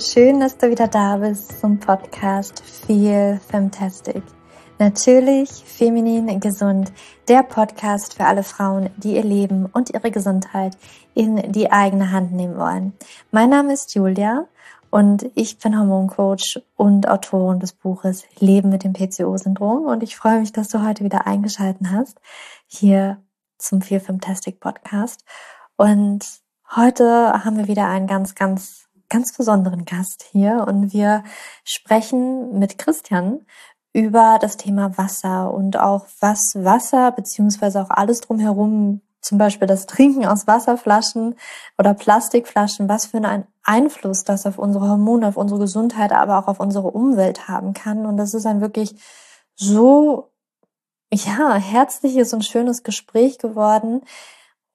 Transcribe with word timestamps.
schön, 0.00 0.40
dass 0.40 0.56
du 0.56 0.70
wieder 0.70 0.88
da 0.88 1.18
bist 1.18 1.60
zum 1.60 1.78
Podcast 1.78 2.62
Feel 2.64 3.38
Fantastic. 3.50 4.22
Natürlich 4.78 5.50
feminin 5.50 6.40
gesund, 6.40 6.90
der 7.28 7.42
Podcast 7.42 8.14
für 8.14 8.24
alle 8.24 8.42
Frauen, 8.42 8.88
die 8.96 9.16
ihr 9.16 9.24
Leben 9.24 9.66
und 9.66 9.90
ihre 9.90 10.10
Gesundheit 10.10 10.78
in 11.12 11.52
die 11.52 11.70
eigene 11.70 12.12
Hand 12.12 12.32
nehmen 12.32 12.56
wollen. 12.56 12.94
Mein 13.30 13.50
Name 13.50 13.74
ist 13.74 13.94
Julia 13.94 14.46
und 14.88 15.30
ich 15.34 15.58
bin 15.58 15.78
Hormoncoach 15.78 16.62
und 16.76 17.06
Autorin 17.06 17.60
des 17.60 17.74
Buches 17.74 18.24
Leben 18.38 18.70
mit 18.70 18.84
dem 18.84 18.94
PCO-Syndrom 18.94 19.84
und 19.84 20.02
ich 20.02 20.16
freue 20.16 20.40
mich, 20.40 20.52
dass 20.52 20.68
du 20.68 20.82
heute 20.82 21.04
wieder 21.04 21.26
eingeschalten 21.26 21.90
hast 21.90 22.18
hier 22.66 23.22
zum 23.58 23.82
Feel 23.82 24.00
Fantastic 24.00 24.60
Podcast. 24.60 25.26
Und 25.76 26.24
heute 26.74 27.44
haben 27.44 27.58
wir 27.58 27.68
wieder 27.68 27.86
einen 27.86 28.06
ganz, 28.06 28.34
ganz 28.34 28.88
ganz 29.10 29.36
besonderen 29.36 29.84
Gast 29.84 30.24
hier 30.32 30.64
und 30.66 30.92
wir 30.92 31.24
sprechen 31.64 32.58
mit 32.58 32.78
Christian 32.78 33.44
über 33.92 34.38
das 34.40 34.56
Thema 34.56 34.96
Wasser 34.96 35.52
und 35.52 35.76
auch 35.78 36.06
was 36.20 36.54
Wasser 36.54 37.12
beziehungsweise 37.12 37.82
auch 37.82 37.90
alles 37.90 38.20
drumherum, 38.20 39.02
zum 39.20 39.36
Beispiel 39.36 39.66
das 39.66 39.86
Trinken 39.86 40.24
aus 40.24 40.46
Wasserflaschen 40.46 41.34
oder 41.76 41.92
Plastikflaschen, 41.92 42.88
was 42.88 43.06
für 43.06 43.18
einen 43.18 43.46
Einfluss 43.64 44.24
das 44.24 44.46
auf 44.46 44.58
unsere 44.58 44.88
Hormone, 44.88 45.26
auf 45.26 45.36
unsere 45.36 45.60
Gesundheit, 45.60 46.12
aber 46.12 46.38
auch 46.38 46.46
auf 46.46 46.60
unsere 46.60 46.88
Umwelt 46.88 47.48
haben 47.48 47.74
kann. 47.74 48.06
Und 48.06 48.16
das 48.16 48.32
ist 48.32 48.46
ein 48.46 48.60
wirklich 48.60 48.94
so, 49.56 50.30
ja, 51.12 51.54
herzliches 51.56 52.32
und 52.32 52.44
schönes 52.44 52.82
Gespräch 52.82 53.38
geworden. 53.38 54.02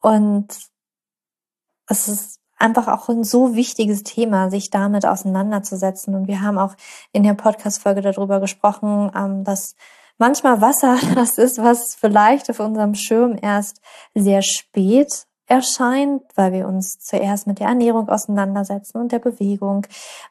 Und 0.01 0.47
es 1.87 2.07
ist 2.07 2.39
einfach 2.57 2.87
auch 2.87 3.09
ein 3.09 3.23
so 3.23 3.55
wichtiges 3.55 4.03
Thema, 4.03 4.49
sich 4.49 4.69
damit 4.69 5.05
auseinanderzusetzen. 5.05 6.15
Und 6.15 6.27
wir 6.27 6.41
haben 6.41 6.57
auch 6.57 6.75
in 7.11 7.23
der 7.23 7.33
Podcast-Folge 7.33 8.01
darüber 8.01 8.39
gesprochen, 8.39 9.11
ähm, 9.15 9.43
dass 9.43 9.75
manchmal 10.17 10.61
Wasser 10.61 10.97
das 11.15 11.37
ist, 11.37 11.61
was 11.61 11.95
vielleicht 11.95 12.49
auf 12.49 12.59
unserem 12.59 12.95
Schirm 12.95 13.37
erst 13.41 13.81
sehr 14.13 14.41
spät 14.41 15.25
erscheint, 15.47 16.23
weil 16.35 16.53
wir 16.53 16.67
uns 16.67 16.99
zuerst 16.99 17.45
mit 17.45 17.59
der 17.59 17.67
Ernährung 17.67 18.09
auseinandersetzen 18.09 18.97
und 18.97 19.11
der 19.11 19.19
Bewegung. 19.19 19.85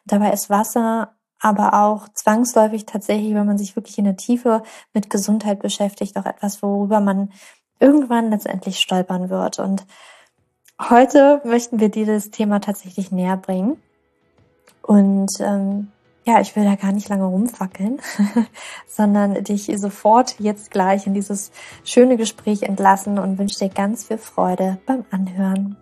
Dabei 0.05 0.33
ist 0.33 0.51
Wasser 0.51 1.15
aber 1.39 1.75
auch 1.75 2.09
zwangsläufig 2.09 2.87
tatsächlich, 2.87 3.35
wenn 3.35 3.47
man 3.47 3.59
sich 3.59 3.77
wirklich 3.77 3.99
in 3.99 4.05
der 4.05 4.17
Tiefe 4.17 4.63
mit 4.95 5.11
Gesundheit 5.11 5.61
beschäftigt, 5.61 6.17
auch 6.17 6.25
etwas, 6.25 6.63
worüber 6.63 7.01
man 7.01 7.33
irgendwann 7.79 8.31
letztendlich 8.31 8.79
stolpern 8.79 9.29
wird. 9.29 9.59
Und 9.59 9.85
Heute 10.81 11.41
möchten 11.45 11.79
wir 11.79 11.89
dir 11.89 12.05
das 12.05 12.31
Thema 12.31 12.61
tatsächlich 12.61 13.13
näher 13.13 13.37
bringen. 13.37 13.77
Und 14.83 15.31
ähm, 15.41 15.89
ja, 16.25 16.41
ich 16.41 16.57
will 16.57 16.65
da 16.65 16.75
gar 16.75 16.93
nicht 16.93 17.09
lange 17.09 17.25
rumfackeln, 17.25 18.01
sondern 18.89 19.45
dich 19.45 19.71
sofort 19.77 20.41
jetzt 20.41 20.71
gleich 20.71 21.07
in 21.07 21.15
dieses 21.15 21.53
schöne 21.85 22.17
Gespräch 22.17 22.63
entlassen 22.63 23.19
und 23.19 23.39
wünsche 23.39 23.59
dir 23.59 23.69
ganz 23.69 24.05
viel 24.05 24.19
Freude 24.19 24.79
beim 24.87 25.05
Anhören. 25.11 25.77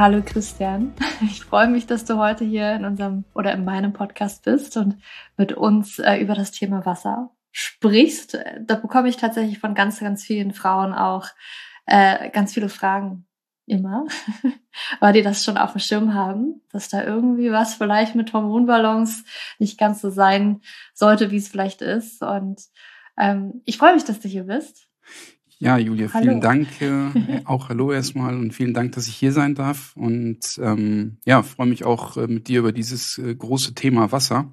Hallo 0.00 0.22
Christian, 0.24 0.94
ich 1.20 1.44
freue 1.44 1.68
mich, 1.68 1.86
dass 1.86 2.06
du 2.06 2.16
heute 2.16 2.42
hier 2.42 2.72
in 2.72 2.86
unserem 2.86 3.26
oder 3.34 3.52
in 3.52 3.66
meinem 3.66 3.92
Podcast 3.92 4.44
bist 4.44 4.78
und 4.78 4.96
mit 5.36 5.52
uns 5.52 5.98
äh, 5.98 6.16
über 6.16 6.34
das 6.34 6.52
Thema 6.52 6.86
Wasser 6.86 7.36
sprichst. 7.52 8.38
Da 8.62 8.76
bekomme 8.76 9.10
ich 9.10 9.18
tatsächlich 9.18 9.58
von 9.58 9.74
ganz, 9.74 10.00
ganz 10.00 10.24
vielen 10.24 10.54
Frauen 10.54 10.94
auch 10.94 11.26
äh, 11.84 12.30
ganz 12.30 12.54
viele 12.54 12.70
Fragen 12.70 13.26
immer, 13.66 14.06
weil 15.00 15.12
die 15.12 15.20
das 15.20 15.44
schon 15.44 15.58
auf 15.58 15.72
dem 15.72 15.80
Schirm 15.80 16.14
haben, 16.14 16.62
dass 16.72 16.88
da 16.88 17.04
irgendwie 17.04 17.52
was 17.52 17.74
vielleicht 17.74 18.14
mit 18.14 18.32
Hormonbalance 18.32 19.24
nicht 19.58 19.78
ganz 19.78 20.00
so 20.00 20.08
sein 20.08 20.62
sollte, 20.94 21.30
wie 21.30 21.36
es 21.36 21.48
vielleicht 21.48 21.82
ist. 21.82 22.22
Und 22.22 22.62
ähm, 23.18 23.60
ich 23.66 23.76
freue 23.76 23.92
mich, 23.92 24.04
dass 24.04 24.18
du 24.18 24.28
hier 24.28 24.44
bist. 24.44 24.89
Ja, 25.62 25.76
Julia, 25.76 26.08
vielen 26.08 26.26
hallo. 26.26 26.40
Dank. 26.40 26.68
Äh, 26.80 27.42
auch 27.44 27.68
hallo 27.68 27.92
erstmal 27.92 28.34
und 28.34 28.54
vielen 28.54 28.72
Dank, 28.72 28.92
dass 28.92 29.06
ich 29.08 29.14
hier 29.14 29.32
sein 29.32 29.54
darf. 29.54 29.94
Und 29.94 30.58
ähm, 30.58 31.18
ja, 31.26 31.42
freue 31.42 31.66
mich 31.66 31.84
auch 31.84 32.16
äh, 32.16 32.26
mit 32.26 32.48
dir 32.48 32.60
über 32.60 32.72
dieses 32.72 33.18
äh, 33.18 33.34
große 33.34 33.74
Thema 33.74 34.10
Wasser, 34.10 34.50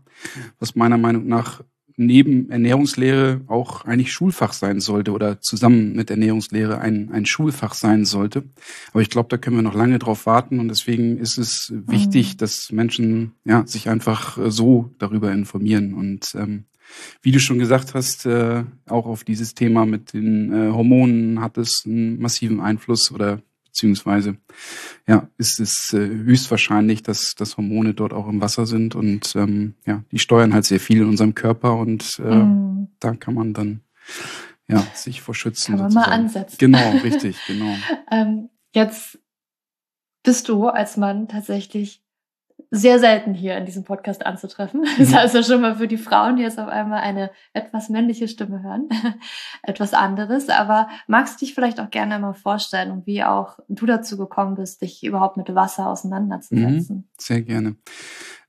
was 0.60 0.76
meiner 0.76 0.98
Meinung 0.98 1.26
nach 1.26 1.64
neben 1.96 2.50
Ernährungslehre 2.50 3.42
auch 3.48 3.86
eigentlich 3.86 4.12
Schulfach 4.12 4.52
sein 4.52 4.82
sollte 4.82 5.14
oder 5.14 5.40
zusammen 5.40 5.94
mit 5.96 6.12
Ernährungslehre 6.12 6.80
ein, 6.80 7.10
ein 7.12 7.26
Schulfach 7.26 7.74
sein 7.74 8.04
sollte. 8.04 8.44
Aber 8.92 9.02
ich 9.02 9.10
glaube, 9.10 9.30
da 9.30 9.38
können 9.38 9.56
wir 9.56 9.64
noch 9.64 9.74
lange 9.74 10.00
drauf 10.00 10.26
warten 10.26 10.60
und 10.60 10.68
deswegen 10.68 11.18
ist 11.18 11.38
es 11.38 11.74
wichtig, 11.74 12.34
mhm. 12.34 12.38
dass 12.38 12.72
Menschen 12.74 13.32
ja, 13.46 13.66
sich 13.66 13.90
einfach 13.90 14.38
so 14.50 14.94
darüber 15.00 15.32
informieren. 15.32 15.94
Und 15.94 16.36
ähm, 16.36 16.66
wie 17.22 17.32
du 17.32 17.40
schon 17.40 17.60
gesagt 17.60 17.94
hast, 17.94 18.26
äh, 18.26 18.64
auch 18.88 19.06
auf 19.06 19.24
dieses 19.24 19.54
Thema 19.54 19.86
mit 19.86 20.14
den 20.14 20.54
äh, 20.54 20.72
Hormonen 20.72 21.42
hat 21.42 21.58
es 21.58 21.84
einen 21.86 22.20
massiven 22.20 22.60
Einfluss 22.60 23.12
oder 23.12 23.42
beziehungsweise 23.78 24.38
ja, 25.08 25.30
ist 25.38 25.60
es 25.60 25.94
äh, 25.94 26.00
höchstwahrscheinlich, 26.00 27.04
dass, 27.04 27.36
dass 27.36 27.58
Hormone 27.58 27.94
dort 27.94 28.12
auch 28.12 28.28
im 28.28 28.42
Wasser 28.42 28.66
sind 28.66 28.96
und 28.96 29.36
ähm, 29.36 29.76
ja, 29.86 30.04
die 30.12 30.20
steuern 30.20 30.54
halt 30.54 30.66
sehr 30.66 30.80
viel 30.80 31.02
in 31.02 31.10
unserem 31.10 31.36
Körper 31.36 31.78
und 31.78 32.20
äh, 32.20 32.36
mm. 32.36 32.88
da 33.00 33.14
kann 33.14 33.36
man 33.36 33.54
dann 33.54 33.82
ja 34.68 34.86
sich 34.96 35.22
vor 35.22 35.36
schützen. 35.36 35.74
Kann 35.74 35.80
man 35.80 35.92
sozusagen. 35.92 36.12
mal 36.12 36.16
ansetzen. 36.16 36.58
Genau, 36.58 36.92
richtig, 37.04 37.38
genau. 37.46 37.76
ähm, 38.12 38.50
jetzt 38.74 39.20
bist 40.24 40.50
du 40.50 40.68
als 40.68 40.98
Mann 40.98 41.28
tatsächlich 41.28 42.04
sehr 42.70 43.00
selten 43.00 43.34
hier 43.34 43.58
in 43.58 43.66
diesem 43.66 43.84
Podcast 43.84 44.26
anzutreffen. 44.26 44.86
Das 44.98 45.14
heißt 45.14 45.36
ja 45.36 45.44
schon 45.44 45.62
mal 45.62 45.76
für 45.76 45.88
die 45.88 45.98
Frauen, 45.98 46.36
die 46.36 46.44
jetzt 46.44 46.60
auf 46.60 46.68
einmal 46.68 47.02
eine 47.02 47.32
etwas 47.54 47.90
männliche 47.90 48.28
Stimme 48.28 48.62
hören, 48.64 48.90
etwas 49.64 49.94
anderes. 49.94 50.50
Aber 50.50 50.90
magst 51.08 51.40
du 51.40 51.46
dich 51.46 51.54
vielleicht 51.54 51.80
auch 51.80 51.90
gerne 51.90 52.20
mal 52.20 52.34
vorstellen 52.34 52.92
und 52.92 53.06
wie 53.06 53.24
auch 53.24 53.60
du 53.70 53.86
dazu 53.86 54.18
gekommen 54.18 54.56
bist, 54.56 54.82
dich 54.82 55.04
überhaupt 55.04 55.38
mit 55.38 55.54
Wasser 55.54 55.88
auseinanderzusetzen? 55.88 56.96
Mhm, 56.98 57.04
sehr 57.18 57.42
gerne. 57.42 57.76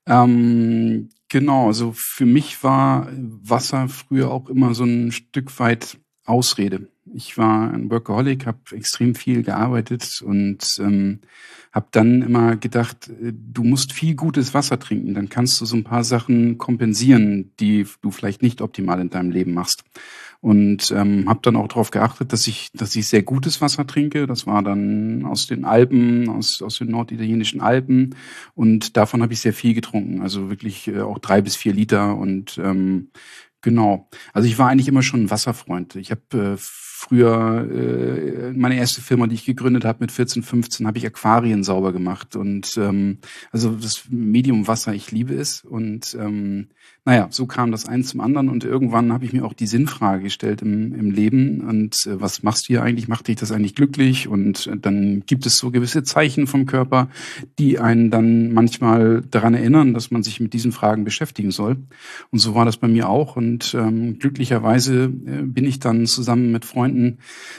Ähm, 0.06 1.10
genau, 1.28 1.66
also 1.66 1.92
für 1.94 2.26
mich 2.26 2.64
war 2.64 3.08
Wasser 3.12 3.88
früher 3.88 4.30
auch 4.30 4.48
immer 4.48 4.74
so 4.74 4.84
ein 4.84 5.12
Stück 5.12 5.58
weit 5.60 5.98
Ausrede. 6.24 6.88
Ich 7.14 7.38
war 7.38 7.70
ein 7.70 7.90
Workaholic, 7.90 8.46
habe 8.46 8.58
extrem 8.72 9.14
viel 9.14 9.42
gearbeitet 9.42 10.22
und 10.24 10.78
ähm, 10.80 11.20
habe 11.72 11.88
dann 11.90 12.22
immer 12.22 12.56
gedacht, 12.56 13.08
äh, 13.08 13.32
du 13.32 13.64
musst 13.64 13.92
viel 13.92 14.14
gutes 14.14 14.54
Wasser 14.54 14.78
trinken, 14.78 15.14
dann 15.14 15.28
kannst 15.28 15.60
du 15.60 15.64
so 15.64 15.76
ein 15.76 15.84
paar 15.84 16.04
Sachen 16.04 16.58
kompensieren, 16.58 17.52
die 17.60 17.86
du 18.02 18.10
vielleicht 18.10 18.42
nicht 18.42 18.60
optimal 18.60 19.00
in 19.00 19.10
deinem 19.10 19.30
Leben 19.30 19.54
machst. 19.54 19.84
Und 20.40 20.92
ähm, 20.92 21.28
habe 21.28 21.40
dann 21.42 21.56
auch 21.56 21.66
darauf 21.66 21.90
geachtet, 21.90 22.32
dass 22.32 22.46
ich, 22.46 22.70
dass 22.72 22.94
ich 22.94 23.08
sehr 23.08 23.22
gutes 23.24 23.60
Wasser 23.60 23.88
trinke. 23.88 24.28
Das 24.28 24.46
war 24.46 24.62
dann 24.62 25.24
aus 25.24 25.48
den 25.48 25.64
Alpen, 25.64 26.28
aus, 26.28 26.62
aus 26.62 26.78
den 26.78 26.92
norditalienischen 26.92 27.60
Alpen. 27.60 28.14
Und 28.54 28.96
davon 28.96 29.20
habe 29.20 29.32
ich 29.32 29.40
sehr 29.40 29.52
viel 29.52 29.74
getrunken. 29.74 30.22
Also 30.22 30.48
wirklich 30.48 30.86
äh, 30.86 31.00
auch 31.00 31.18
drei 31.18 31.42
bis 31.42 31.56
vier 31.56 31.72
Liter. 31.72 32.16
Und 32.16 32.56
ähm, 32.62 33.10
genau. 33.62 34.08
Also 34.32 34.46
ich 34.46 34.58
war 34.58 34.68
eigentlich 34.68 34.86
immer 34.86 35.02
schon 35.02 35.24
ein 35.24 35.30
Wasserfreund. 35.30 35.96
Ich 35.96 36.12
habe 36.12 36.56
äh, 36.56 36.56
früher 36.98 37.64
äh, 37.70 38.52
meine 38.52 38.76
erste 38.76 39.00
Firma, 39.00 39.28
die 39.28 39.36
ich 39.36 39.44
gegründet 39.44 39.84
habe 39.84 39.98
mit 40.00 40.10
14, 40.10 40.42
15, 40.42 40.84
habe 40.84 40.98
ich 40.98 41.06
Aquarien 41.06 41.62
sauber 41.62 41.92
gemacht 41.92 42.34
und 42.34 42.76
ähm, 42.76 43.18
also 43.52 43.70
das 43.70 44.06
Medium 44.10 44.66
Wasser, 44.66 44.92
ich 44.94 45.12
liebe 45.12 45.34
es 45.34 45.62
und 45.62 46.16
ähm, 46.20 46.66
naja, 47.04 47.28
so 47.30 47.46
kam 47.46 47.70
das 47.70 47.86
eins 47.86 48.08
zum 48.08 48.20
anderen 48.20 48.50
und 48.50 48.64
irgendwann 48.64 49.12
habe 49.12 49.24
ich 49.24 49.32
mir 49.32 49.44
auch 49.46 49.54
die 49.54 49.66
Sinnfrage 49.66 50.24
gestellt 50.24 50.60
im, 50.60 50.92
im 50.92 51.10
Leben 51.10 51.62
und 51.62 52.06
äh, 52.06 52.20
was 52.20 52.42
machst 52.42 52.64
du 52.64 52.74
hier 52.74 52.82
eigentlich? 52.82 53.08
Macht 53.08 53.28
dich 53.28 53.36
das 53.36 53.50
eigentlich 53.50 53.74
glücklich? 53.74 54.28
Und 54.28 54.66
äh, 54.66 54.76
dann 54.76 55.22
gibt 55.24 55.46
es 55.46 55.56
so 55.56 55.70
gewisse 55.70 56.02
Zeichen 56.02 56.46
vom 56.46 56.66
Körper, 56.66 57.08
die 57.58 57.78
einen 57.78 58.10
dann 58.10 58.52
manchmal 58.52 59.22
daran 59.22 59.54
erinnern, 59.54 59.94
dass 59.94 60.10
man 60.10 60.22
sich 60.22 60.40
mit 60.40 60.52
diesen 60.52 60.72
Fragen 60.72 61.04
beschäftigen 61.04 61.50
soll. 61.50 61.76
Und 62.30 62.40
so 62.40 62.54
war 62.54 62.66
das 62.66 62.76
bei 62.76 62.88
mir 62.88 63.08
auch 63.08 63.36
und 63.36 63.74
ähm, 63.74 64.18
glücklicherweise 64.18 65.04
äh, 65.04 65.42
bin 65.44 65.64
ich 65.64 65.78
dann 65.78 66.04
zusammen 66.06 66.52
mit 66.52 66.66
Freunden 66.66 66.87
Kunden, 66.88 67.18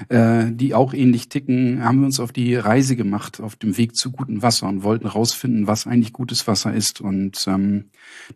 äh, 0.09 0.51
die 0.51 0.73
auch 0.73 0.93
ähnlich 0.93 1.29
ticken, 1.29 1.83
haben 1.83 1.99
wir 1.99 2.05
uns 2.05 2.19
auf 2.19 2.31
die 2.31 2.55
Reise 2.55 2.95
gemacht, 2.95 3.39
auf 3.39 3.55
dem 3.55 3.77
Weg 3.77 3.95
zu 3.95 4.11
gutem 4.11 4.41
Wasser 4.41 4.67
und 4.67 4.83
wollten 4.83 5.07
rausfinden, 5.07 5.67
was 5.67 5.85
eigentlich 5.85 6.13
gutes 6.13 6.47
Wasser 6.47 6.73
ist. 6.73 6.99
Und 7.01 7.45
ähm, 7.47 7.85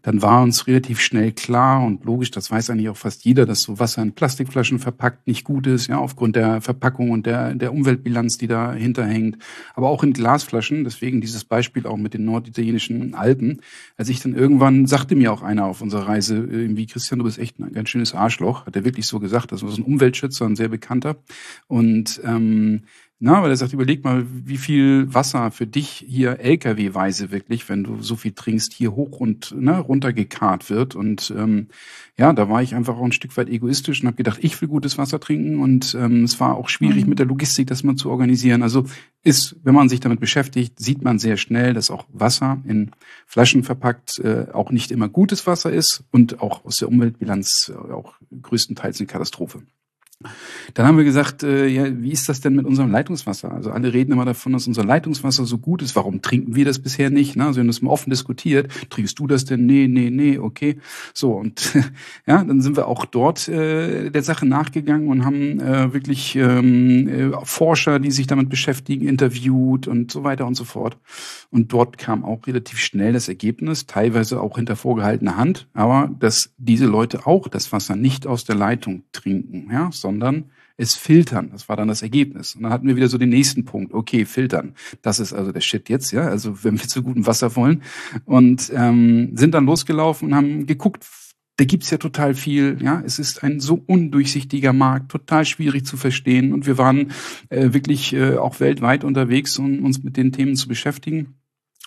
dann 0.03 0.21
war 0.21 0.43
uns 0.43 0.67
relativ 0.67 0.99
schnell 0.99 1.31
klar 1.31 1.83
und 1.83 2.05
logisch, 2.05 2.31
das 2.31 2.51
weiß 2.51 2.69
eigentlich 2.69 2.89
auch 2.89 2.97
fast 2.97 3.25
jeder, 3.25 3.45
dass 3.45 3.63
so 3.63 3.79
Wasser 3.79 4.03
in 4.03 4.13
Plastikflaschen 4.13 4.79
verpackt 4.79 5.25
nicht 5.25 5.43
gut 5.43 5.65
ist, 5.65 5.87
ja, 5.87 5.97
aufgrund 5.97 6.35
der 6.35 6.61
Verpackung 6.61 7.09
und 7.09 7.25
der, 7.25 7.55
der 7.55 7.73
Umweltbilanz, 7.73 8.37
die 8.37 8.47
dahinter 8.47 9.05
hängt. 9.05 9.37
Aber 9.73 9.89
auch 9.89 10.03
in 10.03 10.13
Glasflaschen, 10.13 10.83
deswegen 10.83 11.21
dieses 11.21 11.43
Beispiel 11.43 11.87
auch 11.87 11.97
mit 11.97 12.13
den 12.13 12.25
norditalienischen 12.25 13.15
Alpen. 13.15 13.61
Als 13.97 14.09
ich 14.09 14.19
dann 14.19 14.35
irgendwann 14.35 14.85
sagte 14.85 15.15
mir 15.15 15.33
auch 15.33 15.41
einer 15.41 15.65
auf 15.65 15.81
unserer 15.81 16.07
Reise, 16.07 16.35
irgendwie, 16.35 16.85
Christian, 16.85 17.19
du 17.19 17.25
bist 17.25 17.39
echt 17.39 17.59
ein 17.59 17.71
ganz 17.73 17.89
schönes 17.89 18.13
Arschloch, 18.13 18.67
hat 18.67 18.75
er 18.75 18.85
wirklich 18.85 19.07
so 19.07 19.19
gesagt. 19.19 19.51
Das 19.51 19.63
war 19.63 19.69
so 19.69 19.81
ein 19.81 19.85
Umweltschützer, 19.85 20.45
ein 20.45 20.55
sehr. 20.55 20.82
Und 21.67 22.21
ähm, 22.23 22.83
na, 23.25 23.41
weil 23.41 23.51
er 23.51 23.55
sagt, 23.55 23.71
überleg 23.71 24.03
mal, 24.03 24.25
wie 24.29 24.57
viel 24.57 25.13
Wasser 25.13 25.49
für 25.49 25.65
dich 25.65 26.03
hier 26.05 26.41
LKW-weise 26.41 27.31
wirklich, 27.31 27.69
wenn 27.69 27.85
du 27.85 28.01
so 28.01 28.17
viel 28.17 28.33
trinkst, 28.33 28.73
hier 28.73 28.97
hoch 28.97 29.21
und 29.21 29.55
ne, 29.57 29.79
runtergekarrt 29.79 30.69
wird. 30.69 30.93
Und 30.93 31.33
ähm, 31.37 31.69
ja, 32.17 32.33
da 32.33 32.49
war 32.49 32.61
ich 32.61 32.75
einfach 32.75 32.97
auch 32.97 33.05
ein 33.05 33.13
Stück 33.13 33.37
weit 33.37 33.47
egoistisch 33.47 34.01
und 34.01 34.07
habe 34.07 34.17
gedacht, 34.17 34.39
ich 34.41 34.59
will 34.59 34.67
gutes 34.67 34.97
Wasser 34.97 35.21
trinken. 35.21 35.61
Und 35.61 35.95
ähm, 35.97 36.25
es 36.25 36.41
war 36.41 36.57
auch 36.57 36.67
schwierig 36.67 37.03
mhm. 37.03 37.11
mit 37.11 37.19
der 37.19 37.25
Logistik, 37.25 37.67
das 37.67 37.83
mal 37.83 37.95
zu 37.95 38.09
organisieren. 38.09 38.61
Also 38.61 38.83
ist, 39.23 39.55
wenn 39.63 39.73
man 39.73 39.87
sich 39.87 40.01
damit 40.01 40.19
beschäftigt, 40.19 40.77
sieht 40.77 41.01
man 41.01 41.17
sehr 41.17 41.37
schnell, 41.37 41.73
dass 41.73 41.91
auch 41.91 42.05
Wasser 42.11 42.61
in 42.67 42.91
Flaschen 43.25 43.63
verpackt 43.63 44.19
äh, 44.19 44.47
auch 44.51 44.69
nicht 44.69 44.91
immer 44.91 45.07
gutes 45.07 45.47
Wasser 45.47 45.71
ist 45.71 46.03
und 46.11 46.41
auch 46.41 46.65
aus 46.65 46.75
der 46.75 46.89
Umweltbilanz 46.89 47.71
äh, 47.73 47.93
auch 47.93 48.15
größtenteils 48.41 48.99
eine 48.99 49.07
Katastrophe. 49.07 49.63
Dann 50.73 50.87
haben 50.87 50.97
wir 50.97 51.03
gesagt, 51.03 51.43
äh, 51.43 51.67
ja, 51.67 51.85
wie 52.01 52.11
ist 52.11 52.29
das 52.29 52.41
denn 52.41 52.55
mit 52.55 52.65
unserem 52.65 52.91
Leitungswasser? 52.91 53.51
Also 53.51 53.71
alle 53.71 53.93
reden 53.93 54.11
immer 54.11 54.25
davon, 54.25 54.53
dass 54.53 54.67
unser 54.67 54.83
Leitungswasser 54.83 55.45
so 55.45 55.57
gut 55.57 55.81
ist. 55.81 55.95
Warum 55.95 56.21
trinken 56.21 56.55
wir 56.55 56.65
das 56.65 56.79
bisher 56.79 57.09
nicht? 57.09 57.35
Ne? 57.35 57.45
Also 57.45 57.57
wir 57.57 57.61
haben 57.61 57.67
das 57.67 57.81
mal 57.81 57.91
offen 57.91 58.09
diskutiert. 58.09 58.71
Trinkst 58.89 59.17
du 59.19 59.27
das 59.27 59.45
denn? 59.45 59.65
Nee, 59.65 59.87
nee, 59.87 60.09
nee, 60.09 60.37
okay. 60.37 60.77
So, 61.13 61.33
und 61.33 61.73
ja, 62.27 62.43
dann 62.43 62.61
sind 62.61 62.77
wir 62.77 62.87
auch 62.87 63.05
dort 63.05 63.47
äh, 63.47 64.09
der 64.09 64.23
Sache 64.23 64.45
nachgegangen 64.45 65.07
und 65.09 65.25
haben 65.25 65.59
äh, 65.59 65.93
wirklich 65.93 66.35
ähm, 66.35 67.07
äh, 67.07 67.31
Forscher, 67.43 67.99
die 67.99 68.11
sich 68.11 68.27
damit 68.27 68.49
beschäftigen, 68.49 69.07
interviewt 69.07 69.87
und 69.87 70.11
so 70.11 70.23
weiter 70.23 70.45
und 70.45 70.55
so 70.55 70.63
fort. 70.63 70.97
Und 71.49 71.73
dort 71.73 71.97
kam 71.97 72.23
auch 72.23 72.47
relativ 72.47 72.79
schnell 72.79 73.13
das 73.13 73.27
Ergebnis, 73.27 73.85
teilweise 73.85 74.41
auch 74.41 74.57
hinter 74.57 74.75
vorgehaltener 74.75 75.37
Hand, 75.37 75.67
aber 75.73 76.09
dass 76.19 76.51
diese 76.57 76.85
Leute 76.85 77.25
auch 77.27 77.47
das 77.47 77.71
Wasser 77.71 77.95
nicht 77.95 78.27
aus 78.27 78.45
der 78.45 78.55
Leitung 78.55 79.03
trinken, 79.11 79.69
ja, 79.71 79.89
sondern 79.91 80.12
sondern 80.13 80.51
es 80.77 80.95
filtern. 80.95 81.49
Das 81.51 81.69
war 81.69 81.75
dann 81.75 81.87
das 81.87 82.01
Ergebnis. 82.01 82.55
Und 82.55 82.63
dann 82.63 82.71
hatten 82.71 82.87
wir 82.87 82.95
wieder 82.95 83.07
so 83.07 83.17
den 83.17 83.29
nächsten 83.29 83.65
Punkt. 83.65 83.93
Okay, 83.93 84.25
filtern. 84.25 84.73
Das 85.01 85.19
ist 85.19 85.33
also 85.33 85.51
der 85.51 85.61
Shit 85.61 85.89
jetzt, 85.89 86.11
ja. 86.11 86.27
Also 86.27 86.63
wenn 86.63 86.79
wir 86.79 86.87
zu 86.87 87.03
gutem 87.03 87.25
Wasser 87.25 87.55
wollen. 87.55 87.83
Und 88.25 88.71
ähm, 88.75 89.35
sind 89.35 89.53
dann 89.53 89.65
losgelaufen 89.65 90.29
und 90.29 90.35
haben 90.35 90.65
geguckt, 90.65 91.05
da 91.57 91.65
gibt's 91.65 91.91
ja 91.91 91.97
total 91.97 92.33
viel, 92.33 92.77
ja. 92.81 93.01
Es 93.05 93.19
ist 93.19 93.43
ein 93.43 93.59
so 93.59 93.83
undurchsichtiger 93.85 94.73
Markt, 94.73 95.11
total 95.11 95.45
schwierig 95.45 95.85
zu 95.85 95.97
verstehen. 95.97 96.53
Und 96.53 96.65
wir 96.65 96.77
waren 96.77 97.11
äh, 97.49 97.73
wirklich 97.73 98.13
äh, 98.13 98.37
auch 98.37 98.59
weltweit 98.59 99.03
unterwegs, 99.03 99.59
um 99.59 99.85
uns 99.85 100.03
mit 100.03 100.17
den 100.17 100.31
Themen 100.31 100.55
zu 100.55 100.67
beschäftigen 100.67 101.35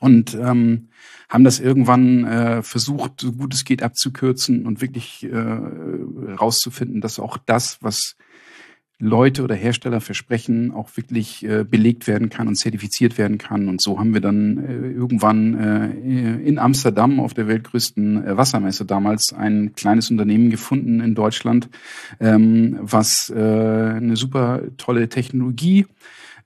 und 0.00 0.34
ähm, 0.34 0.88
haben 1.28 1.44
das 1.44 1.58
irgendwann 1.58 2.24
äh, 2.24 2.62
versucht, 2.62 3.20
so 3.20 3.32
gut 3.32 3.54
es 3.54 3.64
geht 3.64 3.82
abzukürzen 3.82 4.66
und 4.66 4.80
wirklich 4.80 5.24
äh, 5.24 5.36
rauszufinden, 5.36 7.00
dass 7.00 7.18
auch 7.18 7.38
das, 7.38 7.78
was 7.80 8.16
Leute 8.98 9.42
oder 9.42 9.54
Hersteller 9.54 10.00
versprechen, 10.00 10.72
auch 10.72 10.96
wirklich 10.96 11.44
äh, 11.44 11.64
belegt 11.64 12.06
werden 12.06 12.30
kann 12.30 12.48
und 12.48 12.54
zertifiziert 12.54 13.18
werden 13.18 13.36
kann. 13.36 13.68
Und 13.68 13.82
so 13.82 13.98
haben 13.98 14.14
wir 14.14 14.22
dann 14.22 14.56
äh, 14.56 14.90
irgendwann 14.90 15.54
äh, 15.54 16.38
in 16.40 16.58
Amsterdam 16.58 17.20
auf 17.20 17.34
der 17.34 17.46
weltgrößten 17.46 18.24
äh, 18.24 18.36
Wassermesse 18.38 18.86
damals 18.86 19.34
ein 19.34 19.74
kleines 19.74 20.10
Unternehmen 20.10 20.48
gefunden 20.48 21.00
in 21.00 21.14
Deutschland, 21.14 21.68
ähm, 22.20 22.78
was 22.80 23.28
äh, 23.28 23.38
eine 23.38 24.16
super 24.16 24.62
tolle 24.78 25.10
Technologie 25.10 25.84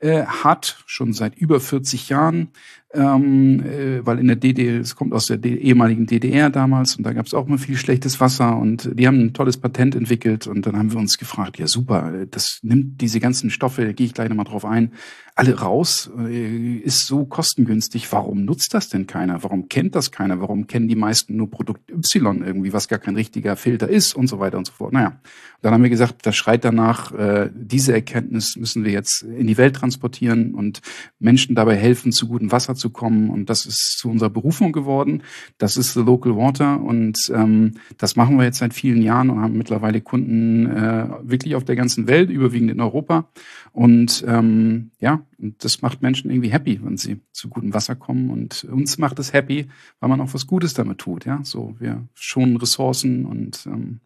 äh, 0.01 0.25
hat, 0.25 0.83
schon 0.87 1.13
seit 1.13 1.37
über 1.37 1.61
40 1.61 2.09
Jahren, 2.09 2.49
ähm, 2.93 3.61
äh, 3.61 4.05
weil 4.05 4.19
in 4.19 4.27
der 4.27 4.37
DDR, 4.37 4.81
es 4.81 4.97
kommt 4.97 5.13
aus 5.13 5.27
der 5.27 5.43
ehemaligen 5.45 6.07
DDR 6.07 6.51
damals 6.51 6.97
und 6.97 7.05
da 7.05 7.13
gab 7.13 7.27
es 7.27 7.35
auch 7.35 7.47
immer 7.47 7.59
viel 7.59 7.77
schlechtes 7.77 8.21
Wasser 8.21 8.57
und 8.57 8.91
die 8.95 9.07
haben 9.07 9.21
ein 9.21 9.33
tolles 9.33 9.59
Patent 9.59 9.95
entwickelt 9.95 10.47
und 10.47 10.67
dann 10.67 10.77
haben 10.77 10.91
wir 10.93 10.99
uns 10.99 11.17
gefragt, 11.19 11.59
ja 11.59 11.67
super, 11.67 12.27
das 12.31 12.59
nimmt 12.63 13.01
diese 13.01 13.21
ganzen 13.21 13.51
Stoffe, 13.51 13.85
da 13.85 13.93
gehe 13.93 14.07
ich 14.07 14.15
gleich 14.15 14.29
nochmal 14.29 14.47
drauf 14.47 14.65
ein, 14.65 14.93
alle 15.41 15.59
raus, 15.59 16.11
äh, 16.19 16.77
ist 16.77 17.07
so 17.07 17.25
kostengünstig, 17.25 18.11
warum 18.13 18.45
nutzt 18.45 18.75
das 18.75 18.91
denn 18.91 19.07
keiner? 19.07 19.43
Warum 19.43 19.69
kennt 19.69 19.95
das 19.95 20.11
keiner? 20.11 20.41
Warum 20.41 20.67
kennen 20.67 20.87
die 20.87 20.97
meisten 20.97 21.37
nur 21.37 21.51
Produkt 21.51 21.91
Y 21.91 22.43
irgendwie, 22.45 22.75
was 22.75 22.89
gar 22.89 22.99
kein 22.99 23.15
richtiger 23.15 23.57
Filter 23.57 23.89
ist 23.89 24.15
und 24.15 24.27
so 24.27 24.39
weiter 24.39 24.59
und 24.59 24.67
so 24.67 24.73
fort. 24.73 24.93
Naja, 24.93 25.19
dann 25.63 25.73
haben 25.73 25.83
wir 25.83 25.89
gesagt, 25.89 26.27
das 26.27 26.37
schreit 26.37 26.65
danach, 26.65 27.13
äh, 27.13 27.51
diese 27.55 27.93
Erkenntnis 27.93 28.57
müssen 28.57 28.85
wir 28.85 28.93
jetzt 28.93 29.23
in 29.23 29.47
die 29.47 29.57
Welt 29.57 29.77
transportieren 29.77 30.55
und 30.55 30.83
Menschen 31.19 31.55
dabei 31.55 31.77
helfen, 31.77 32.13
zu 32.13 32.29
gutem 32.29 32.53
Wasser 32.53 32.75
zu 32.81 32.91
kommen. 32.91 33.31
Und 33.31 33.51
das 33.51 33.67
ist 33.67 33.99
zu 33.99 34.11
unserer 34.11 34.31
Berufung 34.31 34.73
geworden. 34.73 35.23
Das 35.59 35.77
ist 35.77 35.95
The 35.95 36.01
Local 36.01 36.37
Water. 36.37 36.81
Und 36.81 37.31
ähm, 37.35 37.75
das 37.99 38.17
machen 38.17 38.37
wir 38.37 38.45
jetzt 38.45 38.59
seit 38.59 38.75
vielen 38.75 39.03
Jahren 39.03 39.31
und 39.31 39.41
haben 39.41 39.57
mittlerweile 39.57 40.01
Kunden 40.01 40.67
äh, 40.67 41.09
wirklich 41.23 41.55
auf 41.55 41.65
der 41.65 41.77
ganzen 41.77 42.09
Welt, 42.09 42.31
überwiegend 42.31 42.71
in 42.71 42.81
Europa. 42.81 43.29
Und 43.73 44.25
ähm, 44.27 44.91
ja, 44.99 45.25
das 45.39 45.83
macht 45.83 46.03
Menschen 46.03 46.31
irgendwie 46.31 46.51
happy, 46.51 46.81
wenn 46.83 46.97
sie 46.97 47.21
zu 47.33 47.49
gutem 47.49 47.73
Wasser 47.73 47.95
kommen. 47.95 48.31
Und 48.31 48.65
uns 48.65 48.99
macht 48.99 49.19
es 49.21 49.33
happy, 49.33 49.69
weil 50.01 50.09
man 50.09 50.21
auch 50.21 50.35
was 50.35 50.47
Gutes 50.47 50.75
damit 50.75 50.99
tut. 50.99 51.25
Ja, 51.25 51.41
so 51.45 51.77
wir 51.79 52.09
schonen 52.15 52.57
Ressourcen 52.57 53.27
und 53.27 53.67
ähm, 53.67 54.01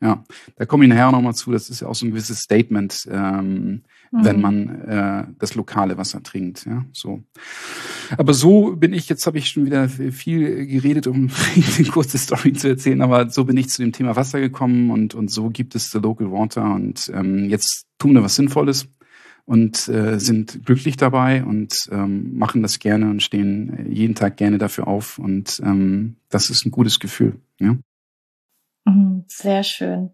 ja, 0.00 0.22
da 0.56 0.64
komme 0.64 0.84
ich 0.84 0.90
nachher 0.90 1.10
nochmal 1.10 1.34
zu. 1.34 1.50
Das 1.50 1.70
ist 1.70 1.80
ja 1.80 1.88
auch 1.88 1.94
so 1.94 2.06
ein 2.06 2.10
gewisses 2.10 2.40
Statement, 2.40 3.08
ähm, 3.10 3.82
mhm. 4.10 4.24
wenn 4.24 4.40
man 4.40 4.80
äh, 4.82 5.24
das 5.38 5.54
lokale 5.54 5.96
Wasser 5.98 6.22
trinkt. 6.22 6.64
Ja, 6.66 6.84
so. 6.92 7.22
Aber 8.16 8.34
so 8.34 8.76
bin 8.76 8.92
ich. 8.92 9.08
Jetzt 9.08 9.26
habe 9.26 9.38
ich 9.38 9.48
schon 9.48 9.66
wieder 9.66 9.88
viel 9.88 10.66
geredet, 10.66 11.06
um 11.06 11.30
eine 11.78 11.88
kurze 11.88 12.18
Story 12.18 12.52
zu 12.52 12.68
erzählen. 12.68 13.02
Aber 13.02 13.30
so 13.30 13.44
bin 13.44 13.56
ich 13.56 13.68
zu 13.68 13.82
dem 13.82 13.92
Thema 13.92 14.16
Wasser 14.16 14.40
gekommen 14.40 14.90
und 14.90 15.14
und 15.14 15.30
so 15.30 15.50
gibt 15.50 15.74
es 15.74 15.90
the 15.90 15.98
local 15.98 16.30
water 16.30 16.74
und 16.74 17.10
ähm, 17.14 17.48
jetzt 17.48 17.86
tun 17.98 18.14
wir 18.14 18.22
was 18.22 18.36
Sinnvolles 18.36 18.88
und 19.48 19.88
äh, 19.88 20.18
sind 20.20 20.66
glücklich 20.66 20.98
dabei 20.98 21.42
und 21.42 21.88
ähm, 21.90 22.36
machen 22.36 22.62
das 22.62 22.78
gerne 22.78 23.08
und 23.08 23.22
stehen 23.22 23.90
jeden 23.90 24.14
Tag 24.14 24.36
gerne 24.36 24.58
dafür 24.58 24.86
auf 24.86 25.18
und 25.18 25.60
ähm, 25.64 26.16
das 26.28 26.50
ist 26.50 26.66
ein 26.66 26.70
gutes 26.70 27.00
Gefühl. 27.00 27.40
Ja. 27.58 27.76
Mhm, 28.84 29.24
sehr 29.26 29.62
schön. 29.62 30.10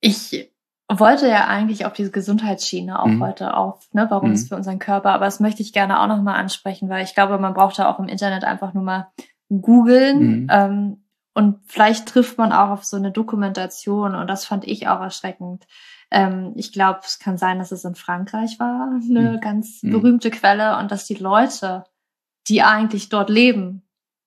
Ich 0.00 0.50
wollte 0.88 1.28
ja 1.28 1.46
eigentlich 1.46 1.84
auf 1.84 1.92
diese 1.94 2.10
Gesundheitsschiene 2.10 3.00
auch 3.00 3.06
mhm. 3.06 3.22
heute 3.22 3.54
auf, 3.54 3.88
ne, 3.92 4.06
warum 4.08 4.28
mhm. 4.28 4.34
es 4.34 4.48
für 4.48 4.56
unseren 4.56 4.78
Körper, 4.78 5.12
aber 5.12 5.24
das 5.24 5.40
möchte 5.40 5.62
ich 5.62 5.72
gerne 5.72 6.00
auch 6.00 6.06
nochmal 6.06 6.38
ansprechen, 6.38 6.88
weil 6.88 7.04
ich 7.04 7.14
glaube, 7.14 7.38
man 7.38 7.54
braucht 7.54 7.78
da 7.78 7.90
auch 7.90 7.98
im 7.98 8.08
Internet 8.08 8.44
einfach 8.44 8.72
nur 8.72 8.84
mal 8.84 9.08
googeln 9.48 10.42
mhm. 10.42 10.46
ähm, 10.50 11.04
und 11.34 11.58
vielleicht 11.66 12.08
trifft 12.08 12.38
man 12.38 12.52
auch 12.52 12.70
auf 12.70 12.84
so 12.84 12.96
eine 12.96 13.10
Dokumentation 13.10 14.14
und 14.14 14.28
das 14.28 14.44
fand 14.44 14.64
ich 14.64 14.88
auch 14.88 15.00
erschreckend. 15.00 15.66
Ähm, 16.10 16.52
ich 16.54 16.72
glaube, 16.72 17.00
es 17.04 17.18
kann 17.18 17.36
sein, 17.36 17.58
dass 17.58 17.72
es 17.72 17.84
in 17.84 17.96
Frankreich 17.96 18.60
war, 18.60 18.92
eine 18.92 19.32
mhm. 19.32 19.40
ganz 19.40 19.82
mhm. 19.82 19.90
berühmte 19.90 20.30
Quelle 20.30 20.78
und 20.78 20.90
dass 20.92 21.06
die 21.06 21.14
Leute, 21.14 21.84
die 22.48 22.62
eigentlich 22.62 23.08
dort 23.08 23.28
leben, 23.28 23.82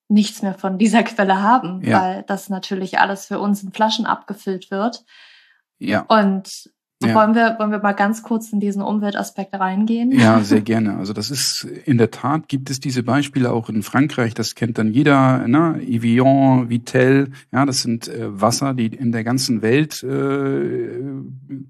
nichts 0.09 0.41
mehr 0.41 0.55
von 0.55 0.77
dieser 0.77 1.03
Quelle 1.03 1.41
haben, 1.41 1.81
ja. 1.83 2.01
weil 2.01 2.23
das 2.23 2.49
natürlich 2.49 2.99
alles 2.99 3.27
für 3.27 3.39
uns 3.39 3.63
in 3.63 3.71
Flaschen 3.71 4.05
abgefüllt 4.05 4.71
wird. 4.71 5.05
Ja. 5.79 6.01
Und 6.01 6.69
ja. 7.01 7.15
Wollen, 7.15 7.33
wir, 7.33 7.55
wollen 7.59 7.71
wir 7.71 7.79
mal 7.79 7.93
ganz 7.93 8.23
kurz 8.23 8.51
in 8.51 8.59
diesen 8.59 8.81
Umweltaspekt 8.81 9.53
reingehen? 9.53 10.11
Ja, 10.11 10.39
sehr 10.43 10.59
gerne. 10.59 10.97
Also 10.97 11.13
das 11.13 11.31
ist 11.31 11.63
in 11.85 11.97
der 11.97 12.11
Tat 12.11 12.49
gibt 12.49 12.69
es 12.69 12.81
diese 12.81 13.03
Beispiele 13.03 13.53
auch 13.53 13.69
in 13.69 13.83
Frankreich. 13.83 14.33
Das 14.33 14.53
kennt 14.53 14.77
dann 14.77 14.91
jeder. 14.91 15.47
Ne? 15.47 15.81
Evian, 15.81 16.69
Vitel. 16.69 17.31
Ja, 17.53 17.65
das 17.65 17.83
sind 17.83 18.09
äh, 18.09 18.41
Wasser, 18.41 18.73
die 18.73 18.87
in 18.87 19.13
der 19.13 19.23
ganzen 19.23 19.61
Welt 19.61 20.03
äh, 20.03 20.99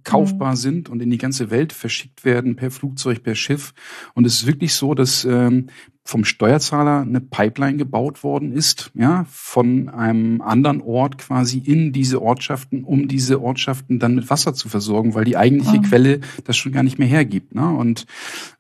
kaufbar 0.04 0.52
mhm. 0.52 0.58
sind 0.58 0.90
und 0.90 1.00
in 1.00 1.12
die 1.12 1.20
ganze 1.20 1.52
Welt 1.52 1.74
verschickt 1.74 2.26
werden 2.26 2.56
per 2.56 2.72
Flugzeug, 2.72 3.22
per 3.22 3.36
Schiff. 3.36 3.74
Und 4.16 4.26
es 4.26 4.42
ist 4.42 4.48
wirklich 4.48 4.74
so, 4.74 4.96
dass 4.96 5.26
ähm, 5.26 5.68
vom 6.10 6.26
Steuerzahler 6.26 7.02
eine 7.02 7.22
Pipeline 7.22 7.78
gebaut 7.78 8.24
worden 8.24 8.52
ist, 8.52 8.90
ja, 8.96 9.26
von 9.30 9.90
einem 9.90 10.42
anderen 10.42 10.82
Ort 10.82 11.20
quasi 11.20 11.60
in 11.60 11.94
diese 11.94 12.22
Ortschaften, 12.22 12.84
um 12.84 13.08
diese 13.08 13.42
Ortschaften 13.42 14.00
dann 14.00 14.16
mit 14.16 14.28
Wasser 14.30 14.56
zu 14.56 14.70
versorgen, 14.70 15.14
weil 15.14 15.26
die 15.26 15.38
eigentliche 15.38 15.78
oh. 15.78 15.82
Quelle 15.82 16.22
das 16.46 16.58
schon 16.58 16.72
gar 16.72 16.82
nicht 16.82 16.98
mehr 16.98 17.08
hergibt. 17.08 17.54
Ne? 17.54 17.70
Und 17.70 18.08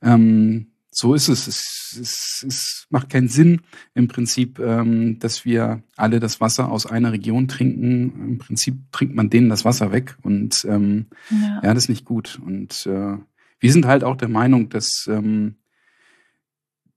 ähm, 0.04 0.68
so 0.92 1.16
ist 1.16 1.28
es. 1.28 1.48
Es, 1.48 1.98
es. 2.00 2.46
es 2.48 2.88
macht 2.92 3.10
keinen 3.10 3.30
Sinn 3.30 3.62
im 3.96 4.08
Prinzip, 4.08 4.60
ähm, 4.60 5.18
dass 5.18 5.44
wir 5.44 5.82
alle 5.96 6.20
das 6.20 6.40
Wasser 6.40 6.70
aus 6.70 6.86
einer 6.86 7.12
Region 7.12 7.48
trinken. 7.48 8.30
Im 8.30 8.38
Prinzip 8.38 8.92
trinkt 8.92 9.16
man 9.16 9.32
denen 9.32 9.50
das 9.50 9.66
Wasser 9.66 9.92
weg 9.92 10.18
und 10.22 10.66
ähm, 10.70 11.08
ja. 11.32 11.62
ja, 11.64 11.74
das 11.74 11.86
ist 11.86 11.90
nicht 11.90 12.06
gut. 12.06 12.40
Und 12.46 12.86
äh, 12.86 13.18
wir 13.60 13.72
sind 13.74 13.86
halt 13.86 14.04
auch 14.04 14.16
der 14.16 14.30
Meinung, 14.30 14.70
dass 14.70 15.08
ähm, 15.12 15.56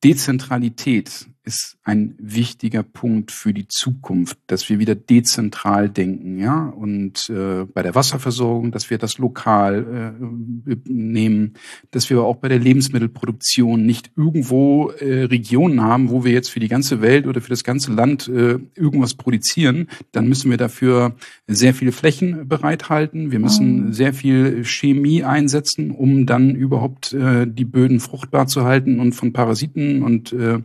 Dezentralität 0.05 1.29
ist 1.45 1.77
ein 1.83 2.15
wichtiger 2.19 2.83
Punkt 2.83 3.33
für 3.33 3.53
die 3.53 3.67
Zukunft, 3.67 4.39
dass 4.47 4.69
wir 4.69 4.79
wieder 4.79 4.95
dezentral 4.95 5.89
denken, 5.89 6.39
ja, 6.39 6.67
und 6.69 7.29
äh, 7.31 7.65
bei 7.65 7.83
der 7.83 7.95
Wasserversorgung, 7.95 8.71
dass 8.71 8.91
wir 8.91 8.99
das 8.99 9.19
lokal 9.19 10.17
äh, 10.67 10.77
nehmen, 10.87 11.55
dass 11.91 12.11
wir 12.11 12.23
auch 12.23 12.37
bei 12.37 12.49
der 12.49 12.61
Lebensmittelproduktion 12.61 13.85
nicht 13.85 14.13
irgendwo 14.17 14.91
äh, 14.91 15.25
Regionen 15.25 15.81
haben, 15.83 16.11
wo 16.11 16.25
wir 16.25 16.33
jetzt 16.33 16.51
für 16.51 16.61
die 16.61 16.69
ganze 16.69 17.03
Welt 17.03 17.27
oder 17.27 17.41
für 17.41 17.51
das 17.51 17.65
ganze 17.65 17.93
Land 17.93 18.29
äh, 18.29 18.59
irgendwas 18.77 19.15
produzieren, 19.15 19.89
dann 20.13 20.29
müssen 20.29 20.51
wir 20.51 20.59
dafür 20.59 21.17
sehr 21.49 21.75
viele 21.75 21.93
Flächen 21.93 22.47
bereithalten, 22.49 23.33
wir 23.33 23.41
müssen 23.41 23.87
mhm. 23.87 23.93
sehr 23.93 24.15
viel 24.15 24.65
Chemie 24.65 25.25
einsetzen, 25.25 25.91
um 25.91 26.25
dann 26.25 26.55
überhaupt 26.55 27.13
äh, 27.13 27.47
die 27.49 27.65
Böden 27.65 27.99
fruchtbar 27.99 28.47
zu 28.47 28.65
halten 28.65 29.01
und 29.01 29.13
von 29.13 29.33
Parasiten 29.33 30.03
und 30.03 30.33
äh, 30.33 30.61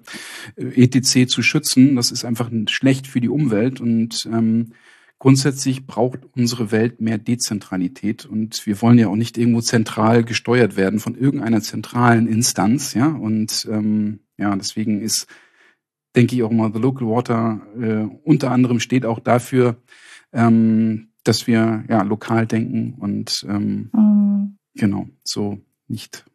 etc. 0.75 1.27
zu 1.27 1.41
schützen. 1.41 1.95
Das 1.95 2.11
ist 2.11 2.25
einfach 2.25 2.49
schlecht 2.67 3.07
für 3.07 3.21
die 3.21 3.29
Umwelt 3.29 3.81
und 3.81 4.27
ähm, 4.31 4.73
grundsätzlich 5.19 5.87
braucht 5.87 6.19
unsere 6.35 6.71
Welt 6.71 7.01
mehr 7.01 7.17
Dezentralität 7.17 8.25
und 8.25 8.65
wir 8.65 8.81
wollen 8.81 8.99
ja 8.99 9.07
auch 9.07 9.15
nicht 9.15 9.37
irgendwo 9.37 9.61
zentral 9.61 10.23
gesteuert 10.23 10.77
werden 10.77 10.99
von 10.99 11.15
irgendeiner 11.15 11.61
zentralen 11.61 12.27
Instanz, 12.27 12.93
ja 12.93 13.07
und 13.07 13.67
ähm, 13.71 14.19
ja 14.37 14.55
deswegen 14.55 15.01
ist 15.01 15.27
denke 16.15 16.35
ich 16.35 16.43
auch 16.43 16.51
mal 16.51 16.71
the 16.71 16.79
local 16.79 17.07
water 17.07 17.61
äh, 17.79 18.07
unter 18.23 18.51
anderem 18.51 18.79
steht 18.79 19.05
auch 19.05 19.19
dafür, 19.19 19.77
ähm, 20.33 21.09
dass 21.23 21.47
wir 21.47 21.83
ja 21.89 22.03
lokal 22.03 22.45
denken 22.45 22.93
und 22.99 23.45
ähm, 23.49 23.89
mhm. 23.93 24.57
genau 24.75 25.07
so 25.23 25.59
nicht 25.87 26.25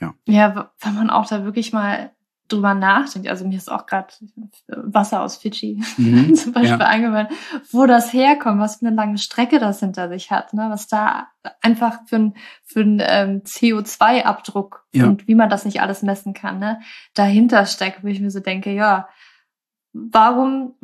ja. 0.00 0.14
Ja, 0.26 0.72
wenn 0.80 0.94
man 0.94 1.10
auch 1.10 1.28
da 1.28 1.44
wirklich 1.44 1.72
mal 1.72 2.12
drüber 2.52 2.74
nachdenkt, 2.74 3.28
also 3.28 3.46
mir 3.46 3.56
ist 3.56 3.70
auch 3.70 3.86
gerade 3.86 4.12
Wasser 4.68 5.22
aus 5.22 5.36
Fidschi 5.36 5.82
mhm, 5.96 6.34
zum 6.34 6.52
Beispiel 6.52 6.78
ja. 6.78 6.86
eingefallen, 6.86 7.28
wo 7.70 7.86
das 7.86 8.12
herkommt, 8.12 8.60
was 8.60 8.76
für 8.76 8.86
eine 8.86 8.96
lange 8.96 9.18
Strecke 9.18 9.58
das 9.58 9.80
hinter 9.80 10.08
sich 10.08 10.30
hat, 10.30 10.52
ne? 10.54 10.68
was 10.70 10.86
da 10.86 11.28
einfach 11.60 12.00
für 12.06 12.16
ein, 12.16 12.34
für 12.64 12.80
ein 12.80 13.02
ähm, 13.04 13.42
CO2-Abdruck 13.44 14.86
ja. 14.92 15.06
und 15.06 15.26
wie 15.28 15.34
man 15.34 15.50
das 15.50 15.64
nicht 15.64 15.80
alles 15.80 16.02
messen 16.02 16.34
kann, 16.34 16.58
ne? 16.58 16.80
dahinter 17.14 17.66
steckt, 17.66 18.04
wo 18.04 18.08
ich 18.08 18.20
mir 18.20 18.30
so 18.30 18.40
denke, 18.40 18.72
ja, 18.72 19.08
warum, 19.92 20.74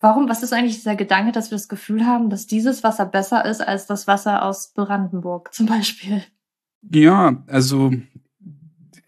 warum, 0.00 0.28
was 0.28 0.42
ist 0.42 0.52
eigentlich 0.52 0.76
dieser 0.76 0.96
Gedanke, 0.96 1.32
dass 1.32 1.50
wir 1.50 1.56
das 1.56 1.68
Gefühl 1.68 2.06
haben, 2.06 2.30
dass 2.30 2.46
dieses 2.46 2.82
Wasser 2.82 3.06
besser 3.06 3.44
ist 3.44 3.60
als 3.60 3.86
das 3.86 4.06
Wasser 4.06 4.42
aus 4.42 4.72
Brandenburg 4.72 5.52
zum 5.52 5.66
Beispiel? 5.66 6.22
Ja, 6.90 7.42
also 7.46 7.92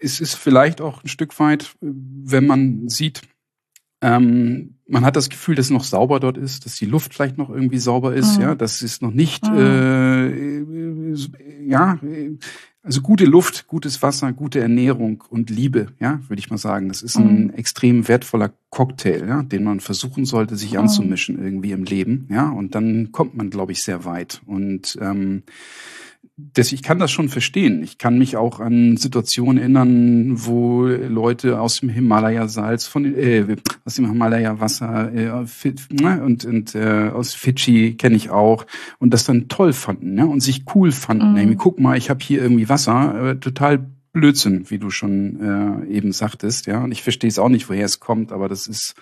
es 0.07 0.21
ist 0.21 0.35
vielleicht 0.35 0.81
auch 0.81 1.05
ein 1.05 1.09
Stück 1.09 1.39
weit, 1.39 1.75
wenn 1.81 2.47
man 2.47 2.89
sieht, 2.89 3.23
ähm, 4.01 4.77
man 4.87 5.05
hat 5.05 5.17
das 5.17 5.31
Gefühl, 5.31 5.55
dass 5.57 5.67
es 5.67 5.71
noch 5.71 5.85
sauber 5.85 6.21
dort 6.21 6.39
ist, 6.39 6.65
dass 6.65 6.77
die 6.77 6.87
Luft 6.87 7.13
vielleicht 7.13 7.39
noch 7.39 7.51
irgendwie 7.51 7.79
sauber 7.79 8.15
ist, 8.15 8.37
mhm. 8.37 8.43
ja, 8.43 8.55
dass 8.55 8.83
es 8.83 9.01
noch 9.01 9.11
nicht, 9.11 9.45
mhm. 9.51 11.15
äh, 11.17 11.67
ja, 11.67 11.99
also 12.83 13.01
gute 13.01 13.25
Luft, 13.25 13.67
gutes 13.67 14.01
Wasser, 14.03 14.33
gute 14.33 14.61
Ernährung 14.61 15.25
und 15.29 15.51
Liebe, 15.51 15.89
ja, 15.99 16.21
würde 16.29 16.39
ich 16.39 16.51
mal 16.51 16.59
sagen. 16.59 16.89
Das 16.89 17.03
ist 17.03 17.17
ein 17.17 17.47
mhm. 17.47 17.51
extrem 17.55 18.07
wertvoller 18.07 18.53
Cocktail, 18.71 19.27
ja, 19.27 19.43
den 19.43 19.65
man 19.65 19.81
versuchen 19.81 20.25
sollte, 20.25 20.57
sich 20.57 20.75
mhm. 20.75 20.81
anzumischen 20.81 21.43
irgendwie 21.43 21.73
im 21.73 21.83
Leben, 21.83 22.29
ja, 22.31 22.49
und 22.49 22.77
dann 22.77 23.11
kommt 23.11 23.37
man, 23.37 23.51
glaube 23.51 23.73
ich, 23.73 23.83
sehr 23.83 24.05
weit. 24.05 24.41
Und 24.47 24.97
ähm, 25.01 25.43
das, 26.37 26.73
ich 26.73 26.83
kann 26.83 26.99
das 26.99 27.11
schon 27.11 27.29
verstehen. 27.29 27.83
Ich 27.83 27.99
kann 27.99 28.19
mich 28.19 28.37
auch 28.37 28.61
an 28.61 28.97
Situationen 28.97 29.59
erinnern, 29.59 30.33
wo 30.35 30.85
Leute 30.85 31.61
aus 31.61 31.81
dem 31.81 31.89
Himalaya-Salz, 31.89 32.87
von 32.87 33.05
äh, 33.05 33.57
aus 33.85 33.95
dem 33.95 34.07
Himalaya-Wasser 34.07 35.13
äh, 35.13 35.45
ne, 35.91 36.23
und, 36.23 36.45
und 36.45 36.75
äh, 36.75 37.11
aus 37.13 37.35
Fidschi 37.35 37.95
kenne 37.95 38.17
ich 38.17 38.31
auch 38.31 38.67
und 38.99 39.15
das 39.15 39.25
dann 39.25 39.49
toll 39.49 39.73
fanden 39.73 40.15
ne, 40.15 40.27
und 40.27 40.41
sich 40.41 40.65
cool 40.75 40.93
fanden. 40.93 41.33
Mhm. 41.33 41.37
Irgendwie, 41.37 41.57
guck 41.57 41.81
mal, 41.81 41.97
ich 41.97 42.11
habe 42.11 42.23
hier 42.23 42.43
irgendwie 42.43 42.69
Wasser, 42.69 43.31
äh, 43.31 43.37
total 43.37 43.87
Blödsinn, 44.13 44.71
wie 44.71 44.79
du 44.79 44.91
schon 44.91 45.85
äh, 45.89 45.95
eben 45.95 46.13
sagtest. 46.13 46.67
Ja, 46.67 46.83
und 46.83 46.93
ich 46.93 47.03
verstehe 47.03 47.29
es 47.29 47.39
auch 47.39 47.51
nicht, 47.51 47.69
woher 47.69 47.85
es 47.85 48.01
kommt, 48.01 48.33
aber 48.33 48.49
das 48.49 48.67
ist 48.67 48.95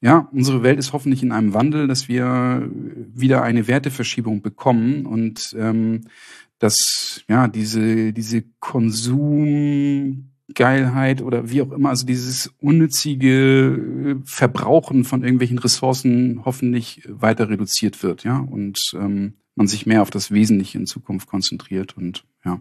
ja, 0.00 0.28
unsere 0.32 0.62
Welt 0.62 0.78
ist 0.78 0.92
hoffentlich 0.92 1.22
in 1.22 1.32
einem 1.32 1.54
Wandel, 1.54 1.88
dass 1.88 2.08
wir 2.08 2.68
wieder 2.70 3.42
eine 3.42 3.66
Werteverschiebung 3.66 4.42
bekommen 4.42 5.06
und 5.06 5.40
ähm, 5.56 6.02
dass 6.58 7.22
ja 7.28 7.48
diese 7.48 8.12
diese 8.12 8.44
Konsumgeilheit 8.60 11.22
oder 11.22 11.50
wie 11.50 11.62
auch 11.62 11.72
immer, 11.72 11.90
also 11.90 12.06
dieses 12.06 12.52
unnützige 12.58 14.20
Verbrauchen 14.24 15.04
von 15.04 15.22
irgendwelchen 15.22 15.58
Ressourcen 15.58 16.42
hoffentlich 16.44 17.02
weiter 17.08 17.48
reduziert 17.48 18.02
wird, 18.02 18.24
ja, 18.24 18.38
und 18.38 18.78
ähm, 18.94 19.34
man 19.54 19.66
sich 19.66 19.86
mehr 19.86 20.02
auf 20.02 20.10
das 20.10 20.30
Wesentliche 20.30 20.78
in 20.78 20.86
Zukunft 20.86 21.26
konzentriert 21.26 21.96
und 21.96 22.24
ja. 22.44 22.60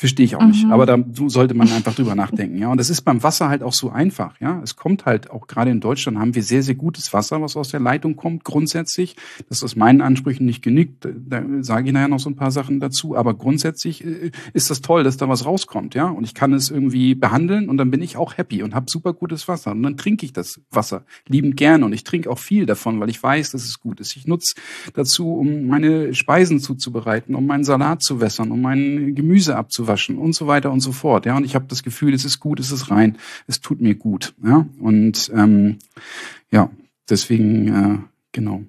Verstehe 0.00 0.24
ich 0.24 0.36
auch 0.36 0.46
nicht. 0.46 0.64
Mhm. 0.64 0.70
Aber 0.70 0.86
da 0.86 0.96
sollte 1.26 1.54
man 1.54 1.68
einfach 1.72 1.92
drüber 1.92 2.14
nachdenken. 2.14 2.56
Ja, 2.56 2.70
und 2.70 2.78
das 2.78 2.88
ist 2.88 3.00
beim 3.00 3.24
Wasser 3.24 3.48
halt 3.48 3.64
auch 3.64 3.72
so 3.72 3.90
einfach. 3.90 4.38
Ja, 4.38 4.60
es 4.62 4.76
kommt 4.76 5.06
halt 5.06 5.28
auch 5.32 5.48
gerade 5.48 5.72
in 5.72 5.80
Deutschland 5.80 6.20
haben 6.20 6.36
wir 6.36 6.44
sehr, 6.44 6.62
sehr 6.62 6.76
gutes 6.76 7.12
Wasser, 7.12 7.42
was 7.42 7.56
aus 7.56 7.70
der 7.70 7.80
Leitung 7.80 8.14
kommt, 8.14 8.44
grundsätzlich. 8.44 9.16
Das 9.48 9.60
ist 9.64 9.74
meinen 9.74 10.00
Ansprüchen 10.00 10.46
nicht 10.46 10.62
genügt. 10.62 11.04
Da 11.04 11.42
sage 11.62 11.88
ich 11.88 11.92
nachher 11.92 12.06
noch 12.06 12.20
so 12.20 12.30
ein 12.30 12.36
paar 12.36 12.52
Sachen 12.52 12.78
dazu. 12.78 13.16
Aber 13.16 13.34
grundsätzlich 13.34 14.04
äh, 14.04 14.30
ist 14.52 14.70
das 14.70 14.82
toll, 14.82 15.02
dass 15.02 15.16
da 15.16 15.28
was 15.28 15.44
rauskommt. 15.44 15.96
Ja, 15.96 16.04
und 16.04 16.22
ich 16.22 16.32
kann 16.32 16.52
es 16.52 16.70
irgendwie 16.70 17.16
behandeln 17.16 17.68
und 17.68 17.76
dann 17.76 17.90
bin 17.90 18.00
ich 18.00 18.16
auch 18.16 18.38
happy 18.38 18.62
und 18.62 18.76
habe 18.76 18.86
super 18.88 19.12
gutes 19.12 19.48
Wasser. 19.48 19.72
Und 19.72 19.82
dann 19.82 19.96
trinke 19.96 20.24
ich 20.24 20.32
das 20.32 20.60
Wasser 20.70 21.02
liebend 21.26 21.56
gerne 21.56 21.84
und 21.84 21.92
ich 21.92 22.04
trinke 22.04 22.30
auch 22.30 22.38
viel 22.38 22.66
davon, 22.66 23.00
weil 23.00 23.10
ich 23.10 23.20
weiß, 23.20 23.50
dass 23.50 23.64
es 23.64 23.80
gut 23.80 23.98
ist. 23.98 24.14
Ich 24.14 24.28
nutze 24.28 24.54
dazu, 24.94 25.32
um 25.32 25.66
meine 25.66 26.14
Speisen 26.14 26.60
zuzubereiten, 26.60 27.34
um 27.34 27.46
meinen 27.46 27.64
Salat 27.64 28.04
zu 28.04 28.20
wässern, 28.20 28.52
um 28.52 28.62
mein 28.62 29.16
Gemüse 29.16 29.56
abzuwaschen 29.56 29.87
waschen 29.88 30.18
und 30.18 30.34
so 30.34 30.46
weiter 30.46 30.70
und 30.70 30.80
so 30.80 30.92
fort. 30.92 31.26
Ja, 31.26 31.36
und 31.36 31.44
ich 31.44 31.54
habe 31.54 31.66
das 31.66 31.82
Gefühl, 31.82 32.14
es 32.14 32.24
ist 32.24 32.38
gut, 32.38 32.60
es 32.60 32.70
ist 32.70 32.90
rein, 32.90 33.18
es 33.46 33.60
tut 33.60 33.80
mir 33.80 33.94
gut. 33.94 34.34
Ja, 34.44 34.66
und 34.80 35.30
ähm, 35.34 35.78
ja, 36.50 36.70
deswegen 37.08 37.68
äh, 37.68 37.98
genau. 38.32 38.62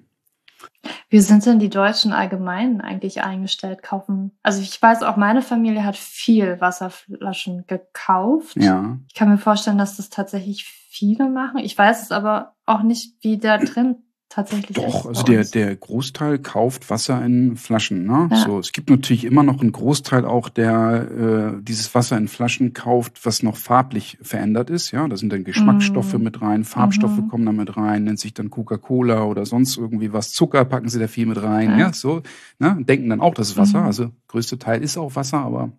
Wie 1.08 1.20
sind 1.20 1.44
denn 1.44 1.58
die 1.58 1.68
Deutschen 1.68 2.12
allgemein 2.12 2.80
eigentlich 2.80 3.22
eingestellt? 3.22 3.82
Kaufen. 3.82 4.32
Also 4.42 4.62
ich 4.62 4.80
weiß 4.80 5.02
auch, 5.02 5.16
meine 5.16 5.42
Familie 5.42 5.84
hat 5.84 5.96
viel 5.96 6.60
Wasserflaschen 6.60 7.66
gekauft. 7.66 8.56
Ja. 8.56 8.98
Ich 9.08 9.14
kann 9.14 9.28
mir 9.28 9.38
vorstellen, 9.38 9.78
dass 9.78 9.96
das 9.96 10.08
tatsächlich 10.08 10.64
viele 10.64 11.28
machen. 11.28 11.58
Ich 11.58 11.76
weiß 11.76 12.02
es 12.02 12.12
aber 12.12 12.54
auch 12.66 12.82
nicht, 12.82 13.14
wie 13.20 13.38
da 13.38 13.58
drin 13.58 13.96
tatsächlich 14.30 14.76
Doch, 14.76 15.06
also 15.06 15.24
der, 15.24 15.44
der 15.44 15.74
Großteil 15.76 16.38
kauft 16.38 16.88
Wasser 16.88 17.22
in 17.22 17.56
Flaschen. 17.56 18.06
Ne? 18.06 18.28
Ja. 18.30 18.36
So, 18.36 18.58
es 18.60 18.72
gibt 18.72 18.88
natürlich 18.88 19.24
immer 19.24 19.42
noch 19.42 19.60
einen 19.60 19.72
Großteil 19.72 20.24
auch, 20.24 20.48
der 20.48 21.56
äh, 21.58 21.62
dieses 21.62 21.94
Wasser 21.94 22.16
in 22.16 22.28
Flaschen 22.28 22.72
kauft, 22.72 23.26
was 23.26 23.42
noch 23.42 23.56
farblich 23.56 24.18
verändert 24.22 24.70
ist. 24.70 24.92
Ja, 24.92 25.06
da 25.08 25.16
sind 25.16 25.32
dann 25.32 25.44
Geschmacksstoffe 25.44 26.14
mm. 26.14 26.22
mit 26.22 26.40
rein, 26.40 26.64
Farbstoffe 26.64 27.18
mm. 27.18 27.28
kommen 27.28 27.44
da 27.44 27.52
mit 27.52 27.76
rein, 27.76 28.04
nennt 28.04 28.20
sich 28.20 28.32
dann 28.32 28.50
Coca-Cola 28.50 29.24
oder 29.24 29.44
sonst 29.44 29.76
irgendwie 29.76 30.12
was. 30.12 30.32
Zucker 30.32 30.64
packen 30.64 30.88
sie 30.88 31.00
da 31.00 31.08
viel 31.08 31.26
mit 31.26 31.42
rein. 31.42 31.70
Ja, 31.70 31.78
ja 31.78 31.92
so. 31.92 32.22
Ne? 32.60 32.78
Denken 32.80 33.10
dann 33.10 33.20
auch, 33.20 33.34
das 33.34 33.50
ist 33.50 33.56
Wasser. 33.56 33.82
Mm. 33.82 33.86
Also 33.86 34.10
größte 34.28 34.58
Teil 34.58 34.82
ist 34.82 34.96
auch 34.96 35.16
Wasser, 35.16 35.38
aber 35.38 35.72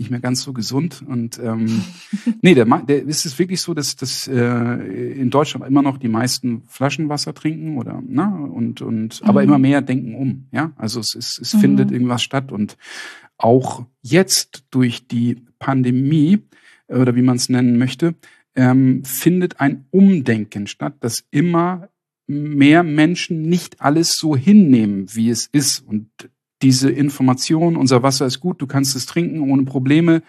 nicht 0.00 0.10
mehr 0.10 0.20
ganz 0.20 0.42
so 0.42 0.52
gesund. 0.52 1.04
Und 1.06 1.38
ähm, 1.38 1.82
nee, 2.42 2.54
der, 2.54 2.64
der 2.64 3.02
ist 3.02 3.26
es 3.26 3.38
wirklich 3.38 3.60
so, 3.60 3.74
dass, 3.74 3.94
dass 3.94 4.26
äh, 4.26 4.34
in 4.34 5.30
Deutschland 5.30 5.66
immer 5.66 5.82
noch 5.82 5.98
die 5.98 6.08
meisten 6.08 6.62
Flaschenwasser 6.66 7.34
trinken 7.34 7.76
oder 7.76 8.02
na 8.04 8.34
und 8.34 8.82
und 8.82 9.22
mhm. 9.22 9.28
aber 9.28 9.44
immer 9.44 9.58
mehr 9.58 9.82
denken 9.82 10.14
um. 10.14 10.46
Ja, 10.50 10.72
also 10.76 10.98
es 11.00 11.14
ist, 11.14 11.38
es 11.40 11.54
mhm. 11.54 11.60
findet 11.60 11.92
irgendwas 11.92 12.22
statt 12.22 12.50
und 12.50 12.76
auch 13.36 13.84
jetzt 14.02 14.64
durch 14.70 15.06
die 15.06 15.36
Pandemie 15.58 16.40
oder 16.88 17.14
wie 17.14 17.22
man 17.22 17.36
es 17.36 17.48
nennen 17.48 17.78
möchte, 17.78 18.14
ähm, 18.56 19.04
findet 19.04 19.60
ein 19.60 19.84
Umdenken 19.90 20.66
statt, 20.66 20.94
dass 21.00 21.24
immer 21.30 21.88
mehr 22.26 22.82
Menschen 22.82 23.42
nicht 23.42 23.80
alles 23.80 24.14
so 24.16 24.36
hinnehmen, 24.36 25.06
wie 25.14 25.30
es 25.30 25.46
ist. 25.52 25.86
Und 25.86 26.08
diese 26.62 26.90
Information, 26.90 27.76
unser 27.76 28.02
Wasser 28.02 28.26
ist 28.26 28.40
gut, 28.40 28.60
du 28.60 28.66
kannst 28.66 28.94
es 28.96 29.06
trinken 29.06 29.40
ohne 29.50 29.64
Probleme, 29.64 30.22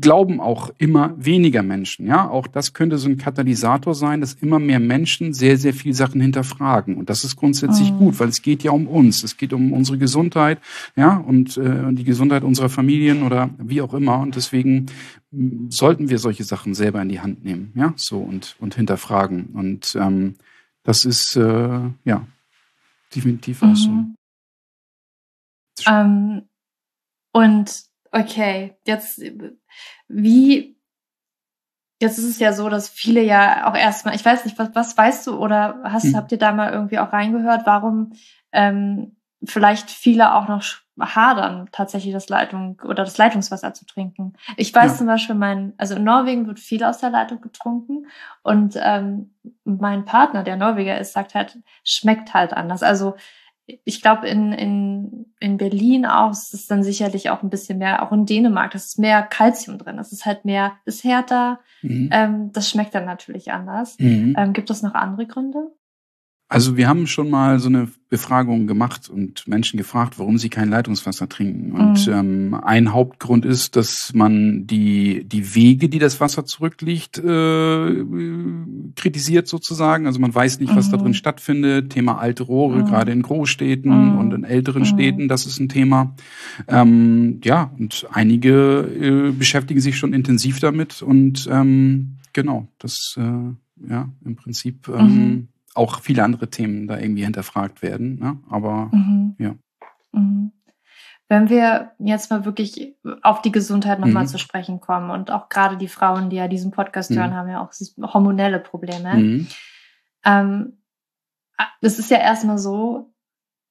glauben 0.00 0.40
auch 0.40 0.70
immer 0.78 1.14
weniger 1.18 1.62
Menschen. 1.62 2.06
Ja, 2.06 2.28
auch 2.28 2.46
das 2.46 2.72
könnte 2.72 2.96
so 2.96 3.08
ein 3.08 3.18
Katalysator 3.18 3.94
sein, 3.94 4.20
dass 4.20 4.34
immer 4.34 4.58
mehr 4.58 4.80
Menschen 4.80 5.34
sehr, 5.34 5.58
sehr 5.58 5.74
viel 5.74 5.92
Sachen 5.92 6.20
hinterfragen. 6.20 6.96
Und 6.96 7.10
das 7.10 7.24
ist 7.24 7.36
grundsätzlich 7.36 7.90
oh. 7.92 7.98
gut, 7.98 8.20
weil 8.20 8.28
es 8.28 8.40
geht 8.40 8.62
ja 8.62 8.70
um 8.70 8.86
uns. 8.86 9.22
Es 9.22 9.36
geht 9.36 9.52
um 9.52 9.72
unsere 9.72 9.98
Gesundheit, 9.98 10.60
ja, 10.96 11.16
und 11.16 11.58
äh, 11.58 11.92
die 11.92 12.04
Gesundheit 12.04 12.42
unserer 12.42 12.70
Familien 12.70 13.22
oder 13.22 13.50
wie 13.58 13.82
auch 13.82 13.92
immer. 13.92 14.18
Und 14.18 14.36
deswegen 14.36 14.86
sollten 15.68 16.08
wir 16.08 16.18
solche 16.18 16.44
Sachen 16.44 16.72
selber 16.72 17.02
in 17.02 17.10
die 17.10 17.20
Hand 17.20 17.44
nehmen, 17.44 17.72
ja, 17.74 17.92
so 17.96 18.20
und 18.20 18.56
und 18.58 18.76
hinterfragen. 18.76 19.46
Und 19.52 19.96
ähm, 20.00 20.36
das 20.84 21.04
ist 21.04 21.36
äh, 21.36 21.80
ja 22.04 22.26
definitiv 23.14 23.62
auch 23.62 23.76
so. 23.76 23.90
Ähm, 25.86 26.48
und 27.32 27.82
okay, 28.12 28.76
jetzt 28.86 29.20
wie, 30.08 30.78
jetzt 32.00 32.18
ist 32.18 32.24
es 32.24 32.38
ja 32.38 32.52
so, 32.52 32.68
dass 32.68 32.88
viele 32.88 33.22
ja 33.22 33.68
auch 33.68 33.76
erstmal, 33.76 34.14
ich 34.14 34.24
weiß 34.24 34.44
nicht, 34.44 34.58
was, 34.58 34.70
was 34.74 34.96
weißt 34.96 35.26
du 35.26 35.36
oder 35.38 35.80
hast, 35.84 36.04
hm. 36.04 36.16
habt 36.16 36.32
ihr 36.32 36.38
da 36.38 36.52
mal 36.52 36.72
irgendwie 36.72 36.98
auch 36.98 37.12
reingehört, 37.12 37.66
warum 37.66 38.12
ähm, 38.52 39.16
vielleicht 39.44 39.90
viele 39.90 40.34
auch 40.34 40.48
noch 40.48 40.62
hadern, 40.98 41.68
tatsächlich 41.72 42.14
das 42.14 42.28
Leitung 42.28 42.80
oder 42.82 43.04
das 43.04 43.18
Leitungswasser 43.18 43.74
zu 43.74 43.84
trinken. 43.84 44.32
Ich 44.56 44.74
weiß 44.74 44.92
ja. 44.92 44.98
zum 44.98 45.06
Beispiel, 45.06 45.34
mein, 45.34 45.74
also 45.76 45.94
in 45.94 46.04
Norwegen 46.04 46.46
wird 46.46 46.58
viel 46.58 46.82
aus 46.84 46.98
der 46.98 47.10
Leitung 47.10 47.42
getrunken 47.42 48.06
und 48.42 48.78
ähm, 48.80 49.34
mein 49.64 50.06
Partner, 50.06 50.42
der 50.42 50.56
Norweger 50.56 50.98
ist, 50.98 51.12
sagt 51.12 51.34
halt, 51.34 51.58
schmeckt 51.84 52.32
halt 52.32 52.54
anders. 52.54 52.82
Also 52.82 53.16
ich 53.66 54.00
glaube, 54.00 54.28
in, 54.28 54.52
in, 54.52 55.26
in 55.40 55.56
Berlin 55.56 56.06
auch 56.06 56.30
ist 56.30 56.54
es 56.54 56.66
dann 56.66 56.84
sicherlich 56.84 57.30
auch 57.30 57.42
ein 57.42 57.50
bisschen 57.50 57.78
mehr, 57.78 58.02
auch 58.02 58.12
in 58.12 58.24
Dänemark, 58.24 58.70
das 58.70 58.86
ist 58.86 58.98
mehr 58.98 59.22
Kalzium 59.22 59.78
drin. 59.78 59.96
Das 59.96 60.12
ist 60.12 60.24
halt 60.24 60.44
mehr, 60.44 60.74
ist 60.84 61.02
härter. 61.02 61.60
Mhm. 61.82 62.10
Ähm, 62.12 62.52
das 62.52 62.70
schmeckt 62.70 62.94
dann 62.94 63.04
natürlich 63.04 63.52
anders. 63.52 63.98
Mhm. 63.98 64.34
Ähm, 64.38 64.52
gibt 64.52 64.70
es 64.70 64.82
noch 64.82 64.94
andere 64.94 65.26
Gründe? 65.26 65.72
Also 66.48 66.76
wir 66.76 66.86
haben 66.86 67.08
schon 67.08 67.28
mal 67.28 67.58
so 67.58 67.68
eine 67.68 67.88
Befragung 68.08 68.68
gemacht 68.68 69.10
und 69.10 69.48
Menschen 69.48 69.78
gefragt, 69.78 70.16
warum 70.20 70.38
sie 70.38 70.48
kein 70.48 70.68
Leitungswasser 70.68 71.28
trinken. 71.28 71.72
Und 71.72 72.06
mhm. 72.06 72.12
ähm, 72.12 72.54
ein 72.54 72.92
Hauptgrund 72.92 73.44
ist, 73.44 73.74
dass 73.74 74.12
man 74.14 74.64
die, 74.64 75.24
die 75.24 75.56
Wege, 75.56 75.88
die 75.88 75.98
das 75.98 76.20
Wasser 76.20 76.44
zurückliegt, 76.44 77.18
äh, 77.18 78.04
kritisiert 78.94 79.48
sozusagen. 79.48 80.06
Also 80.06 80.20
man 80.20 80.32
weiß 80.32 80.60
nicht, 80.60 80.76
was 80.76 80.86
mhm. 80.86 80.92
da 80.92 80.96
drin 80.98 81.14
stattfindet. 81.14 81.90
Thema 81.90 82.18
alte 82.18 82.44
Rohre, 82.44 82.78
mhm. 82.78 82.84
gerade 82.84 83.10
in 83.10 83.22
Großstädten 83.22 84.12
mhm. 84.12 84.18
und 84.18 84.32
in 84.32 84.44
älteren 84.44 84.82
mhm. 84.82 84.86
Städten, 84.86 85.26
das 85.26 85.46
ist 85.46 85.58
ein 85.58 85.68
Thema. 85.68 86.14
Ähm, 86.68 87.40
ja, 87.42 87.72
und 87.76 88.06
einige 88.12 88.82
äh, 88.82 89.32
beschäftigen 89.32 89.80
sich 89.80 89.98
schon 89.98 90.12
intensiv 90.12 90.60
damit. 90.60 91.02
Und 91.02 91.48
ähm, 91.50 92.18
genau, 92.32 92.68
das 92.78 93.16
äh, 93.18 93.90
ja 93.90 94.08
im 94.24 94.36
Prinzip 94.36 94.86
ähm, 94.86 95.06
mhm 95.06 95.48
auch 95.76 96.00
viele 96.00 96.24
andere 96.24 96.48
Themen 96.48 96.88
da 96.88 96.98
irgendwie 96.98 97.24
hinterfragt 97.24 97.82
werden. 97.82 98.18
Ne? 98.18 98.38
Aber 98.48 98.90
mhm. 98.92 99.36
ja. 99.38 99.54
Mhm. 100.12 100.52
Wenn 101.28 101.48
wir 101.48 101.92
jetzt 101.98 102.30
mal 102.30 102.44
wirklich 102.44 102.94
auf 103.22 103.42
die 103.42 103.50
Gesundheit 103.50 103.98
nochmal 103.98 104.24
mhm. 104.24 104.28
zu 104.28 104.38
sprechen 104.38 104.80
kommen 104.80 105.10
und 105.10 105.32
auch 105.32 105.48
gerade 105.48 105.76
die 105.76 105.88
Frauen, 105.88 106.30
die 106.30 106.36
ja 106.36 106.46
diesen 106.46 106.70
Podcast 106.70 107.10
mhm. 107.10 107.16
hören, 107.16 107.34
haben 107.34 107.48
ja 107.48 107.60
auch 107.60 107.72
hormonelle 108.14 108.60
Probleme. 108.60 109.14
Mhm. 109.14 109.46
Ähm, 110.24 110.78
es 111.80 111.98
ist 111.98 112.10
ja 112.10 112.18
erstmal 112.18 112.58
so, 112.58 113.12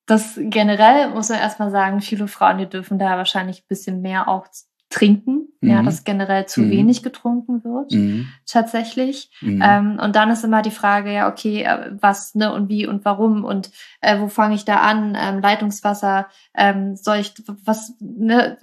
dass 0.05 0.38
generell 0.38 1.09
muss 1.09 1.29
man 1.29 1.39
erstmal 1.39 1.71
sagen, 1.71 2.01
viele 2.01 2.27
Frauen, 2.27 2.57
die 2.57 2.69
dürfen 2.69 3.00
da 3.00 3.17
wahrscheinlich 3.17 3.62
ein 3.62 3.67
bisschen 3.67 4.01
mehr 4.01 4.27
auch 4.27 4.47
trinken, 4.89 5.44
mhm. 5.65 5.72
ja, 5.72 5.84
dass 5.84 6.03
generell 6.03 6.45
zu 6.45 6.62
mhm. 6.62 6.72
wenig 6.72 7.03
getrunken 7.03 7.63
wird, 7.63 7.91
mhm. 7.91 8.27
tatsächlich. 8.45 9.29
Mhm. 9.41 9.62
Ähm, 9.63 10.00
und 10.01 10.15
dann 10.15 10.29
ist 10.29 10.43
immer 10.43 10.62
die 10.62 10.72
Frage, 10.72 11.13
ja, 11.13 11.29
okay, 11.29 11.63
äh, 11.63 11.91
was, 12.00 12.36
ne, 12.36 12.53
und 12.53 12.69
wie 12.69 12.88
und 12.88 13.05
warum 13.05 13.43
und 13.43 13.72
äh, 14.01 14.19
wo 14.19 14.27
fange 14.27 14.55
ich 14.55 14.65
da 14.65 14.77
an? 14.77 15.17
Ähm, 15.19 15.41
Leitungswasser, 15.41 16.27
ähm, 16.55 16.95
soll 16.95 17.17
ich, 17.17 17.34
was, 17.63 17.93
ne, 18.00 18.57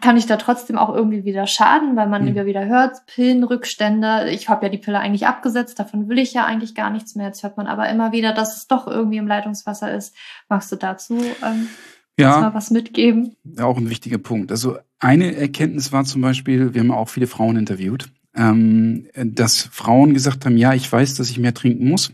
kann 0.00 0.16
ich 0.16 0.26
da 0.26 0.36
trotzdem 0.36 0.78
auch 0.78 0.94
irgendwie 0.94 1.24
wieder 1.24 1.46
schaden, 1.46 1.96
weil 1.96 2.08
man 2.08 2.22
mhm. 2.22 2.28
immer 2.28 2.46
wieder 2.46 2.66
hört, 2.66 3.06
Pillenrückstände, 3.06 4.30
ich 4.30 4.48
habe 4.48 4.66
ja 4.66 4.70
die 4.70 4.78
Pille 4.78 4.98
eigentlich 4.98 5.26
abgesetzt, 5.26 5.78
davon 5.78 6.08
will 6.08 6.18
ich 6.18 6.32
ja 6.32 6.44
eigentlich 6.44 6.74
gar 6.74 6.90
nichts 6.90 7.14
mehr. 7.14 7.26
Jetzt 7.26 7.42
hört 7.42 7.56
man 7.56 7.66
aber 7.66 7.88
immer 7.88 8.12
wieder, 8.12 8.32
dass 8.32 8.56
es 8.56 8.66
doch 8.66 8.86
irgendwie 8.86 9.18
im 9.18 9.26
Leitungswasser 9.26 9.92
ist. 9.92 10.14
Magst 10.48 10.72
du 10.72 10.76
dazu? 10.76 11.18
Ähm, 11.42 11.68
ja, 12.18 12.40
mal 12.40 12.54
was 12.54 12.70
mitgeben? 12.70 13.36
Auch 13.60 13.78
ein 13.78 13.90
wichtiger 13.90 14.18
Punkt. 14.18 14.50
Also 14.50 14.76
eine 14.98 15.36
Erkenntnis 15.36 15.92
war 15.92 16.04
zum 16.04 16.22
Beispiel, 16.22 16.74
wir 16.74 16.80
haben 16.80 16.90
auch 16.90 17.08
viele 17.08 17.26
Frauen 17.26 17.56
interviewt, 17.56 18.10
ähm, 18.34 19.06
dass 19.14 19.62
Frauen 19.62 20.14
gesagt 20.14 20.44
haben, 20.44 20.56
ja, 20.56 20.74
ich 20.74 20.90
weiß, 20.90 21.14
dass 21.14 21.30
ich 21.30 21.38
mehr 21.38 21.54
trinken 21.54 21.88
muss, 21.88 22.12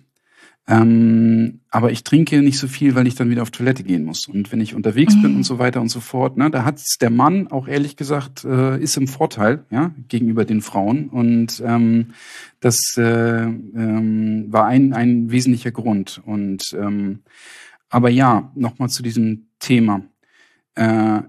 ähm, 0.67 1.61
aber 1.71 1.93
ich 1.93 2.05
trinke 2.05 2.41
nicht 2.41 2.59
so 2.59 2.69
viel, 2.69 2.95
weil 2.95 3.07
ich 3.07 3.15
dann 3.17 3.29
wieder 3.29 3.43
auf 3.43 3.51
Toilette 3.51 3.83
gehen 3.85 4.05
muss. 4.05 4.27
Und 4.27 4.51
wenn 4.51 4.63
ich 4.63 4.75
unterwegs 4.75 5.15
mhm. 5.15 5.23
bin 5.23 5.37
und 5.37 5.45
so 5.45 5.59
weiter 5.59 5.81
und 5.83 5.91
so 5.91 6.01
fort, 6.01 6.39
ne, 6.39 6.51
da 6.51 6.65
hat 6.65 6.81
der 7.03 7.11
Mann 7.11 7.49
auch 7.49 7.69
ehrlich 7.69 7.97
gesagt, 7.97 8.45
äh, 8.45 8.81
ist 8.81 8.97
im 8.97 9.07
Vorteil 9.07 9.65
ja, 9.71 9.93
gegenüber 10.09 10.47
den 10.47 10.63
Frauen. 10.63 11.09
Und 11.11 11.63
ähm, 11.67 12.13
das 12.61 12.97
äh, 12.97 13.43
ähm, 13.43 14.47
war 14.49 14.65
ein, 14.65 14.95
ein 14.95 15.31
wesentlicher 15.31 15.71
Grund. 15.71 16.23
Und 16.25 16.75
ähm, 16.79 17.21
aber 17.91 18.09
ja, 18.09 18.51
nochmal 18.55 18.89
zu 18.89 19.03
diesem 19.03 19.49
Thema. 19.59 20.03
Äh, 20.75 21.21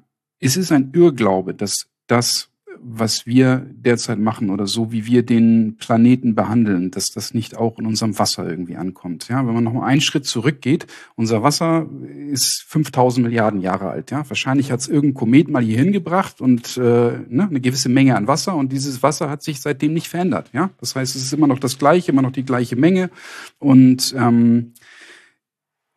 es 0.46 0.58
ist 0.58 0.72
ein 0.72 0.92
Irrglaube, 0.94 1.54
dass 1.56 1.88
das, 2.08 2.50
was 2.80 3.26
wir 3.26 3.66
derzeit 3.72 4.20
machen 4.20 4.52
oder 4.52 4.68
so, 4.68 4.92
wie 4.92 5.08
wir 5.08 5.24
den 5.24 5.78
Planeten 5.78 6.36
behandeln, 6.36 6.92
dass 6.92 7.06
das 7.08 7.34
nicht 7.34 7.58
auch 7.58 7.80
in 7.80 7.88
unserem 7.88 8.20
Wasser 8.20 8.48
irgendwie 8.48 8.76
ankommt. 8.76 9.28
Ja, 9.28 9.46
wenn 9.48 9.56
man 9.56 9.64
noch 9.64 9.74
mal 9.74 9.88
einen 9.88 10.02
Schritt 10.02 10.26
zurückgeht, 10.26 10.86
unser 11.16 11.42
Wasser 11.42 11.90
ist 12.30 12.64
5000 12.68 13.26
Milliarden 13.26 13.60
Jahre 13.60 13.90
alt. 13.90 14.12
Ja, 14.12 14.30
wahrscheinlich 14.30 14.72
hat 14.72 14.82
es 14.82 14.88
irgendein 14.88 15.16
Komet 15.16 15.50
mal 15.50 15.64
hier 15.64 15.80
hingebracht 15.80 16.42
und 16.42 16.78
äh, 16.78 16.82
ne, 17.28 17.48
eine 17.50 17.62
gewisse 17.62 17.90
Menge 17.90 18.16
an 18.16 18.28
Wasser 18.28 18.56
und 18.56 18.72
dieses 18.72 19.02
Wasser 19.02 19.30
hat 19.30 19.42
sich 19.42 19.62
seitdem 19.62 19.94
nicht 19.94 20.10
verändert. 20.10 20.52
Ja, 20.54 20.70
das 20.80 20.96
heißt, 20.96 21.16
es 21.16 21.24
ist 21.24 21.34
immer 21.34 21.48
noch 21.48 21.60
das 21.60 21.80
Gleiche, 21.80 22.12
immer 22.12 22.22
noch 22.22 22.34
die 22.34 22.46
gleiche 22.46 22.76
Menge 22.76 23.10
und 23.58 24.14
ähm, 24.16 24.74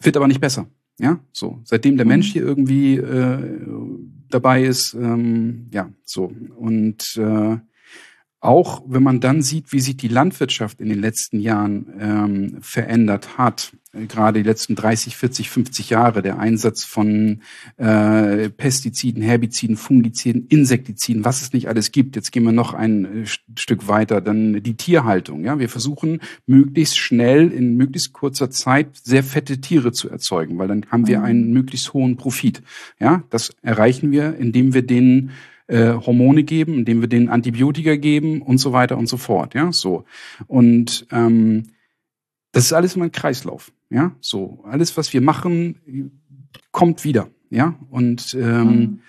wird 0.00 0.16
aber 0.16 0.28
nicht 0.28 0.40
besser. 0.40 0.68
Ja, 0.98 1.20
so. 1.32 1.60
Seitdem 1.64 1.96
der 1.96 2.06
Mensch 2.06 2.28
mhm. 2.28 2.32
hier 2.32 2.42
irgendwie 2.42 2.96
äh, 2.96 3.58
dabei 4.30 4.62
ist, 4.62 4.94
ähm, 4.94 5.68
ja, 5.72 5.90
so. 6.04 6.32
Und 6.56 7.16
äh, 7.16 7.58
auch 8.40 8.82
wenn 8.86 9.02
man 9.02 9.20
dann 9.20 9.42
sieht, 9.42 9.72
wie 9.72 9.80
sich 9.80 9.96
die 9.96 10.08
Landwirtschaft 10.08 10.80
in 10.80 10.88
den 10.88 11.00
letzten 11.00 11.40
Jahren 11.40 11.86
ähm, 11.98 12.58
verändert 12.60 13.36
hat, 13.36 13.72
äh, 13.92 14.06
gerade 14.06 14.40
die 14.42 14.48
letzten 14.48 14.76
30, 14.76 15.16
40, 15.16 15.50
50 15.50 15.90
Jahre, 15.90 16.22
der 16.22 16.38
Einsatz 16.38 16.84
von 16.84 17.40
äh, 17.78 18.48
Pestiziden, 18.50 19.22
Herbiziden, 19.22 19.76
Fungiziden, 19.76 20.46
Insektiziden, 20.48 21.24
was 21.24 21.42
es 21.42 21.52
nicht 21.52 21.68
alles 21.68 21.90
gibt. 21.90 22.14
Jetzt 22.14 22.30
gehen 22.30 22.44
wir 22.44 22.52
noch 22.52 22.74
ein 22.74 23.24
äh, 23.24 23.26
Stück 23.56 23.88
weiter, 23.88 24.20
dann 24.20 24.62
die 24.62 24.76
Tierhaltung. 24.76 25.44
Ja, 25.44 25.58
wir 25.58 25.68
versuchen 25.68 26.20
möglichst 26.46 26.96
schnell 26.96 27.50
in 27.50 27.76
möglichst 27.76 28.12
kurzer 28.12 28.50
Zeit 28.50 28.96
sehr 29.02 29.24
fette 29.24 29.60
Tiere 29.60 29.90
zu 29.90 30.08
erzeugen, 30.08 30.58
weil 30.58 30.68
dann 30.68 30.86
haben 30.90 31.08
wir 31.08 31.18
mhm. 31.18 31.24
einen 31.24 31.52
möglichst 31.52 31.92
hohen 31.92 32.16
Profit. 32.16 32.62
Ja, 33.00 33.24
das 33.30 33.50
erreichen 33.62 34.12
wir, 34.12 34.36
indem 34.36 34.74
wir 34.74 34.82
den 34.82 35.30
äh, 35.68 35.92
Hormone 35.94 36.42
geben, 36.42 36.74
indem 36.74 37.00
wir 37.00 37.08
denen 37.08 37.28
Antibiotika 37.28 37.96
geben 37.96 38.42
und 38.42 38.58
so 38.58 38.72
weiter 38.72 38.98
und 38.98 39.06
so 39.06 39.16
fort. 39.16 39.54
Ja, 39.54 39.72
so. 39.72 40.04
Und 40.46 41.06
ähm, 41.12 41.64
das 42.52 42.64
ist 42.64 42.72
alles 42.72 42.96
immer 42.96 43.04
ein 43.04 43.12
Kreislauf. 43.12 43.72
Ja, 43.90 44.12
so. 44.20 44.64
Alles, 44.64 44.96
was 44.96 45.12
wir 45.12 45.20
machen, 45.20 46.12
kommt 46.72 47.04
wieder. 47.04 47.28
Ja, 47.50 47.78
und 47.90 48.34
ähm, 48.34 48.68
mhm. 48.68 49.00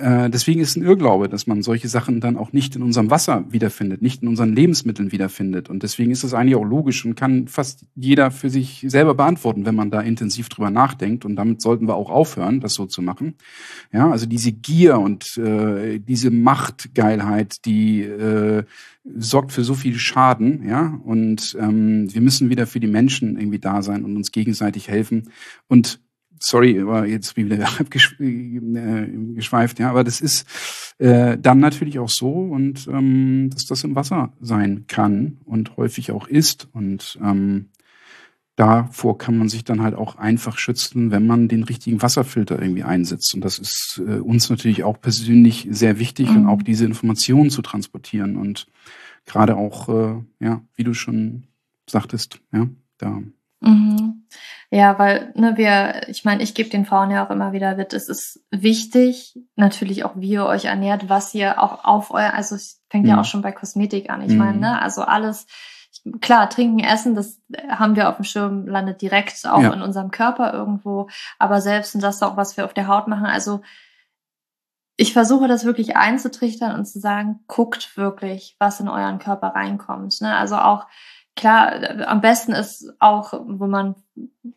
Äh, 0.00 0.30
deswegen 0.30 0.60
ist 0.60 0.76
ein 0.76 0.82
Irrglaube, 0.82 1.28
dass 1.28 1.46
man 1.46 1.62
solche 1.62 1.88
Sachen 1.88 2.20
dann 2.20 2.36
auch 2.36 2.52
nicht 2.52 2.74
in 2.74 2.82
unserem 2.82 3.10
Wasser 3.10 3.44
wiederfindet, 3.50 4.00
nicht 4.00 4.22
in 4.22 4.28
unseren 4.28 4.54
Lebensmitteln 4.54 5.12
wiederfindet. 5.12 5.68
Und 5.68 5.82
deswegen 5.82 6.10
ist 6.10 6.24
es 6.24 6.32
eigentlich 6.32 6.56
auch 6.56 6.64
logisch 6.64 7.04
und 7.04 7.14
kann 7.14 7.48
fast 7.48 7.84
jeder 7.94 8.30
für 8.30 8.48
sich 8.48 8.84
selber 8.88 9.14
beantworten, 9.14 9.66
wenn 9.66 9.74
man 9.74 9.90
da 9.90 10.00
intensiv 10.00 10.48
drüber 10.48 10.70
nachdenkt. 10.70 11.24
Und 11.24 11.36
damit 11.36 11.60
sollten 11.60 11.86
wir 11.86 11.94
auch 11.94 12.10
aufhören, 12.10 12.60
das 12.60 12.74
so 12.74 12.86
zu 12.86 13.02
machen. 13.02 13.34
Ja, 13.92 14.10
also 14.10 14.26
diese 14.26 14.52
Gier 14.52 14.98
und 14.98 15.36
äh, 15.36 15.98
diese 15.98 16.30
Machtgeilheit, 16.30 17.64
die 17.66 18.02
äh, 18.02 18.64
sorgt 19.16 19.52
für 19.52 19.64
so 19.64 19.74
viel 19.74 19.98
Schaden, 19.98 20.66
ja. 20.66 20.98
Und 21.04 21.56
ähm, 21.60 22.12
wir 22.12 22.22
müssen 22.22 22.48
wieder 22.48 22.66
für 22.66 22.80
die 22.80 22.86
Menschen 22.86 23.38
irgendwie 23.38 23.58
da 23.58 23.82
sein 23.82 24.04
und 24.04 24.16
uns 24.16 24.32
gegenseitig 24.32 24.88
helfen. 24.88 25.30
Und 25.68 26.00
sorry, 26.40 26.84
war 26.86 27.06
jetzt 27.06 27.36
wieder 27.36 27.56
äh, 27.58 29.08
geschweift, 29.34 29.78
ja, 29.78 29.90
aber 29.90 30.02
das 30.02 30.20
ist 30.20 30.46
äh, 30.98 31.38
dann 31.38 31.60
natürlich 31.60 31.98
auch 31.98 32.08
so 32.08 32.30
und 32.30 32.88
ähm, 32.88 33.50
dass 33.52 33.66
das 33.66 33.84
im 33.84 33.94
Wasser 33.94 34.32
sein 34.40 34.86
kann 34.88 35.38
und 35.44 35.76
häufig 35.76 36.10
auch 36.10 36.26
ist 36.26 36.68
und 36.72 37.18
ähm, 37.22 37.68
davor 38.56 39.16
kann 39.16 39.38
man 39.38 39.48
sich 39.48 39.64
dann 39.64 39.80
halt 39.80 39.94
auch 39.94 40.16
einfach 40.16 40.58
schützen, 40.58 41.10
wenn 41.10 41.26
man 41.26 41.48
den 41.48 41.62
richtigen 41.62 42.02
Wasserfilter 42.02 42.60
irgendwie 42.60 42.82
einsetzt. 42.82 43.34
Und 43.34 43.42
das 43.42 43.58
ist 43.58 44.02
äh, 44.06 44.18
uns 44.18 44.50
natürlich 44.50 44.84
auch 44.84 45.00
persönlich 45.00 45.66
sehr 45.70 45.98
wichtig 45.98 46.30
mhm. 46.30 46.36
und 46.36 46.46
auch 46.46 46.62
diese 46.62 46.84
Informationen 46.84 47.48
zu 47.48 47.62
transportieren 47.62 48.36
und 48.36 48.66
gerade 49.24 49.56
auch, 49.56 49.88
äh, 49.88 50.22
ja, 50.40 50.62
wie 50.74 50.84
du 50.84 50.92
schon 50.92 51.46
sagtest, 51.88 52.40
ja, 52.52 52.68
da. 52.98 53.22
Mhm. 53.60 54.26
Ja, 54.72 54.98
weil 55.00 55.32
ne, 55.34 55.56
wir, 55.56 56.08
ich 56.08 56.24
meine, 56.24 56.42
ich 56.42 56.54
gebe 56.54 56.70
den 56.70 56.84
Frauen 56.84 57.10
ja 57.10 57.26
auch 57.26 57.30
immer 57.30 57.52
wieder 57.52 57.74
mit, 57.74 57.92
es 57.92 58.08
ist 58.08 58.44
wichtig, 58.50 59.36
natürlich 59.56 60.04
auch, 60.04 60.12
wie 60.14 60.30
ihr 60.30 60.46
euch 60.46 60.66
ernährt, 60.66 61.08
was 61.08 61.34
ihr 61.34 61.60
auch 61.60 61.84
auf 61.84 62.12
euer, 62.12 62.32
also 62.34 62.54
es 62.54 62.80
fängt 62.88 63.04
mhm. 63.04 63.10
ja 63.10 63.20
auch 63.20 63.24
schon 63.24 63.42
bei 63.42 63.50
Kosmetik 63.50 64.10
an. 64.10 64.22
Ich 64.22 64.32
mhm. 64.32 64.38
meine, 64.38 64.58
ne, 64.58 64.80
also 64.80 65.02
alles, 65.02 65.46
klar, 66.20 66.48
trinken, 66.48 66.78
essen, 66.78 67.16
das 67.16 67.40
haben 67.68 67.96
wir 67.96 68.08
auf 68.08 68.16
dem 68.16 68.24
Schirm, 68.24 68.66
landet 68.68 69.02
direkt 69.02 69.44
auch 69.46 69.60
ja. 69.60 69.72
in 69.72 69.82
unserem 69.82 70.12
Körper 70.12 70.52
irgendwo, 70.52 71.08
aber 71.38 71.60
selbst 71.60 71.96
und 71.96 72.02
das 72.02 72.22
auch, 72.22 72.36
was 72.36 72.56
wir 72.56 72.64
auf 72.64 72.74
der 72.74 72.86
Haut 72.86 73.08
machen, 73.08 73.26
also 73.26 73.62
ich 74.96 75.14
versuche 75.14 75.48
das 75.48 75.64
wirklich 75.64 75.96
einzutrichtern 75.96 76.74
und 76.74 76.84
zu 76.84 77.00
sagen, 77.00 77.40
guckt 77.46 77.96
wirklich, 77.96 78.54
was 78.58 78.80
in 78.80 78.88
euren 78.88 79.18
Körper 79.18 79.48
reinkommt. 79.48 80.20
Ne? 80.20 80.36
Also 80.36 80.56
auch 80.56 80.86
klar, 81.36 82.06
am 82.06 82.20
besten 82.20 82.52
ist 82.52 82.92
auch, 82.98 83.32
wo 83.46 83.66
man, 83.66 83.94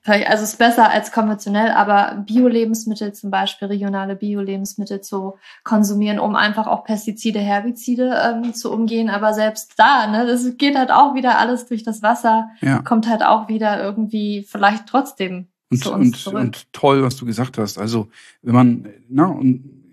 also 0.04 0.44
ist 0.44 0.58
besser 0.58 0.90
als 0.90 1.12
konventionell, 1.12 1.72
aber 1.72 2.24
Bio-Lebensmittel 2.26 3.14
zum 3.14 3.32
Beispiel, 3.32 3.68
regionale 3.68 4.16
Bio-Lebensmittel 4.16 5.02
zu 5.02 5.36
konsumieren, 5.64 6.20
um 6.20 6.36
einfach 6.36 6.68
auch 6.68 6.84
Pestizide, 6.84 7.40
Herbizide 7.40 8.16
ähm, 8.24 8.54
zu 8.54 8.72
umgehen. 8.72 9.10
Aber 9.10 9.34
selbst 9.34 9.74
da, 9.78 10.08
ne, 10.08 10.26
das 10.26 10.58
geht 10.58 10.78
halt 10.78 10.92
auch 10.92 11.16
wieder 11.16 11.38
alles 11.38 11.68
durch 11.68 11.84
das 11.84 12.02
Wasser, 12.02 12.50
ja. 12.62 12.82
kommt 12.82 13.08
halt 13.08 13.24
auch 13.24 13.48
wieder 13.48 13.82
irgendwie 13.82 14.46
vielleicht 14.48 14.88
trotzdem 14.88 15.48
und, 15.72 15.84
zu 15.84 15.94
uns 15.94 16.08
und, 16.08 16.18
zurück. 16.18 16.40
Und 16.40 16.74
toll, 16.74 17.04
was 17.04 17.16
du 17.16 17.26
gesagt 17.26 17.58
hast. 17.58 17.78
Also 17.78 18.10
wenn 18.42 18.56
man, 18.56 18.90
na, 19.10 19.28
und 19.28 19.84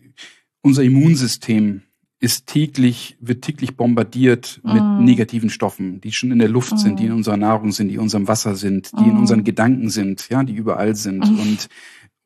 unser 0.62 0.82
Immunsystem 0.82 1.82
ist 2.20 2.46
täglich, 2.46 3.16
wird 3.20 3.42
täglich 3.42 3.76
bombardiert 3.76 4.60
mit 4.62 4.82
mm. 4.82 5.02
negativen 5.02 5.48
Stoffen, 5.48 6.02
die 6.02 6.12
schon 6.12 6.30
in 6.30 6.38
der 6.38 6.50
Luft 6.50 6.74
mm. 6.74 6.76
sind, 6.76 7.00
die 7.00 7.06
in 7.06 7.12
mm. 7.12 7.16
unserer 7.16 7.38
Nahrung 7.38 7.72
sind, 7.72 7.88
die 7.88 7.94
in 7.94 8.00
unserem 8.00 8.28
Wasser 8.28 8.56
sind, 8.56 8.92
die 8.92 9.04
mm. 9.04 9.10
in 9.10 9.16
unseren 9.16 9.42
Gedanken 9.42 9.88
sind, 9.88 10.28
ja, 10.28 10.44
die 10.44 10.52
überall 10.52 10.94
sind. 10.94 11.24
Und 11.24 11.68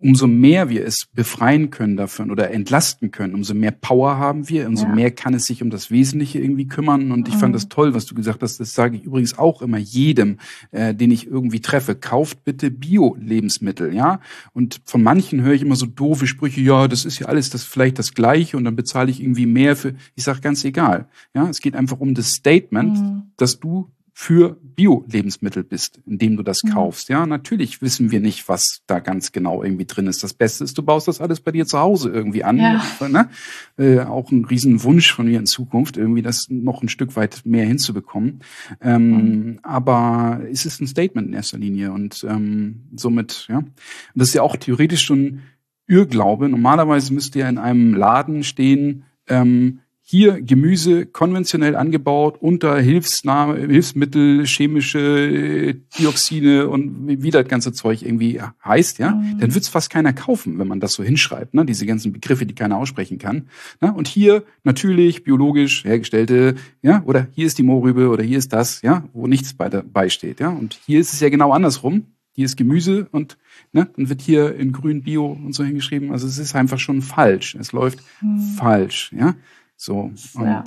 umso 0.04 0.26
mehr 0.26 0.68
wir 0.68 0.84
es 0.84 1.06
befreien 1.14 1.70
können 1.70 1.96
davon 1.96 2.30
oder 2.30 2.50
entlasten 2.50 3.10
können, 3.10 3.34
umso 3.34 3.54
mehr 3.54 3.70
Power 3.70 4.18
haben 4.18 4.50
wir, 4.50 4.68
umso 4.68 4.84
ja. 4.84 4.94
mehr 4.94 5.10
kann 5.10 5.32
es 5.32 5.46
sich 5.46 5.62
um 5.62 5.70
das 5.70 5.90
Wesentliche 5.90 6.38
irgendwie 6.40 6.68
kümmern. 6.68 7.10
Und 7.10 7.26
ich 7.26 7.36
mhm. 7.36 7.38
fand 7.38 7.54
das 7.54 7.70
toll, 7.70 7.94
was 7.94 8.04
du 8.04 8.14
gesagt 8.14 8.42
hast. 8.42 8.60
Das 8.60 8.74
sage 8.74 8.98
ich 8.98 9.04
übrigens 9.04 9.38
auch 9.38 9.62
immer 9.62 9.78
jedem, 9.78 10.36
äh, 10.72 10.94
den 10.94 11.10
ich 11.10 11.26
irgendwie 11.26 11.60
treffe. 11.60 11.94
Kauft 11.94 12.44
bitte 12.44 12.70
Bio-Lebensmittel, 12.70 13.94
ja. 13.94 14.20
Und 14.52 14.82
von 14.84 15.02
manchen 15.02 15.40
höre 15.40 15.54
ich 15.54 15.62
immer 15.62 15.76
so 15.76 15.86
doofe 15.86 16.26
Sprüche, 16.26 16.60
ja, 16.60 16.86
das 16.86 17.06
ist 17.06 17.18
ja 17.18 17.26
alles 17.26 17.48
das 17.48 17.64
vielleicht 17.64 17.98
das 17.98 18.12
Gleiche 18.12 18.58
und 18.58 18.64
dann 18.64 18.76
bezahle 18.76 19.10
ich 19.10 19.22
irgendwie 19.22 19.46
mehr 19.46 19.74
für. 19.74 19.94
Ich 20.16 20.24
sage 20.24 20.42
ganz 20.42 20.66
egal. 20.66 21.08
Ja, 21.34 21.48
es 21.48 21.60
geht 21.60 21.74
einfach 21.74 21.98
um 22.00 22.12
das 22.12 22.32
Statement, 22.32 22.98
mhm. 22.98 23.22
dass 23.38 23.58
du 23.58 23.88
für 24.16 24.56
Bio-Lebensmittel 24.62 25.64
bist, 25.64 26.00
indem 26.06 26.36
du 26.36 26.44
das 26.44 26.62
mhm. 26.62 26.70
kaufst. 26.70 27.08
Ja, 27.08 27.26
natürlich 27.26 27.82
wissen 27.82 28.12
wir 28.12 28.20
nicht, 28.20 28.48
was 28.48 28.82
da 28.86 29.00
ganz 29.00 29.32
genau 29.32 29.64
irgendwie 29.64 29.86
drin 29.86 30.06
ist. 30.06 30.22
Das 30.22 30.34
Beste 30.34 30.62
ist, 30.62 30.78
du 30.78 30.84
baust 30.84 31.08
das 31.08 31.20
alles 31.20 31.40
bei 31.40 31.50
dir 31.50 31.66
zu 31.66 31.80
Hause 31.80 32.10
irgendwie 32.10 32.44
an. 32.44 32.58
Ja. 32.58 32.80
Ne? 33.00 33.28
Äh, 33.76 34.00
auch 34.00 34.30
ein 34.30 34.44
Riesenwunsch 34.44 35.12
von 35.12 35.26
mir 35.26 35.40
in 35.40 35.46
Zukunft, 35.46 35.96
irgendwie 35.96 36.22
das 36.22 36.46
noch 36.48 36.80
ein 36.80 36.88
Stück 36.88 37.16
weit 37.16 37.42
mehr 37.44 37.66
hinzubekommen. 37.66 38.38
Ähm, 38.80 39.10
mhm. 39.10 39.58
Aber 39.64 40.42
es 40.48 40.64
ist 40.64 40.80
ein 40.80 40.86
Statement 40.86 41.26
in 41.26 41.34
erster 41.34 41.58
Linie 41.58 41.90
und 41.90 42.24
ähm, 42.28 42.84
somit, 42.94 43.46
ja. 43.48 43.58
Und 43.58 43.74
das 44.14 44.28
ist 44.28 44.34
ja 44.34 44.42
auch 44.42 44.54
theoretisch 44.54 45.02
schon 45.02 45.40
Irrglaube. 45.88 46.48
Normalerweise 46.48 47.12
müsste 47.12 47.40
ja 47.40 47.48
in 47.48 47.58
einem 47.58 47.94
Laden 47.94 48.44
stehen, 48.44 49.04
ähm, 49.26 49.80
hier 50.06 50.42
Gemüse 50.42 51.06
konventionell 51.06 51.74
angebaut 51.76 52.36
unter 52.38 52.78
Hilfsnahme, 52.78 53.56
Hilfsmittel, 53.56 54.44
chemische 54.44 54.98
äh, 54.98 55.74
Dioxine 55.98 56.68
und 56.68 57.22
wie 57.22 57.30
das 57.30 57.48
ganze 57.48 57.72
Zeug 57.72 58.02
irgendwie 58.02 58.38
heißt, 58.62 58.98
ja, 58.98 59.12
mhm. 59.12 59.38
dann 59.38 59.54
wird's 59.54 59.68
fast 59.68 59.88
keiner 59.88 60.12
kaufen, 60.12 60.58
wenn 60.58 60.68
man 60.68 60.78
das 60.78 60.92
so 60.92 61.02
hinschreibt, 61.02 61.54
ne? 61.54 61.64
diese 61.64 61.86
ganzen 61.86 62.12
Begriffe, 62.12 62.44
die 62.44 62.54
keiner 62.54 62.76
aussprechen 62.76 63.16
kann. 63.16 63.48
Ne? 63.80 63.94
Und 63.94 64.06
hier 64.06 64.44
natürlich 64.62 65.24
biologisch 65.24 65.84
hergestellte, 65.84 66.56
ja, 66.82 67.02
oder 67.06 67.26
hier 67.32 67.46
ist 67.46 67.56
die 67.56 67.62
Mohrrübe 67.62 68.10
oder 68.10 68.22
hier 68.22 68.36
ist 68.36 68.52
das, 68.52 68.82
ja, 68.82 69.08
wo 69.14 69.26
nichts 69.26 69.54
bei 69.54 69.70
dabei 69.70 70.10
steht, 70.10 70.38
ja. 70.38 70.50
Und 70.50 70.78
hier 70.84 71.00
ist 71.00 71.14
es 71.14 71.20
ja 71.20 71.30
genau 71.30 71.52
andersrum. 71.52 72.04
Hier 72.36 72.44
ist 72.46 72.56
Gemüse 72.56 73.06
und 73.12 73.38
ne, 73.72 73.88
dann 73.96 74.08
wird 74.08 74.20
hier 74.20 74.56
in 74.56 74.72
grün 74.72 75.02
Bio 75.02 75.26
und 75.26 75.54
so 75.54 75.62
hingeschrieben. 75.64 76.10
Also 76.10 76.26
es 76.26 76.36
ist 76.36 76.56
einfach 76.56 76.80
schon 76.80 77.00
falsch. 77.00 77.54
Es 77.54 77.70
läuft 77.72 78.00
mhm. 78.20 78.40
falsch, 78.58 79.12
ja. 79.16 79.34
So 79.76 80.10
und 80.34 80.34
ja. 80.34 80.64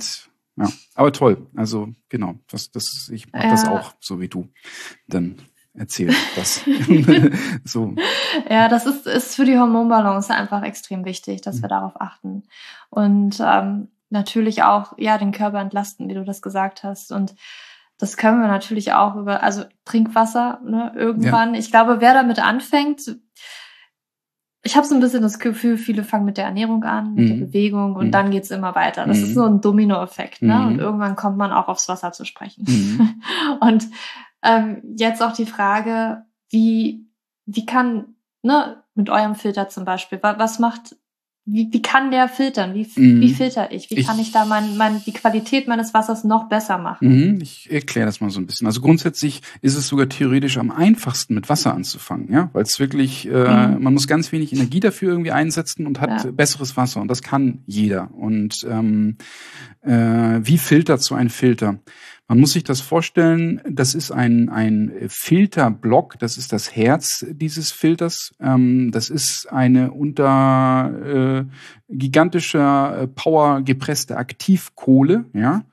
ja. 0.56 0.68
aber 0.94 1.12
toll. 1.12 1.46
Also 1.56 1.88
genau, 2.08 2.36
das, 2.50 2.70
das 2.70 3.10
ich 3.12 3.32
mache 3.32 3.44
ja. 3.44 3.50
das 3.50 3.66
auch 3.66 3.94
so 4.00 4.20
wie 4.20 4.28
du. 4.28 4.48
Dann 5.06 5.36
erzähl 5.74 6.14
das. 6.36 6.62
so. 7.64 7.94
Ja, 8.48 8.68
das 8.68 8.86
ist, 8.86 9.06
ist 9.06 9.36
für 9.36 9.44
die 9.44 9.58
Hormonbalance 9.58 10.32
einfach 10.32 10.62
extrem 10.62 11.04
wichtig, 11.04 11.40
dass 11.40 11.56
wir 11.56 11.68
mhm. 11.68 11.70
darauf 11.70 12.00
achten. 12.00 12.44
Und 12.90 13.40
ähm, 13.40 13.88
natürlich 14.10 14.62
auch, 14.62 14.94
ja, 14.96 15.18
den 15.18 15.32
Körper 15.32 15.60
entlasten, 15.60 16.08
wie 16.08 16.14
du 16.14 16.24
das 16.24 16.42
gesagt 16.42 16.82
hast. 16.82 17.12
Und 17.12 17.34
das 17.98 18.16
können 18.16 18.40
wir 18.40 18.48
natürlich 18.48 18.92
auch 18.92 19.16
über, 19.16 19.42
also 19.42 19.64
Trinkwasser, 19.84 20.60
ne, 20.64 20.92
irgendwann. 20.94 21.54
Ja. 21.54 21.60
Ich 21.60 21.70
glaube, 21.70 22.00
wer 22.00 22.14
damit 22.14 22.38
anfängt, 22.38 23.16
ich 24.62 24.76
habe 24.76 24.86
so 24.86 24.94
ein 24.94 25.00
bisschen 25.00 25.22
das 25.22 25.38
Gefühl, 25.38 25.78
viele 25.78 26.02
fangen 26.02 26.24
mit 26.24 26.36
der 26.36 26.46
Ernährung 26.46 26.82
an, 26.84 27.14
mit 27.14 27.24
mhm. 27.24 27.28
der 27.28 27.46
Bewegung 27.46 27.94
und 27.94 28.06
mhm. 28.06 28.10
dann 28.10 28.30
geht's 28.30 28.50
immer 28.50 28.74
weiter. 28.74 29.06
Das 29.06 29.18
mhm. 29.18 29.24
ist 29.24 29.34
so 29.34 29.44
ein 29.44 29.60
Dominoeffekt, 29.60 30.42
ne? 30.42 30.66
Und 30.66 30.74
mhm. 30.74 30.80
irgendwann 30.80 31.16
kommt 31.16 31.36
man 31.36 31.52
auch 31.52 31.68
aufs 31.68 31.88
Wasser 31.88 32.12
zu 32.12 32.24
sprechen. 32.24 32.64
Mhm. 32.66 33.22
und 33.60 33.86
ähm, 34.42 34.82
jetzt 34.96 35.22
auch 35.22 35.32
die 35.32 35.46
Frage, 35.46 36.24
wie, 36.50 37.06
wie 37.46 37.66
kann, 37.66 38.16
ne, 38.42 38.82
mit 38.94 39.10
eurem 39.10 39.36
Filter 39.36 39.68
zum 39.68 39.84
Beispiel, 39.84 40.18
was 40.22 40.58
macht 40.58 40.96
wie, 41.50 41.68
wie 41.70 41.82
kann 41.82 42.10
der 42.10 42.28
filtern? 42.28 42.74
Wie, 42.74 42.86
mhm. 42.96 43.20
wie 43.20 43.32
filter 43.32 43.72
ich? 43.72 43.90
Wie 43.90 43.96
ich, 43.96 44.06
kann 44.06 44.18
ich 44.18 44.32
da 44.32 44.44
mein, 44.44 44.76
mein, 44.76 45.02
die 45.04 45.12
Qualität 45.12 45.66
meines 45.66 45.94
Wassers 45.94 46.24
noch 46.24 46.48
besser 46.48 46.76
machen? 46.76 47.08
Mhm. 47.08 47.40
Ich 47.40 47.70
erkläre 47.70 48.06
das 48.06 48.20
mal 48.20 48.30
so 48.30 48.40
ein 48.40 48.46
bisschen. 48.46 48.66
Also 48.66 48.80
grundsätzlich 48.80 49.40
ist 49.62 49.74
es 49.74 49.88
sogar 49.88 50.08
theoretisch 50.08 50.58
am 50.58 50.70
einfachsten, 50.70 51.34
mit 51.34 51.48
Wasser 51.48 51.74
anzufangen, 51.74 52.30
ja, 52.30 52.50
weil 52.52 52.64
es 52.64 52.78
wirklich, 52.78 53.26
äh, 53.28 53.66
mhm. 53.68 53.82
man 53.82 53.94
muss 53.94 54.06
ganz 54.06 54.30
wenig 54.30 54.52
Energie 54.52 54.80
dafür 54.80 55.10
irgendwie 55.10 55.32
einsetzen 55.32 55.86
und 55.86 56.00
hat 56.00 56.24
ja. 56.24 56.30
besseres 56.30 56.76
Wasser 56.76 57.00
und 57.00 57.08
das 57.08 57.22
kann 57.22 57.62
jeder. 57.66 58.12
Und 58.14 58.66
ähm, 58.68 59.16
äh, 59.82 60.40
wie 60.42 60.58
filtert 60.58 61.02
so 61.02 61.14
ein 61.14 61.30
Filter? 61.30 61.78
Man 62.30 62.40
muss 62.40 62.52
sich 62.52 62.62
das 62.62 62.82
vorstellen, 62.82 63.62
das 63.66 63.94
ist 63.94 64.10
ein, 64.10 64.50
ein 64.50 64.92
Filterblock, 65.08 66.18
das 66.18 66.36
ist 66.36 66.52
das 66.52 66.76
Herz 66.76 67.24
dieses 67.30 67.72
Filters. 67.72 68.34
Ähm, 68.38 68.90
das 68.92 69.08
ist 69.08 69.50
eine 69.50 69.92
unter 69.92 70.92
äh, 71.06 71.44
gigantischer 71.88 73.02
äh, 73.02 73.06
Power 73.06 73.62
gepresste 73.62 74.18
Aktivkohle, 74.18 75.24
ja. 75.32 75.64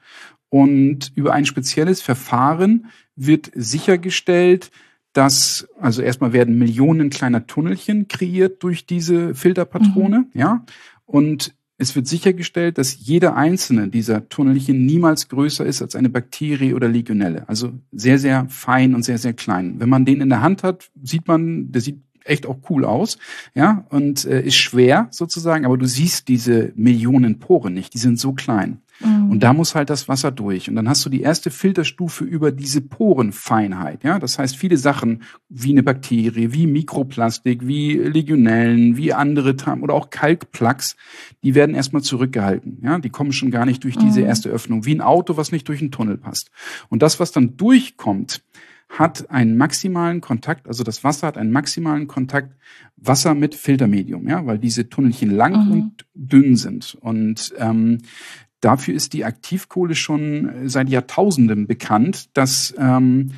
Und 0.47 1.11
über 1.15 1.33
ein 1.33 1.45
spezielles 1.45 2.01
Verfahren 2.01 2.85
wird 3.17 3.51
sichergestellt, 3.53 4.71
dass, 5.11 5.67
also 5.77 6.01
erstmal 6.01 6.31
werden 6.31 6.57
Millionen 6.57 7.09
kleiner 7.09 7.47
Tunnelchen 7.47 8.07
kreiert 8.07 8.63
durch 8.63 8.85
diese 8.85 9.35
Filterpatrone, 9.35 10.19
mhm. 10.19 10.29
ja. 10.33 10.65
Und 11.05 11.53
es 11.77 11.95
wird 11.95 12.07
sichergestellt, 12.07 12.77
dass 12.77 12.97
jeder 12.99 13.35
einzelne 13.35 13.89
dieser 13.89 14.29
Tunnelchen 14.29 14.85
niemals 14.85 15.27
größer 15.27 15.65
ist 15.65 15.81
als 15.81 15.95
eine 15.95 16.09
Bakterie 16.09 16.73
oder 16.73 16.87
Legionelle. 16.87 17.47
Also 17.49 17.73
sehr, 17.91 18.17
sehr 18.17 18.47
fein 18.49 18.95
und 18.95 19.03
sehr, 19.03 19.17
sehr 19.17 19.33
klein. 19.33 19.79
Wenn 19.79 19.89
man 19.89 20.05
den 20.05 20.21
in 20.21 20.29
der 20.29 20.41
Hand 20.41 20.63
hat, 20.63 20.89
sieht 21.03 21.27
man, 21.27 21.71
der 21.71 21.81
sieht 21.81 21.99
echt 22.23 22.45
auch 22.45 22.57
cool 22.69 22.85
aus, 22.85 23.17
ja, 23.53 23.85
und 23.89 24.25
äh, 24.25 24.41
ist 24.41 24.55
schwer 24.55 25.07
sozusagen, 25.11 25.65
aber 25.65 25.77
du 25.77 25.85
siehst 25.85 26.27
diese 26.27 26.71
Millionen 26.75 27.39
Poren 27.39 27.73
nicht, 27.73 27.93
die 27.93 27.99
sind 27.99 28.19
so 28.19 28.33
klein. 28.33 28.81
Mhm. 28.99 29.31
Und 29.31 29.39
da 29.41 29.53
muss 29.53 29.75
halt 29.75 29.89
das 29.89 30.07
Wasser 30.07 30.31
durch. 30.31 30.69
Und 30.69 30.75
dann 30.75 30.87
hast 30.87 31.05
du 31.05 31.09
die 31.09 31.21
erste 31.21 31.51
Filterstufe 31.51 32.23
über 32.23 32.51
diese 32.51 32.81
Porenfeinheit. 32.81 34.03
Ja, 34.03 34.19
das 34.19 34.39
heißt, 34.39 34.55
viele 34.55 34.77
Sachen 34.77 35.23
wie 35.49 35.71
eine 35.71 35.83
Bakterie, 35.83 36.53
wie 36.53 36.67
Mikroplastik, 36.67 37.67
wie 37.67 37.93
Legionellen, 37.93 38.97
wie 38.97 39.13
andere 39.13 39.55
oder 39.81 39.93
auch 39.93 40.09
Kalkplaques, 40.09 40.95
die 41.43 41.55
werden 41.55 41.75
erstmal 41.75 42.01
zurückgehalten. 42.01 42.79
Ja, 42.81 42.99
die 42.99 43.09
kommen 43.09 43.31
schon 43.31 43.51
gar 43.51 43.65
nicht 43.65 43.83
durch 43.83 43.97
diese 43.97 44.21
mhm. 44.21 44.27
erste 44.27 44.49
Öffnung, 44.49 44.85
wie 44.85 44.95
ein 44.95 45.01
Auto, 45.01 45.37
was 45.37 45.51
nicht 45.51 45.67
durch 45.67 45.81
einen 45.81 45.91
Tunnel 45.91 46.17
passt. 46.17 46.51
Und 46.89 47.01
das, 47.01 47.19
was 47.19 47.31
dann 47.31 47.57
durchkommt, 47.57 48.41
hat 48.89 49.29
einen 49.29 49.57
maximalen 49.57 50.21
Kontakt, 50.21 50.67
also 50.67 50.83
das 50.83 51.03
Wasser 51.03 51.27
hat 51.27 51.37
einen 51.37 51.51
maximalen 51.51 52.07
Kontakt 52.07 52.55
Wasser 52.97 53.35
mit 53.35 53.55
Filtermedium, 53.55 54.27
ja, 54.27 54.45
weil 54.45 54.57
diese 54.57 54.89
Tunnelchen 54.89 55.31
lang 55.31 55.65
mhm. 55.65 55.71
und 55.71 56.05
dünn 56.13 56.55
sind. 56.55 56.95
Und 57.01 57.53
ähm, 57.57 57.99
Dafür 58.65 58.95
ist 58.95 59.13
die 59.13 59.25
Aktivkohle 59.25 59.93
schon 59.93 60.49
seit 60.65 60.89
Jahrtausenden 60.89 61.67
bekannt, 61.67 62.35
dass 62.35 62.73
ähm, 62.79 63.29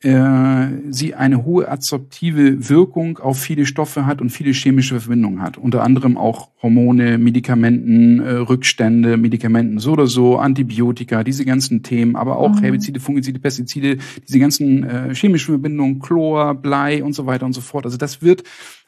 äh, 0.00 0.68
sie 0.90 1.16
eine 1.16 1.44
hohe 1.44 1.68
adsorptive 1.68 2.68
Wirkung 2.68 3.18
auf 3.18 3.36
viele 3.36 3.66
Stoffe 3.66 4.06
hat 4.06 4.20
und 4.20 4.30
viele 4.30 4.52
chemische 4.52 5.00
Verbindungen 5.00 5.42
hat. 5.42 5.58
Unter 5.58 5.82
anderem 5.82 6.16
auch 6.16 6.50
Hormone, 6.62 7.18
Medikamenten, 7.18 8.20
äh, 8.20 8.30
Rückstände, 8.34 9.16
Medikamenten 9.16 9.80
so 9.80 9.90
oder 9.90 10.06
so, 10.06 10.38
Antibiotika, 10.38 11.24
diese 11.24 11.44
ganzen 11.44 11.82
Themen, 11.82 12.14
aber 12.14 12.38
auch 12.38 12.54
mhm. 12.54 12.62
Herbizide, 12.62 13.00
Fungizide, 13.00 13.40
Pestizide, 13.40 13.96
diese 14.28 14.38
ganzen 14.38 14.84
äh, 14.84 15.14
chemischen 15.16 15.54
Verbindungen, 15.54 15.98
Chlor, 15.98 16.54
Blei 16.54 17.02
und 17.02 17.12
so 17.12 17.26
weiter 17.26 17.44
und 17.44 17.54
so 17.54 17.60
fort. 17.60 17.86
Also 17.86 17.96
das 17.96 18.22
wird, 18.22 18.44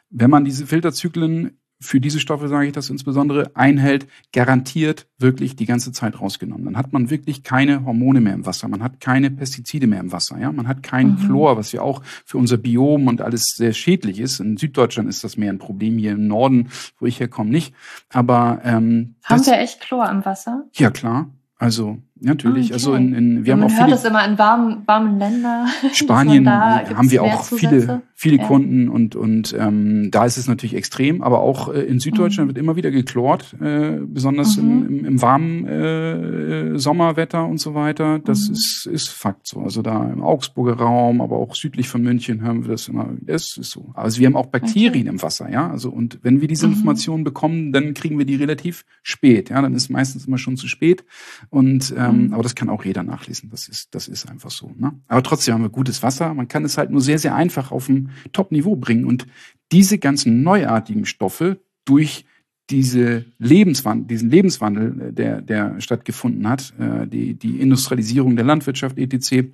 wenn 0.09 0.29
man 0.29 0.45
diese 0.45 0.65
Filterzyklen 0.65 1.57
für 1.81 2.01
diese 2.01 2.19
Stoffe 2.19 2.49
sage 2.49 2.67
ich 2.67 2.73
das 2.73 2.89
insbesondere, 2.89 3.51
einhält, 3.55 4.07
garantiert 4.33 5.07
wirklich 5.17 5.55
die 5.55 5.65
ganze 5.65 5.91
Zeit 5.91 6.19
rausgenommen. 6.19 6.65
Dann 6.65 6.77
hat 6.77 6.91
man 6.91 7.09
wirklich 7.09 7.43
keine 7.43 7.85
Hormone 7.85 8.19
mehr 8.19 8.33
im 8.33 8.45
Wasser, 8.45 8.67
man 8.67 8.83
hat 8.83 8.99
keine 8.99 9.31
Pestizide 9.31 9.87
mehr 9.87 10.01
im 10.01 10.11
Wasser, 10.11 10.37
ja, 10.39 10.51
man 10.51 10.67
hat 10.67 10.83
kein 10.83 11.11
mhm. 11.11 11.17
Chlor, 11.19 11.57
was 11.57 11.71
ja 11.71 11.81
auch 11.81 12.01
für 12.25 12.37
unser 12.37 12.57
Biom 12.57 13.07
und 13.07 13.21
alles 13.21 13.43
sehr 13.55 13.73
schädlich 13.73 14.19
ist. 14.19 14.39
In 14.39 14.57
Süddeutschland 14.57 15.07
ist 15.07 15.23
das 15.23 15.37
mehr 15.37 15.51
ein 15.51 15.59
Problem, 15.59 15.97
hier 15.97 16.11
im 16.11 16.27
Norden, 16.27 16.69
wo 16.99 17.05
ich 17.05 17.19
herkomme, 17.19 17.49
nicht. 17.49 17.73
Aber 18.09 18.61
ähm, 18.63 19.15
haben 19.23 19.45
wir 19.45 19.59
echt 19.59 19.79
Chlor 19.79 20.09
im 20.09 20.25
Wasser? 20.25 20.65
Ja 20.73 20.91
klar. 20.91 21.29
Also 21.57 21.97
natürlich. 22.21 22.65
Okay. 22.67 22.73
Also 22.73 22.93
in, 22.93 23.13
in 23.13 23.45
wir 23.45 23.49
ja, 23.49 23.55
haben 23.55 23.63
auch 23.63 23.69
viele, 23.69 23.81
hört 23.81 23.91
das 23.91 24.05
immer 24.05 24.27
in 24.27 24.37
warmen, 24.37 24.83
warmen 24.85 25.19
Ländern. 25.19 25.67
Spanien 25.93 26.49
haben 26.49 27.11
wir 27.11 27.23
auch 27.23 27.43
viele, 27.43 28.01
viele 28.15 28.37
ja. 28.37 28.45
Kunden 28.45 28.89
und 28.89 29.15
und 29.15 29.55
ähm, 29.57 30.11
da 30.11 30.25
ist 30.25 30.37
es 30.37 30.47
natürlich 30.47 30.75
extrem, 30.75 31.21
aber 31.21 31.39
auch 31.39 31.73
äh, 31.73 31.81
in 31.81 31.99
Süddeutschland 31.99 32.47
mhm. 32.47 32.55
wird 32.55 32.57
immer 32.57 32.75
wieder 32.75 32.91
geklort, 32.91 33.55
äh, 33.61 33.99
besonders 34.01 34.57
mhm. 34.57 34.63
im, 34.63 34.87
im, 34.87 35.05
im 35.05 35.21
warmen 35.21 35.67
äh, 35.67 36.79
Sommerwetter 36.79 37.45
und 37.45 37.59
so 37.59 37.75
weiter. 37.75 38.19
Das 38.19 38.47
mhm. 38.47 38.53
ist 38.53 38.89
ist 38.91 39.09
Fakt 39.09 39.47
so. 39.47 39.61
Also 39.61 39.81
da 39.81 40.09
im 40.09 40.21
Augsburger 40.21 40.73
Raum, 40.73 41.21
aber 41.21 41.37
auch 41.37 41.55
südlich 41.55 41.87
von 41.87 42.01
München 42.01 42.41
hören 42.41 42.63
wir 42.63 42.71
das 42.71 42.87
immer. 42.87 43.09
Das 43.21 43.57
ist 43.57 43.71
so. 43.71 43.91
Also 43.93 44.19
wir 44.19 44.27
haben 44.27 44.35
auch 44.35 44.47
Bakterien 44.47 45.07
okay. 45.07 45.09
im 45.09 45.21
Wasser, 45.21 45.49
ja. 45.49 45.69
Also 45.69 45.89
und 45.89 46.19
wenn 46.21 46.41
wir 46.41 46.47
diese 46.47 46.67
mhm. 46.67 46.73
Informationen 46.73 47.23
bekommen, 47.23 47.71
dann 47.71 47.93
kriegen 47.93 48.17
wir 48.17 48.25
die 48.25 48.35
relativ 48.35 48.85
spät. 49.03 49.49
Ja, 49.49 49.61
dann 49.61 49.73
ist 49.73 49.89
meistens 49.89 50.25
immer 50.25 50.37
schon 50.37 50.57
zu 50.57 50.67
spät 50.67 51.03
und 51.49 51.93
ähm, 52.09 52.27
mhm. 52.27 52.33
aber 52.33 52.43
das 52.43 52.55
kann 52.55 52.69
auch 52.69 52.83
jeder 52.83 53.03
nachlesen. 53.03 53.49
Das 53.49 53.67
ist, 53.67 53.93
das 53.95 54.07
ist 54.07 54.29
einfach 54.29 54.51
so. 54.51 54.71
Ne? 54.77 54.93
Aber 55.07 55.23
trotzdem 55.23 55.53
haben 55.53 55.61
wir 55.61 55.69
gutes 55.69 56.03
Wasser. 56.03 56.33
Man 56.33 56.47
kann 56.47 56.65
es 56.65 56.77
halt 56.77 56.91
nur 56.91 57.01
sehr, 57.01 57.19
sehr 57.19 57.35
einfach 57.35 57.71
auf 57.71 57.89
ein 57.89 58.11
Top-Niveau 58.31 58.75
bringen. 58.75 59.05
Und 59.05 59.27
diese 59.71 59.97
ganzen 59.97 60.43
neuartigen 60.43 61.05
Stoffe 61.05 61.59
durch 61.85 62.25
diese 62.69 63.25
Lebenswandel, 63.39 64.07
diesen 64.07 64.29
Lebenswandel, 64.29 65.01
äh, 65.01 65.13
der, 65.13 65.41
der 65.41 65.81
stattgefunden 65.81 66.47
hat, 66.47 66.73
äh, 66.79 67.07
die, 67.07 67.33
die 67.33 67.59
Industrialisierung 67.59 68.35
der 68.35 68.45
Landwirtschaft 68.45 68.97
etc., 68.97 69.31
äh, 69.31 69.51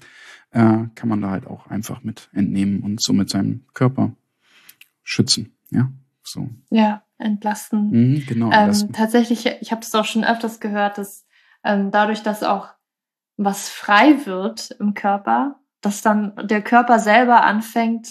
kann 0.51 1.09
man 1.09 1.21
da 1.21 1.31
halt 1.31 1.47
auch 1.47 1.67
einfach 1.67 2.03
mit 2.03 2.29
entnehmen 2.33 2.81
und 2.81 3.01
somit 3.01 3.29
seinen 3.29 3.65
Körper 3.73 4.13
schützen. 5.03 5.53
Ja, 5.71 5.91
so. 6.23 6.49
Ja, 6.69 7.03
entlasten. 7.17 7.89
Mhm, 7.89 8.23
genau. 8.25 8.47
Ähm, 8.47 8.53
entlasten. 8.53 8.89
Ähm, 8.89 8.93
tatsächlich, 8.93 9.45
ich 9.61 9.71
habe 9.71 9.81
es 9.81 9.93
auch 9.95 10.05
schon 10.05 10.23
öfters 10.23 10.59
gehört, 10.59 10.97
dass 10.97 11.24
ähm, 11.65 11.91
dadurch, 11.91 12.23
dass 12.23 12.43
auch 12.43 12.69
was 13.37 13.69
frei 13.69 14.25
wird 14.25 14.71
im 14.79 14.93
Körper, 14.93 15.59
dass 15.81 16.01
dann 16.01 16.33
der 16.41 16.63
Körper 16.63 16.97
selber 16.97 17.43
anfängt, 17.43 18.07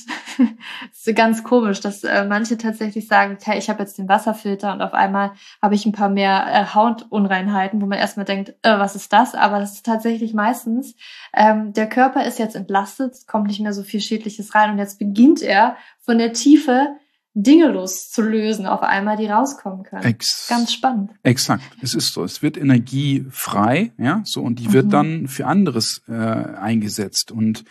ist 0.93 1.17
ganz 1.17 1.43
komisch, 1.43 1.81
dass 1.81 2.05
äh, 2.05 2.25
manche 2.25 2.57
tatsächlich 2.57 3.09
sagen, 3.09 3.37
hey, 3.43 3.59
ich 3.59 3.69
habe 3.69 3.81
jetzt 3.81 3.99
den 3.99 4.09
Wasserfilter 4.09 4.73
und 4.73 4.81
auf 4.81 4.95
einmal 4.95 5.33
habe 5.61 5.75
ich 5.75 5.85
ein 5.85 5.93
paar 5.93 6.09
mehr 6.09 6.47
äh, 6.47 6.75
Hautunreinheiten, 6.75 7.81
wo 7.83 7.87
man 7.87 7.99
erstmal 7.99 8.27
denkt, 8.27 8.51
äh, 8.63 8.79
was 8.79 8.95
ist 8.95 9.13
das? 9.13 9.35
Aber 9.35 9.59
das 9.59 9.75
ist 9.75 9.87
tatsächlich 9.87 10.35
meistens, 10.35 10.95
ähm, 11.35 11.73
der 11.73 11.89
Körper 11.89 12.25
ist 12.25 12.39
jetzt 12.39 12.55
entlastet, 12.55 13.27
kommt 13.27 13.49
nicht 13.49 13.61
mehr 13.61 13.73
so 13.73 13.83
viel 13.83 14.01
Schädliches 14.01 14.55
rein 14.55 14.71
und 14.71 14.79
jetzt 14.79 15.01
beginnt 15.01 15.43
er 15.43 15.77
von 16.01 16.19
der 16.19 16.33
Tiefe 16.33 16.97
Dinge 17.35 17.69
loszulösen 17.73 18.67
auf 18.67 18.83
einmal, 18.83 19.17
die 19.17 19.27
rauskommen 19.27 19.83
können. 19.83 20.05
Ex 20.05 20.47
Ganz 20.49 20.73
spannend. 20.73 21.11
Exakt, 21.25 21.65
es 21.83 21.95
ist 21.95 22.13
so. 22.13 22.23
Es 22.23 22.43
wird 22.43 22.57
Energie 22.57 23.27
frei, 23.31 23.93
ja, 23.99 24.23
so 24.25 24.43
und 24.43 24.61
die 24.61 24.73
wird 24.73 24.87
mhm. 24.87 24.91
dann 24.91 25.29
für 25.29 25.47
anderes 25.47 26.03
äh, 26.09 26.13
eingesetzt. 26.13 27.33
Und 27.33 27.65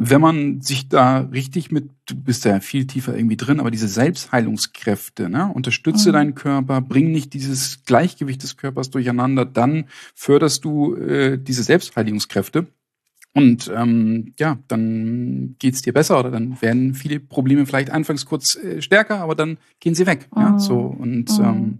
wenn 0.00 0.20
man 0.20 0.60
sich 0.60 0.88
da 0.88 1.18
richtig 1.18 1.72
mit, 1.72 1.90
du 2.06 2.14
bist 2.14 2.44
ja 2.44 2.60
viel 2.60 2.86
tiefer 2.86 3.16
irgendwie 3.16 3.36
drin, 3.36 3.58
aber 3.58 3.72
diese 3.72 3.88
Selbstheilungskräfte, 3.88 5.28
ne, 5.28 5.50
unterstütze 5.52 6.10
mhm. 6.10 6.12
deinen 6.12 6.34
Körper, 6.36 6.80
bring 6.80 7.10
nicht 7.10 7.34
dieses 7.34 7.82
Gleichgewicht 7.82 8.44
des 8.44 8.56
Körpers 8.56 8.90
durcheinander, 8.90 9.44
dann 9.44 9.86
förderst 10.14 10.64
du 10.64 10.94
äh, 10.94 11.36
diese 11.36 11.64
Selbstheilungskräfte 11.64 12.68
und 13.34 13.70
ähm, 13.74 14.34
ja, 14.38 14.58
dann 14.68 15.56
geht's 15.58 15.82
dir 15.82 15.92
besser 15.92 16.18
oder 16.18 16.30
dann 16.30 16.60
werden 16.60 16.94
viele 16.94 17.20
Probleme 17.20 17.66
vielleicht 17.66 17.90
anfangs 17.90 18.26
kurz 18.26 18.56
äh, 18.56 18.82
stärker, 18.82 19.20
aber 19.20 19.34
dann 19.34 19.58
gehen 19.80 19.94
sie 19.94 20.06
weg. 20.06 20.28
Mhm. 20.34 20.42
Ja, 20.42 20.58
so 20.58 20.78
und 20.78 21.38
mhm. 21.38 21.44
ähm, 21.44 21.78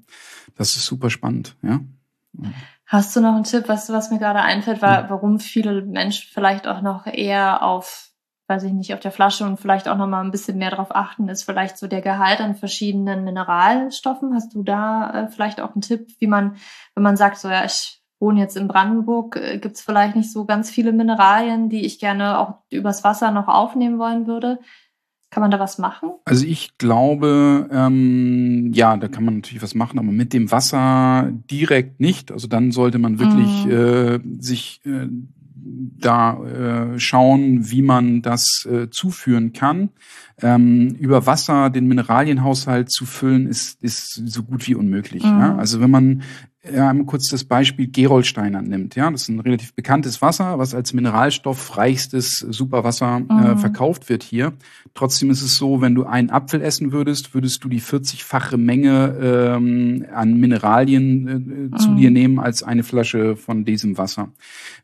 das 0.56 0.76
ist 0.76 0.84
super 0.84 1.10
spannend. 1.10 1.56
Ja. 1.62 1.80
Hast 2.86 3.14
du 3.14 3.20
noch 3.20 3.34
einen 3.34 3.44
Tipp, 3.44 3.64
was, 3.66 3.90
was 3.90 4.10
mir 4.10 4.18
gerade 4.18 4.40
einfällt, 4.40 4.82
war, 4.82 5.10
warum 5.10 5.40
viele 5.40 5.82
Menschen 5.82 6.28
vielleicht 6.32 6.66
auch 6.66 6.80
noch 6.80 7.06
eher 7.06 7.62
auf, 7.62 8.10
weiß 8.46 8.62
ich 8.64 8.72
nicht, 8.72 8.94
auf 8.94 9.00
der 9.00 9.12
Flasche 9.12 9.44
und 9.44 9.58
vielleicht 9.58 9.88
auch 9.88 9.96
noch 9.96 10.06
mal 10.06 10.22
ein 10.22 10.30
bisschen 10.30 10.58
mehr 10.58 10.70
darauf 10.70 10.94
achten, 10.94 11.28
ist 11.28 11.42
vielleicht 11.42 11.76
so 11.76 11.86
der 11.86 12.00
Gehalt 12.02 12.40
an 12.40 12.54
verschiedenen 12.54 13.24
Mineralstoffen. 13.24 14.34
Hast 14.34 14.54
du 14.54 14.62
da 14.62 15.24
äh, 15.24 15.28
vielleicht 15.28 15.60
auch 15.60 15.74
einen 15.74 15.82
Tipp, 15.82 16.08
wie 16.18 16.26
man, 16.26 16.56
wenn 16.94 17.02
man 17.02 17.16
sagt, 17.16 17.38
so 17.38 17.48
ja, 17.48 17.64
ich 17.64 17.97
wohne 18.20 18.40
jetzt 18.40 18.56
in 18.56 18.68
Brandenburg, 18.68 19.36
äh, 19.36 19.58
gibt 19.58 19.76
es 19.76 19.82
vielleicht 19.82 20.16
nicht 20.16 20.32
so 20.32 20.44
ganz 20.44 20.70
viele 20.70 20.92
Mineralien, 20.92 21.68
die 21.68 21.84
ich 21.84 21.98
gerne 21.98 22.38
auch 22.38 22.54
übers 22.70 23.04
Wasser 23.04 23.30
noch 23.30 23.48
aufnehmen 23.48 23.98
wollen 23.98 24.26
würde. 24.26 24.58
Kann 25.30 25.42
man 25.42 25.50
da 25.50 25.60
was 25.60 25.76
machen? 25.76 26.10
Also 26.24 26.46
ich 26.46 26.78
glaube, 26.78 27.68
ähm, 27.70 28.72
ja, 28.72 28.96
da 28.96 29.08
kann 29.08 29.24
man 29.24 29.36
natürlich 29.36 29.62
was 29.62 29.74
machen, 29.74 29.98
aber 29.98 30.10
mit 30.10 30.32
dem 30.32 30.50
Wasser 30.50 31.30
direkt 31.50 32.00
nicht. 32.00 32.32
Also 32.32 32.48
dann 32.48 32.72
sollte 32.72 32.98
man 32.98 33.18
wirklich 33.18 33.66
mhm. 33.66 33.70
äh, 33.70 34.42
sich 34.42 34.80
äh, 34.86 35.06
da 35.60 36.42
äh, 36.44 36.98
schauen, 36.98 37.70
wie 37.70 37.82
man 37.82 38.22
das 38.22 38.66
äh, 38.70 38.88
zuführen 38.90 39.52
kann. 39.52 39.90
Ähm, 40.40 40.94
über 41.00 41.26
Wasser 41.26 41.68
den 41.70 41.86
Mineralienhaushalt 41.86 42.90
zu 42.90 43.06
füllen, 43.06 43.48
ist, 43.48 43.82
ist 43.82 44.22
so 44.26 44.44
gut 44.44 44.68
wie 44.68 44.74
unmöglich. 44.74 45.24
Mhm. 45.24 45.38
Ja? 45.40 45.56
Also 45.56 45.80
wenn 45.80 45.90
man 45.90 46.22
ja, 46.74 46.90
einmal 46.90 47.06
kurz 47.06 47.28
das 47.28 47.44
Beispiel 47.44 47.88
Gerolsteiner 47.88 48.62
nimmt. 48.62 48.94
Ja, 48.94 49.10
das 49.10 49.22
ist 49.22 49.28
ein 49.28 49.40
relativ 49.40 49.74
bekanntes 49.74 50.20
Wasser, 50.20 50.58
was 50.58 50.74
als 50.74 50.92
mineralstoffreichstes 50.92 52.38
Superwasser 52.38 53.22
äh, 53.28 53.32
mhm. 53.32 53.58
verkauft 53.58 54.08
wird 54.08 54.22
hier. 54.22 54.52
Trotzdem 54.94 55.30
ist 55.30 55.42
es 55.42 55.56
so, 55.56 55.80
wenn 55.80 55.94
du 55.94 56.04
einen 56.04 56.30
Apfel 56.30 56.60
essen 56.60 56.92
würdest, 56.92 57.34
würdest 57.34 57.62
du 57.64 57.68
die 57.68 57.80
40-fache 57.80 58.56
Menge 58.56 59.16
ähm, 59.22 60.06
an 60.12 60.38
Mineralien 60.38 61.28
äh, 61.28 61.34
mhm. 61.34 61.76
zu 61.78 61.94
dir 61.94 62.10
nehmen 62.10 62.38
als 62.38 62.62
eine 62.62 62.82
Flasche 62.82 63.36
von 63.36 63.64
diesem 63.64 63.96
Wasser. 63.96 64.32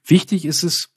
Wichtig 0.07 0.45
ist 0.45 0.63
es, 0.63 0.94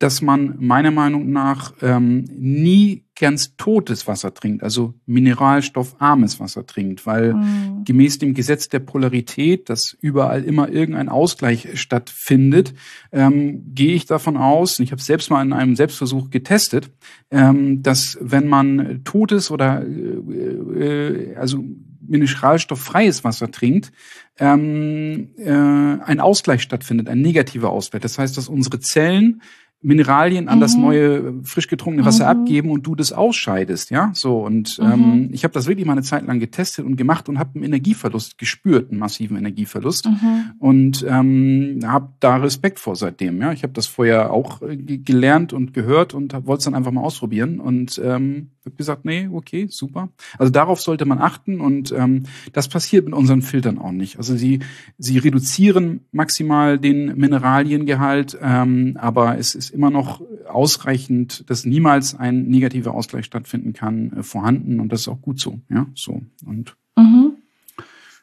dass 0.00 0.22
man 0.22 0.56
meiner 0.58 0.90
Meinung 0.90 1.30
nach 1.30 1.74
ähm, 1.82 2.24
nie 2.36 3.04
ganz 3.18 3.54
totes 3.58 4.06
Wasser 4.06 4.32
trinkt, 4.32 4.62
also 4.62 4.94
mineralstoffarmes 5.04 6.40
Wasser 6.40 6.66
trinkt, 6.66 7.04
weil 7.04 7.34
mhm. 7.34 7.84
gemäß 7.84 8.18
dem 8.18 8.32
Gesetz 8.32 8.70
der 8.70 8.78
Polarität, 8.78 9.68
dass 9.68 9.94
überall 10.00 10.42
immer 10.42 10.70
irgendein 10.70 11.10
Ausgleich 11.10 11.78
stattfindet, 11.78 12.72
ähm, 13.12 13.74
gehe 13.74 13.94
ich 13.94 14.06
davon 14.06 14.38
aus, 14.38 14.78
und 14.78 14.84
ich 14.86 14.92
habe 14.92 15.00
es 15.00 15.06
selbst 15.06 15.30
mal 15.30 15.42
in 15.42 15.52
einem 15.52 15.76
Selbstversuch 15.76 16.30
getestet, 16.30 16.90
ähm, 17.30 17.82
dass 17.82 18.16
wenn 18.22 18.48
man 18.48 19.02
totes 19.04 19.50
oder 19.50 19.84
äh, 19.84 20.80
äh, 20.82 21.36
also 21.36 21.62
mineralstofffreies 22.10 23.22
Wasser 23.22 23.50
trinkt, 23.50 23.92
ähm, 24.38 25.28
äh, 25.36 25.50
ein 25.50 26.20
Ausgleich 26.20 26.62
stattfindet, 26.62 27.08
ein 27.08 27.20
negativer 27.20 27.70
Ausgleich. 27.70 28.02
Das 28.02 28.18
heißt, 28.18 28.36
dass 28.36 28.48
unsere 28.48 28.80
Zellen 28.80 29.42
Mineralien 29.82 30.48
an 30.48 30.58
mhm. 30.58 30.60
das 30.60 30.76
neue 30.76 31.34
frisch 31.42 31.66
getrunkene 31.66 32.04
Wasser 32.04 32.32
mhm. 32.32 32.40
abgeben 32.40 32.70
und 32.70 32.86
du 32.86 32.94
das 32.94 33.12
ausscheidest, 33.12 33.90
ja, 33.90 34.10
so 34.14 34.44
und 34.44 34.78
mhm. 34.78 34.92
ähm, 34.92 35.28
ich 35.32 35.44
habe 35.44 35.54
das 35.54 35.66
wirklich 35.66 35.86
mal 35.86 35.92
eine 35.92 36.02
Zeit 36.02 36.26
lang 36.26 36.38
getestet 36.38 36.84
und 36.84 36.96
gemacht 36.96 37.28
und 37.30 37.38
habe 37.38 37.52
einen 37.54 37.64
Energieverlust 37.64 38.36
gespürt, 38.36 38.90
einen 38.90 39.00
massiven 39.00 39.38
Energieverlust 39.38 40.06
mhm. 40.06 40.50
und 40.58 41.06
ähm, 41.08 41.80
habe 41.84 42.10
da 42.20 42.36
Respekt 42.36 42.78
vor 42.78 42.94
seitdem, 42.94 43.40
ja, 43.40 43.52
ich 43.52 43.62
habe 43.62 43.72
das 43.72 43.86
vorher 43.86 44.32
auch 44.32 44.60
äh, 44.60 44.76
gelernt 44.76 45.54
und 45.54 45.72
gehört 45.72 46.12
und 46.12 46.34
wollte 46.46 46.58
es 46.58 46.64
dann 46.64 46.74
einfach 46.74 46.92
mal 46.92 47.02
ausprobieren 47.02 47.58
und 47.58 47.98
ähm, 48.04 48.50
habe 48.66 48.76
gesagt, 48.76 49.06
nee, 49.06 49.28
okay, 49.32 49.66
super. 49.70 50.10
Also 50.38 50.52
darauf 50.52 50.80
sollte 50.80 51.06
man 51.06 51.18
achten 51.18 51.60
und 51.60 51.92
ähm, 51.92 52.24
das 52.52 52.68
passiert 52.68 53.06
mit 53.06 53.14
unseren 53.14 53.40
Filtern 53.40 53.78
auch 53.78 53.92
nicht. 53.92 54.18
Also 54.18 54.36
sie 54.36 54.60
sie 54.98 55.18
reduzieren 55.18 56.00
maximal 56.12 56.78
den 56.78 57.16
Mineraliengehalt, 57.16 58.38
ähm, 58.42 58.98
aber 59.00 59.38
es 59.38 59.54
ist 59.54 59.69
immer 59.70 59.90
noch 59.90 60.22
ausreichend, 60.48 61.48
dass 61.48 61.64
niemals 61.64 62.14
ein 62.14 62.48
negativer 62.48 62.94
Ausgleich 62.94 63.24
stattfinden 63.24 63.72
kann, 63.72 64.12
äh, 64.12 64.22
vorhanden 64.22 64.80
und 64.80 64.90
das 64.92 65.02
ist 65.02 65.08
auch 65.08 65.20
gut 65.20 65.40
so. 65.40 65.60
Ja, 65.68 65.86
so 65.94 66.22
und 66.44 66.76
mhm. 66.96 67.36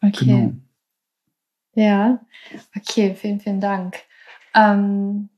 okay. 0.02 0.26
Genau. 0.26 0.54
Ja, 1.76 2.26
okay, 2.76 3.16
vielen, 3.16 3.40
vielen 3.40 3.62
Dank. 3.62 3.98
Ähm, 4.56 5.30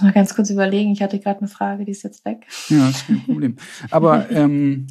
Mal 0.00 0.12
ganz 0.12 0.34
kurz 0.34 0.50
überlegen, 0.50 0.92
ich 0.92 1.02
hatte 1.02 1.18
gerade 1.18 1.40
eine 1.40 1.48
Frage, 1.48 1.84
die 1.84 1.90
ist 1.90 2.04
jetzt 2.04 2.24
weg. 2.24 2.46
Ja, 2.68 2.88
ist 2.88 3.06
kein 3.06 3.22
Problem. 3.22 3.56
Aber 3.90 4.30
ähm, 4.30 4.86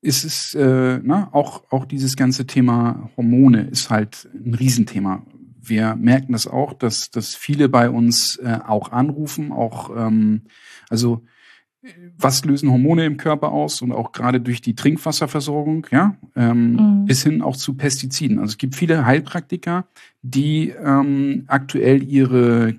ist 0.00 0.24
es 0.24 0.54
äh, 0.54 1.00
na, 1.02 1.30
auch 1.32 1.64
auch 1.70 1.84
dieses 1.84 2.16
ganze 2.16 2.46
Thema 2.46 3.10
Hormone 3.16 3.62
ist 3.62 3.90
halt 3.90 4.28
ein 4.34 4.54
Riesenthema. 4.54 5.24
Wir 5.64 5.94
merken 5.94 6.32
das 6.32 6.46
auch, 6.46 6.72
dass 6.72 7.10
dass 7.10 7.34
viele 7.34 7.68
bei 7.68 7.88
uns 7.88 8.36
äh, 8.36 8.58
auch 8.66 8.92
anrufen, 8.92 9.52
auch 9.52 9.90
ähm, 9.96 10.42
also 10.90 11.22
was 12.16 12.44
lösen 12.44 12.70
Hormone 12.70 13.04
im 13.04 13.16
Körper 13.16 13.50
aus 13.50 13.82
und 13.82 13.92
auch 13.92 14.12
gerade 14.12 14.40
durch 14.40 14.60
die 14.60 14.74
Trinkwasserversorgung, 14.74 15.86
ja, 15.90 16.16
ähm, 16.36 16.72
mhm. 16.74 17.04
bis 17.06 17.22
hin 17.24 17.42
auch 17.42 17.56
zu 17.56 17.74
Pestiziden. 17.74 18.38
Also 18.38 18.52
es 18.52 18.58
gibt 18.58 18.76
viele 18.76 19.04
Heilpraktiker, 19.04 19.86
die 20.22 20.68
ähm, 20.70 21.44
aktuell 21.48 22.02
ihre 22.02 22.76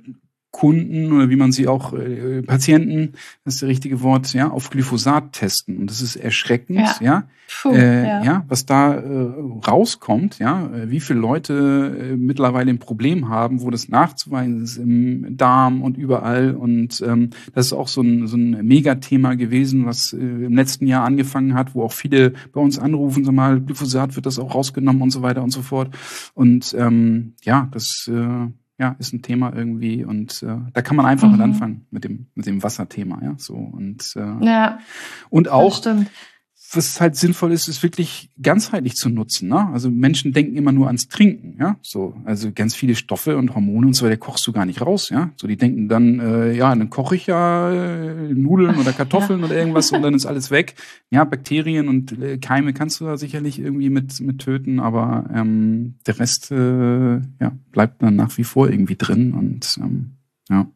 Kunden 0.53 1.11
oder 1.11 1.31
wie 1.31 1.35
man 1.35 1.51
sie 1.51 1.67
auch 1.67 1.93
äh, 1.93 2.43
Patienten, 2.43 3.13
das 3.43 3.55
ist 3.55 3.63
das 3.63 3.69
richtige 3.69 4.03
Wort, 4.03 4.33
ja, 4.33 4.51
auf 4.51 4.69
Glyphosat 4.69 5.33
testen 5.33 5.77
und 5.77 5.89
das 5.89 5.99
ist 5.99 6.15
erschreckend, 6.15 6.77
ja, 6.77 6.95
ja, 7.01 7.23
Puh, 7.63 7.71
äh, 7.71 8.07
ja. 8.07 8.23
ja. 8.23 8.45
was 8.47 8.67
da 8.67 8.93
äh, 8.93 9.33
rauskommt, 9.67 10.37
ja, 10.37 10.67
äh, 10.67 10.91
wie 10.91 10.99
viele 10.99 11.19
Leute 11.19 12.11
äh, 12.13 12.15
mittlerweile 12.17 12.69
ein 12.69 12.77
Problem 12.77 13.29
haben, 13.29 13.61
wo 13.61 13.71
das 13.71 13.89
nachzuweisen 13.89 14.63
ist 14.63 14.77
im 14.77 15.35
Darm 15.35 15.81
und 15.81 15.97
überall 15.97 16.55
und 16.55 17.01
ähm, 17.01 17.31
das 17.55 17.65
ist 17.65 17.73
auch 17.73 17.87
so 17.87 18.01
ein 18.01 18.27
so 18.27 18.37
ein 18.37 18.63
Megathema 18.65 19.33
gewesen, 19.33 19.87
was 19.87 20.13
äh, 20.13 20.17
im 20.17 20.55
letzten 20.55 20.85
Jahr 20.85 21.03
angefangen 21.03 21.55
hat, 21.55 21.73
wo 21.73 21.81
auch 21.81 21.93
viele 21.93 22.33
bei 22.53 22.61
uns 22.61 22.77
anrufen, 22.77 23.25
sag 23.25 23.33
mal, 23.33 23.59
Glyphosat 23.59 24.15
wird 24.15 24.27
das 24.27 24.37
auch 24.37 24.53
rausgenommen 24.53 25.01
und 25.01 25.09
so 25.09 25.23
weiter 25.23 25.41
und 25.41 25.49
so 25.49 25.63
fort 25.63 25.89
und 26.35 26.75
ähm, 26.77 27.33
ja, 27.41 27.67
das 27.71 28.07
äh, 28.07 28.51
ja, 28.77 28.95
ist 28.99 29.13
ein 29.13 29.21
Thema 29.21 29.53
irgendwie 29.55 30.03
und 30.03 30.41
äh, 30.43 30.57
da 30.73 30.81
kann 30.81 30.97
man 30.97 31.05
einfach 31.05 31.27
mhm. 31.27 31.33
mit 31.33 31.41
anfangen 31.41 31.87
mit 31.91 32.03
dem 32.03 32.27
mit 32.33 32.45
dem 32.45 32.63
Wasserthema, 32.63 33.19
ja, 33.21 33.35
so 33.37 33.53
und 33.53 34.13
äh, 34.15 34.45
ja, 34.45 34.79
und 35.29 35.49
auch 35.49 35.79
was 36.75 36.99
halt 36.99 37.15
sinnvoll 37.15 37.51
ist, 37.51 37.67
ist 37.67 37.83
wirklich 37.83 38.29
ganzheitlich 38.41 38.95
zu 38.95 39.09
nutzen. 39.09 39.49
Ne? 39.49 39.67
Also 39.73 39.89
Menschen 39.89 40.33
denken 40.33 40.55
immer 40.55 40.71
nur 40.71 40.87
ans 40.87 41.07
Trinken, 41.07 41.55
ja. 41.59 41.77
So, 41.81 42.15
also 42.25 42.51
ganz 42.53 42.75
viele 42.75 42.95
Stoffe 42.95 43.37
und 43.37 43.55
Hormone 43.55 43.87
und 43.87 43.93
so 43.93 44.05
weiter 44.05 44.17
kochst 44.17 44.45
du 44.47 44.51
gar 44.51 44.65
nicht 44.65 44.81
raus, 44.81 45.09
ja. 45.09 45.31
So, 45.35 45.47
die 45.47 45.57
denken 45.57 45.87
dann, 45.87 46.19
äh, 46.19 46.53
ja, 46.53 46.73
dann 46.73 46.89
koche 46.89 47.15
ich 47.15 47.27
ja 47.27 47.71
äh, 47.71 48.33
Nudeln 48.33 48.77
oder 48.77 48.93
Kartoffeln 48.93 49.39
ja. 49.39 49.45
oder 49.45 49.55
irgendwas 49.55 49.91
und 49.91 50.01
dann 50.01 50.13
ist 50.13 50.25
alles 50.25 50.51
weg. 50.51 50.75
Ja, 51.09 51.23
Bakterien 51.23 51.87
und 51.87 52.19
äh, 52.21 52.37
Keime 52.37 52.73
kannst 52.73 52.99
du 52.99 53.05
da 53.05 53.17
sicherlich 53.17 53.59
irgendwie 53.59 53.89
mit 53.89 54.19
mit 54.21 54.39
töten, 54.39 54.79
aber 54.79 55.29
ähm, 55.33 55.95
der 56.05 56.19
Rest 56.19 56.51
äh, 56.51 57.15
ja 57.15 57.51
bleibt 57.71 58.01
dann 58.01 58.15
nach 58.15 58.37
wie 58.37 58.43
vor 58.43 58.69
irgendwie 58.69 58.95
drin 58.95 59.33
und 59.33 59.77
ähm, 59.81 60.11
ja. 60.49 60.67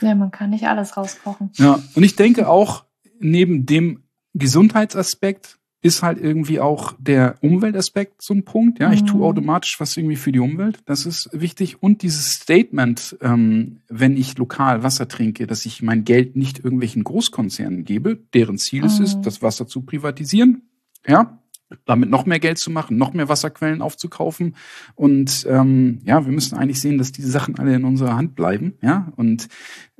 Ja, 0.00 0.14
man 0.14 0.30
kann 0.30 0.50
nicht 0.50 0.66
alles 0.66 0.96
rauskochen. 0.96 1.50
Ja, 1.56 1.78
und 1.94 2.02
ich 2.02 2.16
denke 2.16 2.48
auch 2.48 2.84
neben 3.20 3.66
dem 3.66 4.02
Gesundheitsaspekt 4.34 5.58
ist 5.82 6.02
halt 6.02 6.20
irgendwie 6.20 6.60
auch 6.60 6.94
der 6.98 7.36
Umweltaspekt 7.40 8.22
so 8.22 8.34
ein 8.34 8.44
Punkt. 8.44 8.80
Ja, 8.80 8.92
ich 8.92 9.04
tue 9.04 9.18
mhm. 9.18 9.24
automatisch 9.24 9.80
was 9.80 9.96
irgendwie 9.96 10.16
für 10.16 10.30
die 10.30 10.38
Umwelt. 10.38 10.78
Das 10.84 11.06
ist 11.06 11.30
wichtig. 11.32 11.82
Und 11.82 12.02
dieses 12.02 12.32
Statement, 12.32 13.16
ähm, 13.22 13.80
wenn 13.88 14.16
ich 14.16 14.36
lokal 14.36 14.82
Wasser 14.82 15.08
trinke, 15.08 15.46
dass 15.46 15.64
ich 15.64 15.80
mein 15.80 16.04
Geld 16.04 16.36
nicht 16.36 16.58
irgendwelchen 16.58 17.02
Großkonzernen 17.02 17.84
gebe, 17.84 18.18
deren 18.34 18.58
Ziel 18.58 18.84
es 18.84 19.00
ist, 19.00 19.18
mhm. 19.18 19.22
das 19.22 19.40
Wasser 19.40 19.66
zu 19.66 19.80
privatisieren. 19.80 20.68
Ja, 21.06 21.39
damit 21.84 22.10
noch 22.10 22.26
mehr 22.26 22.40
Geld 22.40 22.58
zu 22.58 22.70
machen, 22.70 22.96
noch 22.96 23.12
mehr 23.12 23.28
Wasserquellen 23.28 23.82
aufzukaufen. 23.82 24.56
Und 24.94 25.46
ähm, 25.48 26.00
ja, 26.04 26.24
wir 26.24 26.32
müssen 26.32 26.56
eigentlich 26.56 26.80
sehen, 26.80 26.98
dass 26.98 27.12
diese 27.12 27.30
Sachen 27.30 27.58
alle 27.58 27.74
in 27.74 27.84
unserer 27.84 28.16
Hand 28.16 28.34
bleiben. 28.34 28.74
Ja, 28.82 29.12
und 29.16 29.48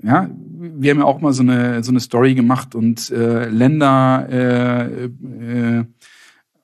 ja, 0.03 0.31
wir 0.35 0.91
haben 0.91 0.99
ja 0.99 1.05
auch 1.05 1.21
mal 1.21 1.33
so 1.33 1.43
eine 1.43 1.83
so 1.83 1.93
eine 1.93 2.01
Story 2.01 2.35
gemacht 2.35 2.75
und 2.75 3.11
äh, 3.11 3.49
Länder 3.49 4.27
äh, 4.31 5.05
äh, 5.05 5.85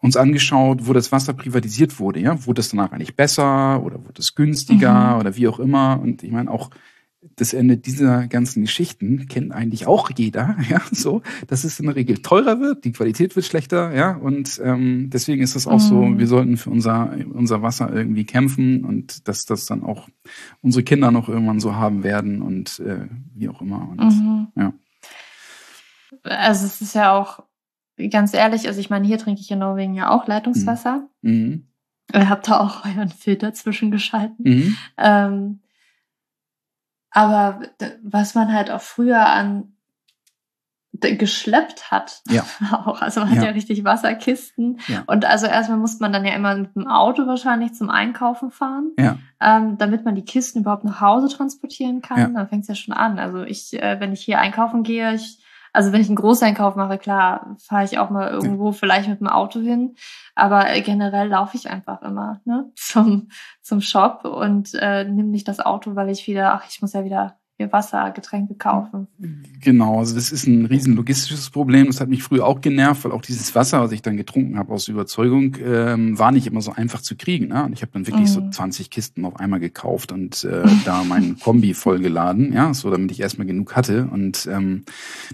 uns 0.01 0.17
angeschaut, 0.17 0.87
wo 0.87 0.93
das 0.93 1.13
Wasser 1.13 1.33
privatisiert 1.33 1.99
wurde. 1.99 2.21
Ja, 2.21 2.47
wurde 2.47 2.61
es 2.61 2.71
danach 2.71 2.93
eigentlich 2.93 3.17
besser 3.17 3.83
oder 3.83 4.05
wurde 4.05 4.21
es 4.21 4.35
günstiger 4.35 5.15
mhm. 5.15 5.21
oder 5.21 5.37
wie 5.37 5.49
auch 5.49 5.59
immer. 5.59 6.01
Und 6.01 6.23
ich 6.23 6.31
meine 6.31 6.51
auch 6.51 6.71
das 7.37 7.53
Ende 7.53 7.77
dieser 7.77 8.27
ganzen 8.29 8.63
Geschichten 8.63 9.27
kennt 9.29 9.53
eigentlich 9.53 9.87
auch 9.87 10.11
jeder, 10.17 10.57
ja, 10.69 10.81
so, 10.93 11.23
dass 11.49 11.65
es 11.65 11.81
in 11.81 11.87
der 11.87 11.97
Regel 11.97 12.19
teurer 12.19 12.61
wird, 12.61 12.85
die 12.85 12.93
Qualität 12.93 13.37
wird 13.37 13.47
schlechter, 13.47 13.95
ja, 13.95 14.17
und 14.17 14.61
ähm, 14.63 15.11
deswegen 15.11 15.43
ist 15.43 15.57
es 15.57 15.67
auch 15.67 15.75
mhm. 15.75 15.79
so, 15.79 16.19
wir 16.19 16.27
sollten 16.27 16.57
für 16.57 16.71
unser 16.71 17.17
unser 17.33 17.63
Wasser 17.63 17.93
irgendwie 17.93 18.25
kämpfen 18.25 18.85
und 18.85 19.29
dass 19.29 19.45
das 19.45 19.67
dann 19.67 19.83
auch 19.83 20.09
unsere 20.63 20.85
Kinder 20.85 21.11
noch 21.11 21.29
irgendwann 21.29 21.61
so 21.61 21.75
haben 21.75 22.05
werden 22.05 22.43
und 22.43 22.79
äh, 22.81 23.07
wie 23.35 23.49
auch 23.49 23.61
immer 23.61 23.89
und 23.89 24.01
mhm. 24.01 24.49
ja. 24.57 24.73
Also 26.23 26.67
es 26.67 26.81
ist 26.81 26.95
ja 26.95 27.13
auch 27.13 27.43
ganz 28.11 28.35
ehrlich, 28.35 28.67
also 28.67 28.81
ich 28.81 28.91
meine, 28.91 29.07
hier 29.07 29.19
trinke 29.19 29.41
ich 29.41 29.51
in 29.51 29.61
Norwegen 29.61 29.95
ja 29.95 30.11
auch 30.11 30.27
Leitungswasser. 30.27 31.09
Mhm. 31.23 31.33
mhm. 31.33 31.67
Ihr 32.15 32.29
habt 32.29 32.47
da 32.49 32.61
auch 32.61 32.85
euren 32.85 33.09
Filter 33.09 33.53
zwischengeschalten. 33.53 34.37
Mhm. 34.39 34.77
Ähm, 34.97 35.61
aber 37.17 37.61
was 38.03 38.35
man 38.35 38.53
halt 38.53 38.71
auch 38.71 38.83
früher 38.83 39.27
an 39.27 39.73
geschleppt 41.01 41.91
hat. 41.91 42.23
Ja. 42.29 42.45
Auch. 42.73 43.01
Also 43.01 43.21
man 43.21 43.31
ja. 43.31 43.37
hat 43.37 43.45
ja 43.45 43.51
richtig 43.51 43.85
Wasserkisten. 43.85 44.81
Ja. 44.87 45.05
Und 45.07 45.25
also 45.25 45.47
erstmal 45.47 45.79
muss 45.79 45.99
man 45.99 46.13
dann 46.13 46.25
ja 46.25 46.35
immer 46.35 46.57
mit 46.57 46.75
dem 46.75 46.87
Auto 46.87 47.27
wahrscheinlich 47.27 47.75
zum 47.75 47.91
Einkaufen 47.91 48.51
fahren, 48.51 48.93
ja. 48.99 49.19
ähm, 49.41 49.77
damit 49.79 50.05
man 50.05 50.15
die 50.15 50.25
Kisten 50.25 50.61
überhaupt 50.61 50.85
nach 50.85 51.01
Hause 51.01 51.29
transportieren 51.29 52.01
kann. 52.03 52.35
Dann 52.35 52.49
fängt 52.49 52.63
es 52.63 52.69
ja 52.69 52.75
schon 52.75 52.95
an. 52.95 53.19
Also 53.19 53.43
ich, 53.43 53.75
äh, 53.75 54.01
wenn 54.01 54.13
ich 54.13 54.23
hier 54.23 54.39
einkaufen 54.39 54.83
gehe, 54.83 55.15
ich 55.15 55.39
also 55.77 55.93
wenn 55.93 56.01
ich 56.01 56.07
einen 56.09 56.17
Großeinkauf 56.17 56.75
mache, 56.75 56.97
klar, 56.97 57.55
fahre 57.59 57.85
ich 57.85 57.99
auch 57.99 58.09
mal 58.09 58.31
irgendwo 58.31 58.73
vielleicht 58.73 59.11
mit 59.11 59.21
dem 59.21 59.29
Auto 59.29 59.61
hin. 59.61 59.95
Aber 60.35 60.65
generell 60.81 61.29
laufe 61.29 61.55
ich 61.55 61.69
einfach 61.69 62.01
immer 62.01 62.41
ne, 62.47 62.73
zum, 62.77 63.29
zum 63.61 63.83
Shop 63.83 64.25
und 64.25 64.73
äh, 64.75 65.05
nehme 65.05 65.29
nicht 65.29 65.49
das 65.49 65.61
Auto, 65.61 65.95
weil 65.95 66.09
ich 66.09 66.27
wieder, 66.27 66.55
ach, 66.55 66.65
ich 66.67 66.81
muss 66.81 66.95
ja 66.95 67.05
wieder 67.05 67.39
mir 67.59 67.73
Wasser, 67.73 68.11
Getränke 68.11 68.55
kaufen. 68.55 69.09
Genau, 69.61 69.99
also 69.99 70.15
das 70.15 70.31
ist 70.31 70.47
ein 70.47 70.67
riesen 70.67 70.95
logistisches 70.95 71.51
Problem. 71.51 71.87
Das 71.87 72.01
hat 72.01 72.09
mich 72.09 72.23
früher 72.23 72.47
auch 72.47 72.61
genervt, 72.61 73.05
weil 73.05 73.13
auch 73.13 73.23
dieses 73.23 73.55
Wasser, 73.55 73.81
was 73.81 73.93
ich 73.93 74.03
dann 74.03 74.17
getrunken 74.17 74.59
habe 74.59 74.73
aus 74.73 74.89
Überzeugung, 74.89 75.57
ähm, 75.65 76.19
war 76.19 76.33
nicht 76.33 76.47
immer 76.47 76.61
so 76.61 76.73
einfach 76.73 77.01
zu 77.01 77.17
kriegen. 77.17 77.49
Ne? 77.49 77.65
Und 77.65 77.73
ich 77.73 77.83
habe 77.83 77.93
dann 77.93 78.07
wirklich 78.07 78.29
mhm. 78.29 78.35
so 78.35 78.51
20 78.51 78.91
Kisten 78.91 79.25
auf 79.25 79.41
einmal 79.41 79.61
gekauft 79.61 80.13
und 80.13 80.45
äh, 80.45 80.65
da 80.85 81.03
meinen 81.05 81.39
Kombi 81.41 81.73
vollgeladen, 81.73 82.53
ja, 82.53 82.75
so 82.75 82.91
damit 82.91 83.11
ich 83.11 83.21
erstmal 83.21 83.47
genug 83.47 83.75
hatte. 83.75 84.07
Und 84.13 84.47
ähm, 84.53 84.85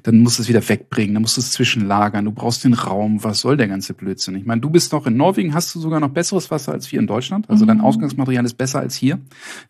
dann 0.05 0.21
musst 0.21 0.39
du 0.39 0.43
es 0.43 0.49
wieder 0.49 0.67
wegbringen, 0.69 1.15
dann 1.15 1.23
musst 1.23 1.37
du 1.37 1.41
es 1.41 1.51
zwischenlagern, 1.51 2.25
du 2.25 2.33
brauchst 2.33 2.65
den 2.65 2.75
Raum, 2.75 3.25
was 3.25 3.41
soll 3.41 3.57
der 3.57 3.69
ganze 3.69 3.95
Blödsinn? 3.95 4.37
Ich 4.37 4.47
meine, 4.47 4.61
du 4.61 4.71
bist 4.71 4.93
doch 4.93 5.07
in 5.07 5.17
Norwegen, 5.17 5.55
hast 5.55 5.75
du 5.75 5.81
sogar 5.81 5.99
noch 5.99 6.11
besseres 6.11 6.51
Wasser 6.51 6.73
als 6.73 6.91
wir 6.93 7.01
in 7.01 7.07
Deutschland. 7.07 7.51
Also 7.51 7.65
mhm. 7.65 7.69
dein 7.69 7.81
Ausgangsmaterial 7.81 8.45
ist 8.45 8.55
besser 8.55 8.79
als 8.79 8.95
hier. 8.95 9.19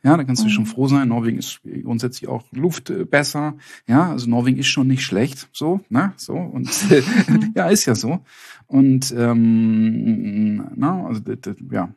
Ja, 0.03 0.17
da 0.17 0.25
kannst 0.25 0.43
du 0.43 0.47
mhm. 0.47 0.51
schon 0.51 0.67
froh 0.67 0.87
sein. 0.87 1.09
Norwegen 1.09 1.39
ist 1.39 1.61
grundsätzlich 1.83 2.29
auch 2.29 2.42
auch 2.43 2.53
Luft 2.53 2.91
äh, 2.91 3.05
besser. 3.05 3.55
Ja, 3.87 4.11
also 4.11 4.29
Norwegen 4.29 4.59
ist 4.59 4.69
schon 4.69 4.89
nicht 4.89 5.05
schlecht, 5.05 5.49
so, 5.53 5.81
ne, 5.89 6.13
so 6.17 6.35
und 6.35 6.69
äh, 6.91 7.03
ja, 7.55 7.69
ist 7.69 7.87
ja 7.87 7.95
so. 7.95 8.21
Und 8.67 9.15
ähm, 9.17 10.69
na, 10.75 11.07
also 11.07 11.21
ja, 11.71 11.95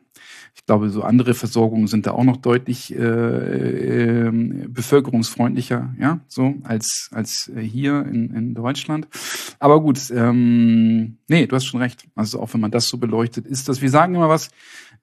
ich 0.54 0.66
glaube, 0.66 0.90
so 0.90 1.02
andere 1.02 1.34
Versorgungen 1.34 1.86
sind 1.86 2.06
da 2.06 2.12
auch 2.12 2.24
noch 2.24 2.36
deutlich 2.36 2.94
äh, 2.94 4.26
äh, 4.26 4.30
bevölkerungsfreundlicher, 4.68 5.94
ja, 5.98 6.20
so 6.28 6.54
als 6.64 7.08
als 7.12 7.50
hier 7.58 8.04
in, 8.04 8.34
in 8.34 8.54
Deutschland. 8.54 9.08
Aber 9.58 9.80
gut, 9.80 10.10
ähm, 10.10 11.18
nee, 11.28 11.46
du 11.46 11.56
hast 11.56 11.66
schon 11.66 11.80
recht. 11.80 12.06
Also 12.14 12.40
auch 12.40 12.52
wenn 12.52 12.60
man 12.60 12.70
das 12.70 12.88
so 12.88 12.98
beleuchtet, 12.98 13.46
ist 13.46 13.68
das. 13.68 13.80
Wir 13.80 13.90
sagen 13.90 14.14
immer 14.14 14.28
was 14.28 14.50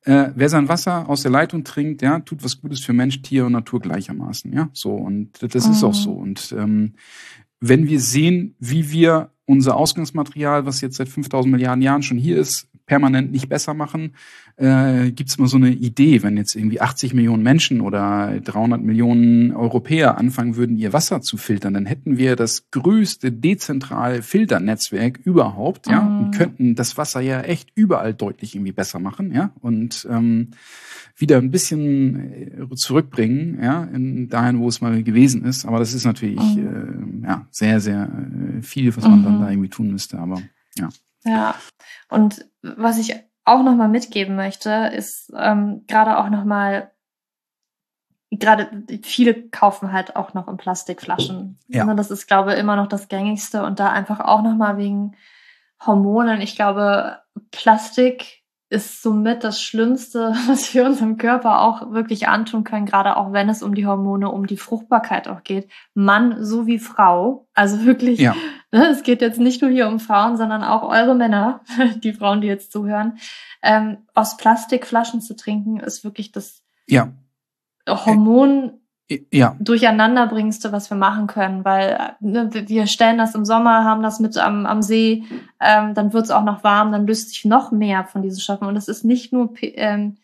äh, 0.05 0.31
wer 0.35 0.49
sein 0.49 0.69
Wasser 0.69 1.09
aus 1.09 1.21
der 1.21 1.31
Leitung 1.31 1.63
trinkt, 1.63 2.01
ja, 2.01 2.19
tut 2.19 2.43
was 2.43 2.61
Gutes 2.61 2.83
für 2.83 2.93
Mensch, 2.93 3.21
Tier 3.21 3.45
und 3.45 3.53
Natur 3.53 3.79
gleichermaßen, 3.79 4.53
ja, 4.53 4.69
so 4.73 4.91
und 4.91 5.41
das 5.41 5.67
ist 5.67 5.83
auch 5.83 5.93
mhm. 5.93 5.97
so 5.97 6.11
und 6.11 6.55
ähm, 6.57 6.93
wenn 7.59 7.87
wir 7.87 7.99
sehen, 7.99 8.55
wie 8.59 8.91
wir 8.91 9.31
unser 9.45 9.77
Ausgangsmaterial, 9.77 10.65
was 10.65 10.81
jetzt 10.81 10.97
seit 10.97 11.09
5000 11.09 11.51
Milliarden 11.51 11.81
Jahren 11.81 12.03
schon 12.03 12.17
hier 12.17 12.37
ist, 12.37 12.67
permanent 12.85 13.31
nicht 13.31 13.49
besser 13.49 13.73
machen, 13.73 14.15
äh, 14.57 15.11
gibt 15.11 15.29
es 15.29 15.37
mal 15.37 15.47
so 15.47 15.57
eine 15.57 15.71
Idee, 15.71 16.21
wenn 16.23 16.37
jetzt 16.37 16.55
irgendwie 16.55 16.81
80 16.81 17.13
Millionen 17.13 17.43
Menschen 17.43 17.81
oder 17.81 18.39
300 18.39 18.81
Millionen 18.81 19.51
Europäer 19.51 20.17
anfangen 20.17 20.55
würden, 20.55 20.77
ihr 20.77 20.93
Wasser 20.93 21.21
zu 21.21 21.37
filtern, 21.37 21.73
dann 21.73 21.85
hätten 21.85 22.17
wir 22.17 22.35
das 22.35 22.69
größte 22.71 23.31
dezentrale 23.31 24.21
Filternetzwerk 24.21 25.19
überhaupt, 25.23 25.87
ja, 25.87 26.01
mhm. 26.01 26.25
und 26.25 26.31
könnten 26.35 26.75
das 26.75 26.97
Wasser 26.97 27.21
ja 27.21 27.41
echt 27.41 27.69
überall 27.75 28.13
deutlich 28.13 28.55
irgendwie 28.55 28.73
besser 28.73 28.99
machen, 28.99 29.33
ja, 29.33 29.53
und 29.61 30.07
ähm, 30.09 30.51
wieder 31.15 31.37
ein 31.37 31.51
bisschen 31.51 32.69
äh, 32.71 32.75
zurückbringen, 32.75 33.59
ja, 33.61 33.83
in 33.85 34.29
dahin, 34.29 34.59
wo 34.59 34.67
es 34.67 34.81
mal 34.81 35.03
gewesen 35.03 35.45
ist. 35.45 35.65
Aber 35.65 35.79
das 35.79 35.93
ist 35.93 36.05
natürlich 36.05 36.55
mhm. 36.55 37.23
äh, 37.23 37.27
ja 37.27 37.47
sehr, 37.51 37.79
sehr 37.79 38.09
äh, 38.09 38.61
viel, 38.61 38.95
was 38.95 39.03
man 39.03 39.19
mhm. 39.19 39.23
dann 39.23 39.41
da 39.41 39.49
irgendwie 39.49 39.69
tun 39.69 39.91
müsste. 39.91 40.19
Aber 40.19 40.41
ja. 40.77 40.89
Ja, 41.23 41.55
und 42.09 42.45
was 42.61 42.97
ich 42.97 43.15
auch 43.45 43.63
nochmal 43.63 43.89
mitgeben 43.89 44.35
möchte, 44.35 44.91
ist 44.93 45.31
ähm, 45.35 45.83
gerade 45.87 46.17
auch 46.17 46.29
nochmal 46.29 46.91
gerade 48.39 48.83
viele 49.03 49.49
kaufen 49.49 49.91
halt 49.91 50.15
auch 50.15 50.33
noch 50.33 50.47
in 50.47 50.57
Plastikflaschen. 50.57 51.59
Ja. 51.67 51.85
Ne, 51.85 51.95
das 51.95 52.11
ist, 52.11 52.27
glaube 52.27 52.53
ich, 52.53 52.59
immer 52.59 52.75
noch 52.75 52.87
das 52.87 53.07
gängigste 53.07 53.63
und 53.63 53.79
da 53.79 53.91
einfach 53.91 54.19
auch 54.19 54.41
nochmal 54.41 54.77
wegen 54.77 55.15
Hormonen. 55.85 56.41
Ich 56.41 56.55
glaube, 56.55 57.19
Plastik 57.51 58.42
ist 58.73 59.03
somit 59.03 59.43
das 59.43 59.61
Schlimmste, 59.61 60.35
was 60.47 60.73
wir 60.73 60.85
unserem 60.85 61.17
Körper 61.17 61.61
auch 61.61 61.91
wirklich 61.91 62.27
antun 62.27 62.63
können, 62.63 62.87
gerade 62.87 63.17
auch 63.17 63.31
wenn 63.31 63.47
es 63.47 63.61
um 63.61 63.75
die 63.75 63.85
Hormone, 63.85 64.29
um 64.29 64.47
die 64.47 64.57
Fruchtbarkeit 64.57 65.27
auch 65.27 65.43
geht. 65.43 65.69
Mann 65.93 66.43
sowie 66.43 66.79
Frau. 66.79 67.47
Also 67.53 67.85
wirklich, 67.85 68.19
Ja. 68.19 68.35
ne, 68.71 68.87
es 68.87 69.03
geht 69.03 69.21
jetzt 69.21 69.39
nicht 69.39 69.61
nur 69.61 69.69
hier 69.69 69.87
um 69.87 69.99
Frauen, 69.99 70.37
sondern 70.37 70.63
auch 70.63 70.81
eure 70.81 71.13
Männer, 71.13 71.61
die 72.03 72.13
Frauen, 72.13 72.41
die 72.41 72.47
jetzt 72.47 72.71
zuhören. 72.71 73.19
Ähm, 73.61 73.99
aus 74.15 74.37
Plastikflaschen 74.37 75.21
zu 75.21 75.35
trinken, 75.35 75.79
ist 75.79 76.03
wirklich 76.03 76.31
das 76.31 76.63
Ja. 76.87 77.13
Hormon 77.87 78.79
Ja. 79.31 79.55
durcheinanderbringste, 79.59 80.71
was 80.71 80.89
wir 80.89 80.97
machen 80.97 81.27
können, 81.27 81.63
weil 81.65 82.15
ne, 82.19 82.49
wir 82.51 82.87
stellen 82.87 83.17
das 83.17 83.35
im 83.35 83.45
Sommer, 83.45 83.83
haben 83.83 84.03
das 84.03 84.19
mit 84.19 84.37
am, 84.37 84.65
am 84.65 84.81
See, 84.81 85.23
ähm, 85.59 85.93
dann 85.93 86.13
wird 86.13 86.25
es 86.25 86.31
auch 86.31 86.43
noch 86.43 86.63
warm, 86.63 86.91
dann 86.91 87.07
löst 87.07 87.29
sich 87.29 87.45
noch 87.45 87.71
mehr 87.71 88.05
von 88.05 88.21
diesen 88.21 88.39
Stoffen. 88.39 88.67
Und 88.67 88.75
es 88.75 88.87
ist 88.87 89.03
nicht 89.05 89.31
nur, 89.33 89.53
ähm, 89.61 90.17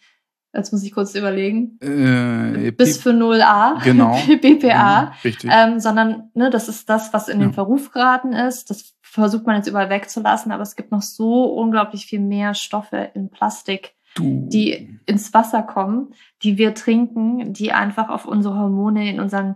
jetzt 0.54 0.72
muss 0.74 0.84
ich 0.84 0.92
kurz 0.94 1.14
überlegen, 1.16 1.78
Äh, 1.82 2.72
bis 2.72 2.98
für 3.02 3.12
0a, 3.12 3.82
Genau. 3.84 4.18
BPA, 4.42 5.02
Mhm, 5.02 5.08
Richtig. 5.24 5.52
ähm, 5.54 5.80
sondern 5.80 6.30
ne, 6.34 6.50
das 6.50 6.68
ist 6.70 6.90
das, 6.90 7.14
was 7.14 7.28
in 7.28 7.40
Ja. 7.40 7.48
den 7.48 7.54
Verruf 7.54 7.92
geraten 7.92 8.34
ist. 8.34 8.70
Das 8.70 8.96
versucht 9.02 9.46
man 9.48 9.56
jetzt 9.58 9.68
überall 9.68 9.90
wegzulassen, 9.90 10.52
aber 10.52 10.64
es 10.64 10.76
gibt 10.76 10.92
noch 10.92 11.02
so 11.02 11.46
unglaublich 11.46 12.06
viel 12.06 12.20
mehr 12.20 12.54
Stoffe 12.54 13.10
in 13.14 13.30
Plastik. 13.30 13.94
Die 14.18 15.00
ins 15.06 15.34
Wasser 15.34 15.64
kommen, 15.64 16.14
die 16.44 16.58
wir 16.58 16.74
trinken, 16.74 17.54
die 17.54 17.72
einfach 17.72 18.10
auf 18.10 18.26
unsere 18.26 18.56
Hormone 18.56 19.10
in 19.10 19.20
unseren 19.20 19.56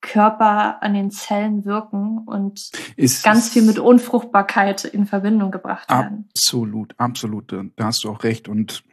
Körper 0.00 0.82
an 0.82 0.92
den 0.92 1.10
Zellen 1.10 1.64
wirken 1.64 2.18
und 2.26 2.70
ist 2.96 3.24
ganz 3.24 3.48
viel 3.48 3.62
mit 3.62 3.78
Unfruchtbarkeit 3.78 4.84
in 4.84 5.06
Verbindung 5.06 5.50
gebracht 5.50 5.88
werden. 5.88 6.28
Absolut, 6.36 6.94
absolut. 6.98 7.52
Da 7.76 7.84
hast 7.84 8.04
du 8.04 8.10
auch 8.10 8.22
recht. 8.22 8.48
Und 8.48 8.84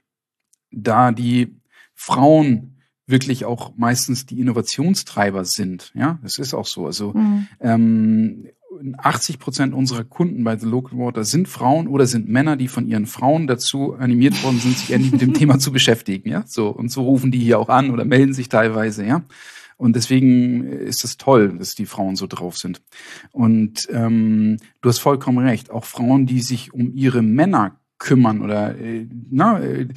da 0.71 1.11
die 1.11 1.59
Frauen 1.95 2.77
wirklich 3.07 3.43
auch 3.43 3.73
meistens 3.75 4.25
die 4.25 4.39
Innovationstreiber 4.39 5.43
sind, 5.43 5.91
ja, 5.95 6.17
das 6.23 6.37
ist 6.37 6.53
auch 6.53 6.65
so. 6.65 6.85
Also 6.85 7.11
Mhm. 7.13 7.47
ähm, 7.59 8.47
80 8.97 9.39
Prozent 9.39 9.73
unserer 9.73 10.03
Kunden 10.03 10.43
bei 10.43 10.57
The 10.57 10.65
Local 10.65 10.97
Water 10.97 11.23
sind 11.23 11.47
Frauen 11.47 11.87
oder 11.87 12.05
sind 12.05 12.29
Männer, 12.29 12.55
die 12.55 12.67
von 12.67 12.87
ihren 12.87 13.05
Frauen 13.05 13.47
dazu 13.47 13.95
animiert 13.95 14.43
worden 14.43 14.59
sind, 14.59 14.77
sich 14.77 14.91
endlich 14.91 15.11
mit 15.11 15.21
dem 15.21 15.33
Thema 15.35 15.59
zu 15.59 15.71
beschäftigen, 15.71 16.29
ja. 16.29 16.43
So 16.47 16.69
und 16.69 16.89
so 16.89 17.03
rufen 17.03 17.31
die 17.31 17.39
hier 17.39 17.59
auch 17.59 17.69
an 17.69 17.91
oder 17.91 18.05
melden 18.05 18.33
sich 18.33 18.49
teilweise, 18.49 19.05
ja. 19.05 19.23
Und 19.77 19.95
deswegen 19.95 20.67
ist 20.67 21.03
es 21.03 21.17
toll, 21.17 21.57
dass 21.57 21.73
die 21.73 21.87
Frauen 21.87 22.15
so 22.15 22.27
drauf 22.27 22.55
sind. 22.57 22.81
Und 23.31 23.87
ähm, 23.91 24.57
du 24.81 24.89
hast 24.89 24.99
vollkommen 24.99 25.39
recht. 25.39 25.71
Auch 25.71 25.85
Frauen, 25.85 26.27
die 26.27 26.41
sich 26.41 26.71
um 26.71 26.93
ihre 26.93 27.23
Männer 27.23 27.79
kümmern 27.97 28.41
oder 28.41 28.77
äh, 28.77 29.07
na, 29.31 29.59
äh, 29.59 29.87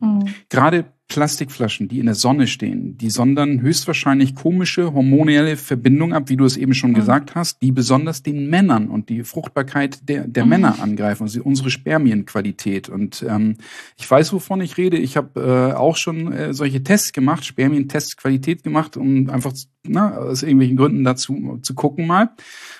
Mhm. 0.00 0.24
gerade 0.48 0.92
Plastikflaschen, 1.10 1.88
die 1.88 1.98
in 1.98 2.06
der 2.06 2.14
Sonne 2.14 2.46
stehen, 2.46 2.96
die 2.96 3.10
sondern 3.10 3.60
höchstwahrscheinlich 3.60 4.34
komische 4.34 4.94
hormonelle 4.94 5.56
Verbindungen 5.56 6.14
ab, 6.14 6.28
wie 6.30 6.36
du 6.36 6.44
es 6.44 6.56
eben 6.56 6.72
schon 6.72 6.90
Mhm. 6.92 6.94
gesagt 6.94 7.34
hast, 7.34 7.60
die 7.60 7.72
besonders 7.72 8.22
den 8.22 8.48
Männern 8.48 8.88
und 8.88 9.08
die 9.10 9.24
Fruchtbarkeit 9.24 10.08
der, 10.08 10.26
der 10.26 10.44
Mhm. 10.44 10.48
Männer 10.50 10.80
angreifen, 10.80 11.24
also 11.24 11.42
unsere 11.42 11.70
Spermienqualität. 11.70 12.88
Und 12.88 13.24
ähm, 13.28 13.56
ich 13.98 14.10
weiß, 14.10 14.32
wovon 14.32 14.60
ich 14.60 14.78
rede. 14.78 14.96
Ich 14.96 15.16
habe 15.16 15.40
äh, 15.40 15.74
auch 15.76 15.96
schon 15.96 16.32
äh, 16.32 16.54
solche 16.54 16.82
Tests 16.82 17.12
gemacht, 17.12 17.44
Spermientests 17.44 18.16
Qualität 18.16 18.62
gemacht, 18.62 18.96
um 18.96 19.28
einfach 19.28 19.52
na, 19.86 20.16
aus 20.16 20.42
irgendwelchen 20.42 20.76
Gründen 20.76 21.04
dazu 21.04 21.58
zu 21.62 21.74
gucken 21.74 22.06
mal. 22.06 22.30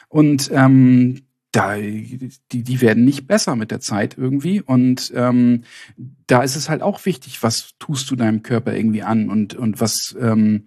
Und 0.09 0.51
ähm, 0.55 1.23
da, 1.53 1.77
die, 1.77 2.31
die 2.63 2.81
werden 2.81 3.05
nicht 3.05 3.27
besser 3.27 3.57
mit 3.57 3.73
der 3.73 3.81
Zeit 3.81 4.17
irgendwie. 4.17 4.61
Und 4.61 5.13
ähm, 5.17 5.63
da 6.31 6.43
ist 6.43 6.55
es 6.55 6.69
halt 6.69 6.81
auch 6.83 7.05
wichtig, 7.07 7.43
was 7.43 7.71
tust 7.81 8.11
du 8.11 8.15
deinem 8.17 8.43
Körper 8.43 8.73
irgendwie 8.75 9.03
an 9.03 9.31
und, 9.31 9.55
und 9.55 9.81
was 9.81 10.15
ähm, 10.21 10.65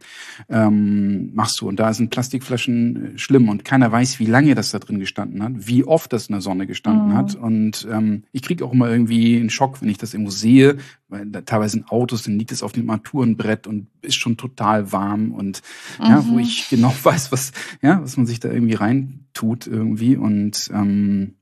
ähm, 0.50 1.34
machst 1.34 1.62
du. 1.62 1.68
Und 1.70 1.80
da 1.80 1.94
sind 1.94 2.10
Plastikflaschen 2.10 3.16
äh, 3.16 3.18
schlimm 3.18 3.48
und 3.48 3.64
keiner 3.64 3.92
weiß, 3.92 4.20
wie 4.20 4.26
lange 4.26 4.56
das 4.56 4.72
da 4.72 4.80
drin 4.80 5.00
gestanden 5.00 5.42
hat, 5.42 5.54
wie 5.56 5.86
oft 5.86 6.12
das 6.12 6.28
in 6.28 6.34
der 6.34 6.42
Sonne 6.42 6.68
gestanden 6.68 7.12
Mhm. 7.12 7.14
hat. 7.14 7.36
Und 7.36 7.88
ähm, 7.90 8.24
ich 8.34 8.42
kriege 8.42 8.66
auch 8.66 8.74
immer 8.74 8.90
irgendwie 8.90 9.38
einen 9.38 9.50
Schock, 9.50 9.82
wenn 9.82 9.90
ich 9.90 9.98
das 9.98 10.14
irgendwo 10.14 10.32
sehe, 10.32 10.78
weil 11.08 11.28
da 11.28 11.42
teilweise 11.42 11.78
in 11.78 11.86
Autos, 11.86 12.24
dann 12.24 12.38
liegt 12.38 12.52
es 12.52 12.62
auf 12.64 12.74
dem 12.74 12.90
Armaturenbrett 12.90 13.66
und 13.66 13.88
ist 14.02 14.16
schon 14.16 14.36
total 14.36 14.92
warm 14.92 15.32
und 15.32 15.62
ja, 16.00 16.28
wo 16.28 16.34
Mhm. 16.34 16.40
ich 16.40 16.68
genau 16.70 16.94
weiß, 17.04 17.32
was, 17.32 17.54
ja, 17.82 18.02
was 18.02 18.18
man 18.18 18.26
sich 18.26 18.40
da 18.42 18.52
irgendwie 18.52 18.74
reintut 18.76 19.68
irgendwie 19.68 20.18
und 20.18 20.70
ähm, 20.74 21.36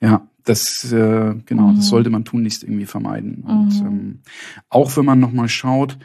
ja, 0.00 0.26
das 0.44 0.92
äh, 0.92 1.34
genau, 1.46 1.68
Mhm. 1.68 1.76
das 1.76 1.88
sollte 1.88 2.10
man 2.10 2.24
tunlichst 2.24 2.62
irgendwie 2.62 2.86
vermeiden. 2.86 3.42
Und 3.44 3.80
Mhm. 3.80 3.86
ähm, 3.86 4.20
auch 4.68 4.96
wenn 4.96 5.04
man 5.04 5.20
nochmal 5.20 5.48
schaut, 5.48 5.98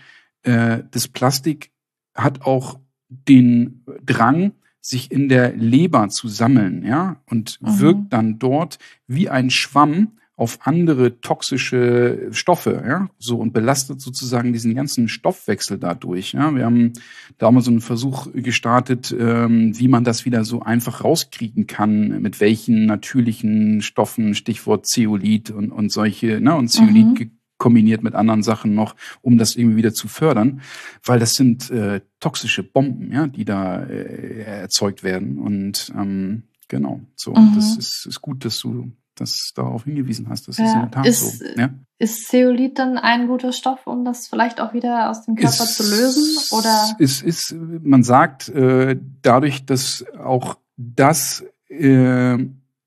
äh, 0.44 0.84
das 0.92 1.08
Plastik 1.08 1.72
hat 2.14 2.42
auch 2.42 2.80
den 3.10 3.84
Drang, 4.06 4.52
sich 4.82 5.12
in 5.12 5.30
der 5.30 5.56
Leber 5.56 6.10
zu 6.10 6.28
sammeln, 6.28 6.84
ja, 6.86 7.22
und 7.30 7.60
Mhm. 7.62 7.80
wirkt 7.80 8.14
dann 8.14 8.38
dort 8.40 8.78
wie 9.08 9.30
ein 9.30 9.50
Schwamm 9.50 10.12
auf 10.38 10.60
andere 10.64 11.22
toxische 11.22 12.28
Stoffe, 12.32 12.84
ja, 12.86 13.08
so 13.18 13.38
und 13.38 13.54
belastet 13.54 14.02
sozusagen 14.02 14.52
diesen 14.52 14.76
ganzen 14.76 15.08
Stoffwechsel 15.08 15.78
dadurch. 15.78 16.34
Ja, 16.34 16.54
wir 16.54 16.66
haben 16.66 16.94
da 17.38 17.50
mal 17.52 17.62
so 17.62 17.72
einen 17.72 17.82
Versuch 17.82 18.28
gestartet, 18.34 19.16
ähm, 19.18 19.78
wie 19.80 19.88
man 19.88 20.04
das 20.04 20.26
wieder 20.26 20.44
so 20.44 20.62
einfach 20.62 21.04
rauskriegen 21.04 21.68
kann, 21.68 22.22
mit 22.22 22.40
welchen 22.42 22.86
natürlichen 22.86 23.82
Stoffen, 23.82 24.36
Stichwort 24.36 24.86
Zeolit 24.88 25.52
und, 25.52 25.72
und 25.72 25.90
solche, 25.92 26.42
ne, 26.42 26.56
und 26.56 26.68
Zeolit 26.68 27.06
Mhm. 27.20 27.32
kombiniert 27.58 28.04
mit 28.04 28.14
anderen 28.16 28.44
Sachen 28.44 28.76
noch, 28.76 28.96
um 29.22 29.38
das 29.38 29.56
irgendwie 29.56 29.78
wieder 29.78 29.94
zu 29.94 30.10
fördern, 30.10 30.60
weil 31.06 31.20
das 31.20 31.36
sind 31.36 31.72
äh, 31.72 32.02
toxische 32.20 32.64
Bomben, 32.64 33.14
ja, 33.14 33.28
die 33.28 33.46
da 33.46 33.84
äh, 33.84 34.42
erzeugt 34.44 35.04
werden 35.04 35.38
und 35.40 35.94
ähm, 35.96 36.44
genau, 36.68 37.00
so, 37.16 37.34
Mhm. 37.34 37.54
das 37.56 37.78
ist, 37.78 38.06
ist 38.06 38.22
gut, 38.22 38.44
dass 38.44 38.60
du 38.60 38.92
das 39.16 39.52
darauf 39.56 39.84
hingewiesen 39.86 40.30
hast. 40.30 40.48
Das 40.48 40.58
ist 40.60 40.66
Ja, 40.66 40.74
in 40.74 40.82
der 40.82 40.92
Tat 40.92 41.06
ist- 41.08 41.40
so. 41.40 41.46
Ja? 41.58 41.70
Ist 41.98 42.28
Zeolit 42.28 42.78
dann 42.78 42.98
ein 42.98 43.28
guter 43.28 43.52
Stoff, 43.54 43.88
um 43.88 44.04
das 44.06 44.28
vielleicht 44.28 44.60
auch 44.60 44.74
wieder 44.74 45.10
aus 45.10 45.26
dem 45.26 45.36
Körper 45.36 45.66
zu 45.66 45.84
lösen? 45.84 46.38
Oder? 46.52 46.96
Es 47.00 47.22
ist, 47.22 47.56
man 47.84 48.04
sagt, 48.04 48.50
äh, 48.50 48.98
dadurch, 49.22 49.66
dass 49.66 50.06
auch 50.22 50.58
das 50.78 51.44
äh, 51.70 52.38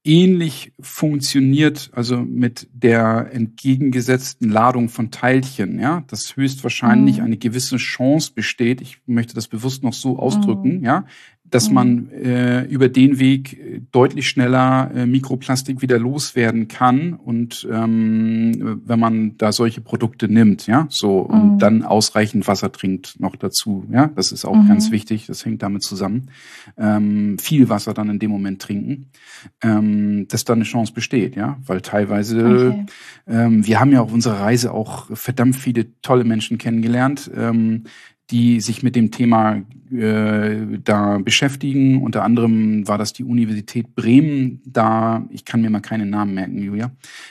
ähnlich 0.05 0.73
funktioniert, 0.81 1.91
also 1.95 2.19
mit 2.19 2.69
der 2.73 3.31
entgegengesetzten 3.33 4.49
Ladung 4.51 4.89
von 4.89 5.11
Teilchen, 5.11 5.79
ja, 5.79 6.03
dass 6.07 6.37
höchstwahrscheinlich 6.37 7.19
Mhm. 7.19 7.25
eine 7.25 7.37
gewisse 7.37 7.77
Chance 7.77 8.33
besteht, 8.35 8.81
ich 8.81 9.01
möchte 9.07 9.35
das 9.35 9.49
bewusst 9.49 9.83
noch 9.83 9.93
so 9.93 10.19
ausdrücken, 10.19 10.79
Mhm. 10.79 10.85
ja, 10.85 11.05
dass 11.51 11.69
Mhm. 11.69 11.75
man 11.75 12.11
äh, 12.13 12.63
über 12.65 12.89
den 12.89 13.19
Weg 13.19 13.53
äh, 13.59 13.81
deutlich 13.93 14.29
schneller 14.29 14.91
äh, 14.95 15.07
Mikroplastik 15.07 15.83
wieder 15.83 15.99
loswerden 15.99 16.69
kann 16.69 17.15
und 17.15 17.67
ähm, 17.71 18.81
wenn 18.85 18.99
man 19.01 19.37
da 19.39 19.53
solche 19.53 19.81
Produkte 19.81 20.29
nimmt, 20.29 20.67
ja, 20.67 20.87
so 20.91 21.19
und 21.21 21.55
Mhm. 21.55 21.59
dann 21.59 21.83
ausreichend 21.83 22.47
Wasser 22.49 22.71
trinkt 22.73 23.19
noch 23.21 23.37
dazu, 23.37 23.85
ja, 23.91 24.09
das 24.15 24.33
ist 24.33 24.45
auch 24.45 24.55
Mhm. 24.57 24.69
ganz 24.69 24.91
wichtig, 24.91 25.27
das 25.27 25.45
hängt 25.45 25.63
damit 25.63 25.83
zusammen. 25.83 26.31
Ähm, 26.77 27.39
viel 27.39 27.69
Wasser 27.69 27.95
dann 27.95 28.11
in 28.11 28.19
dem 28.19 28.31
Moment 28.31 28.61
trinken, 28.63 29.11
ähm, 29.63 30.27
dass 30.29 30.45
da 30.45 30.53
eine 30.55 30.65
Chance 30.65 30.93
besteht, 30.93 31.37
ja, 31.37 31.59
weil 31.67 31.81
teilweise 31.81 32.69
Okay. 32.71 32.87
ähm, 33.27 33.67
wir 33.67 33.81
haben 33.81 33.93
ja 33.93 34.01
auf 34.01 34.13
unserer 34.13 34.41
Reise 34.41 34.73
auch 34.73 35.07
verdammt 35.13 35.57
viele 35.57 35.87
tolle 36.03 36.25
Menschen 36.25 36.59
kennengelernt, 36.59 37.31
ähm, 37.37 37.85
die 38.31 38.61
sich 38.61 38.83
mit 38.83 38.95
dem 38.95 39.11
Thema 39.11 39.63
äh, 39.91 40.79
da 40.85 41.19
beschäftigen. 41.19 42.03
Unter 42.03 42.23
anderem 42.23 42.87
war 42.87 42.99
das 42.99 43.15
die 43.15 43.25
Universität 43.25 43.95
Bremen. 43.95 44.61
Da, 44.67 45.27
ich 45.31 45.47
kann 45.47 45.63
mir 45.63 45.71
mal 45.71 45.81
keinen 45.81 46.11
Namen 46.11 46.35
merken, 46.35 46.59
Julia. 46.59 46.91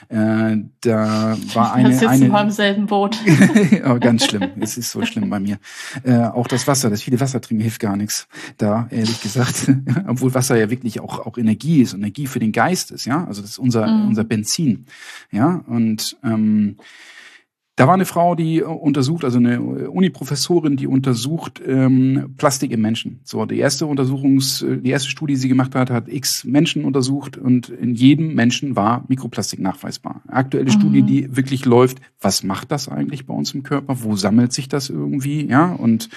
Äh, 0.09 0.57
da 0.81 1.37
war 1.53 1.75
Wir 1.77 1.85
eine, 1.85 1.93
sitzen 1.93 2.31
eine 2.31 2.41
im 2.41 2.49
selben 2.49 2.85
Boot. 2.87 3.17
oh, 3.85 3.99
ganz 3.99 4.25
schlimm. 4.25 4.49
Es 4.59 4.77
ist 4.77 4.91
so 4.91 5.05
schlimm 5.05 5.29
bei 5.29 5.39
mir. 5.39 5.59
Äh, 6.03 6.17
auch 6.17 6.47
das 6.47 6.67
Wasser, 6.67 6.89
das 6.89 7.03
viele 7.03 7.19
Wasser 7.19 7.41
trinken, 7.41 7.61
hilft 7.61 7.79
gar 7.79 7.95
nichts. 7.95 8.27
Da, 8.57 8.87
ehrlich 8.89 9.21
gesagt. 9.21 9.71
Obwohl 10.07 10.33
Wasser 10.33 10.57
ja 10.57 10.71
wirklich 10.71 10.99
auch, 10.99 11.19
auch 11.19 11.37
Energie 11.37 11.81
ist, 11.81 11.93
Energie 11.93 12.25
für 12.25 12.39
den 12.39 12.51
Geist 12.51 12.89
ist, 12.91 13.05
ja. 13.05 13.23
Also 13.25 13.41
das 13.41 13.51
ist 13.51 13.59
unser, 13.59 13.87
Mhm. 13.87 14.07
unser 14.07 14.23
Benzin. 14.23 14.85
Ja. 15.31 15.63
Und 15.67 16.17
ähm, 16.23 16.77
Da 17.77 17.85
war 17.85 17.93
eine 17.93 18.05
Frau, 18.05 18.33
die 18.33 18.63
untersucht, 18.63 19.23
also 19.23 19.37
eine 19.37 19.61
Uni-Professorin, 19.61 20.77
die 20.77 20.87
untersucht 20.87 21.61
ähm, 21.63 22.33
Plastik 22.35 22.71
im 22.71 22.81
Menschen. 22.81 23.19
So, 23.23 23.45
die 23.45 23.59
erste 23.59 23.85
Untersuchungs, 23.85 24.65
die 24.67 24.89
erste 24.89 25.09
Studie, 25.09 25.35
die 25.35 25.39
sie 25.39 25.47
gemacht 25.47 25.75
hat, 25.75 25.91
hat 25.91 26.09
x 26.09 26.43
Menschen 26.43 26.85
untersucht 26.85 27.37
und 27.37 27.69
in 27.69 27.93
jedem 27.93 28.33
Menschen 28.33 28.75
war 28.75 29.05
Mikroplastik 29.09 29.59
nachweisbar. 29.59 30.23
Aktuelle 30.27 30.71
mhm. 30.71 30.71
Studie, 30.71 31.03
die 31.03 31.37
wirklich 31.37 31.65
läuft, 31.65 31.99
was 32.19 32.41
macht 32.41 32.71
das 32.71 32.89
eigentlich 32.89 33.27
bei 33.27 33.35
uns 33.35 33.53
im 33.53 33.61
Körper? 33.61 34.01
Wo 34.01 34.15
sammelt 34.15 34.53
sich 34.53 34.67
das 34.67 34.89
irgendwie? 34.89 35.45
Ja, 35.45 35.71
und 35.71 36.09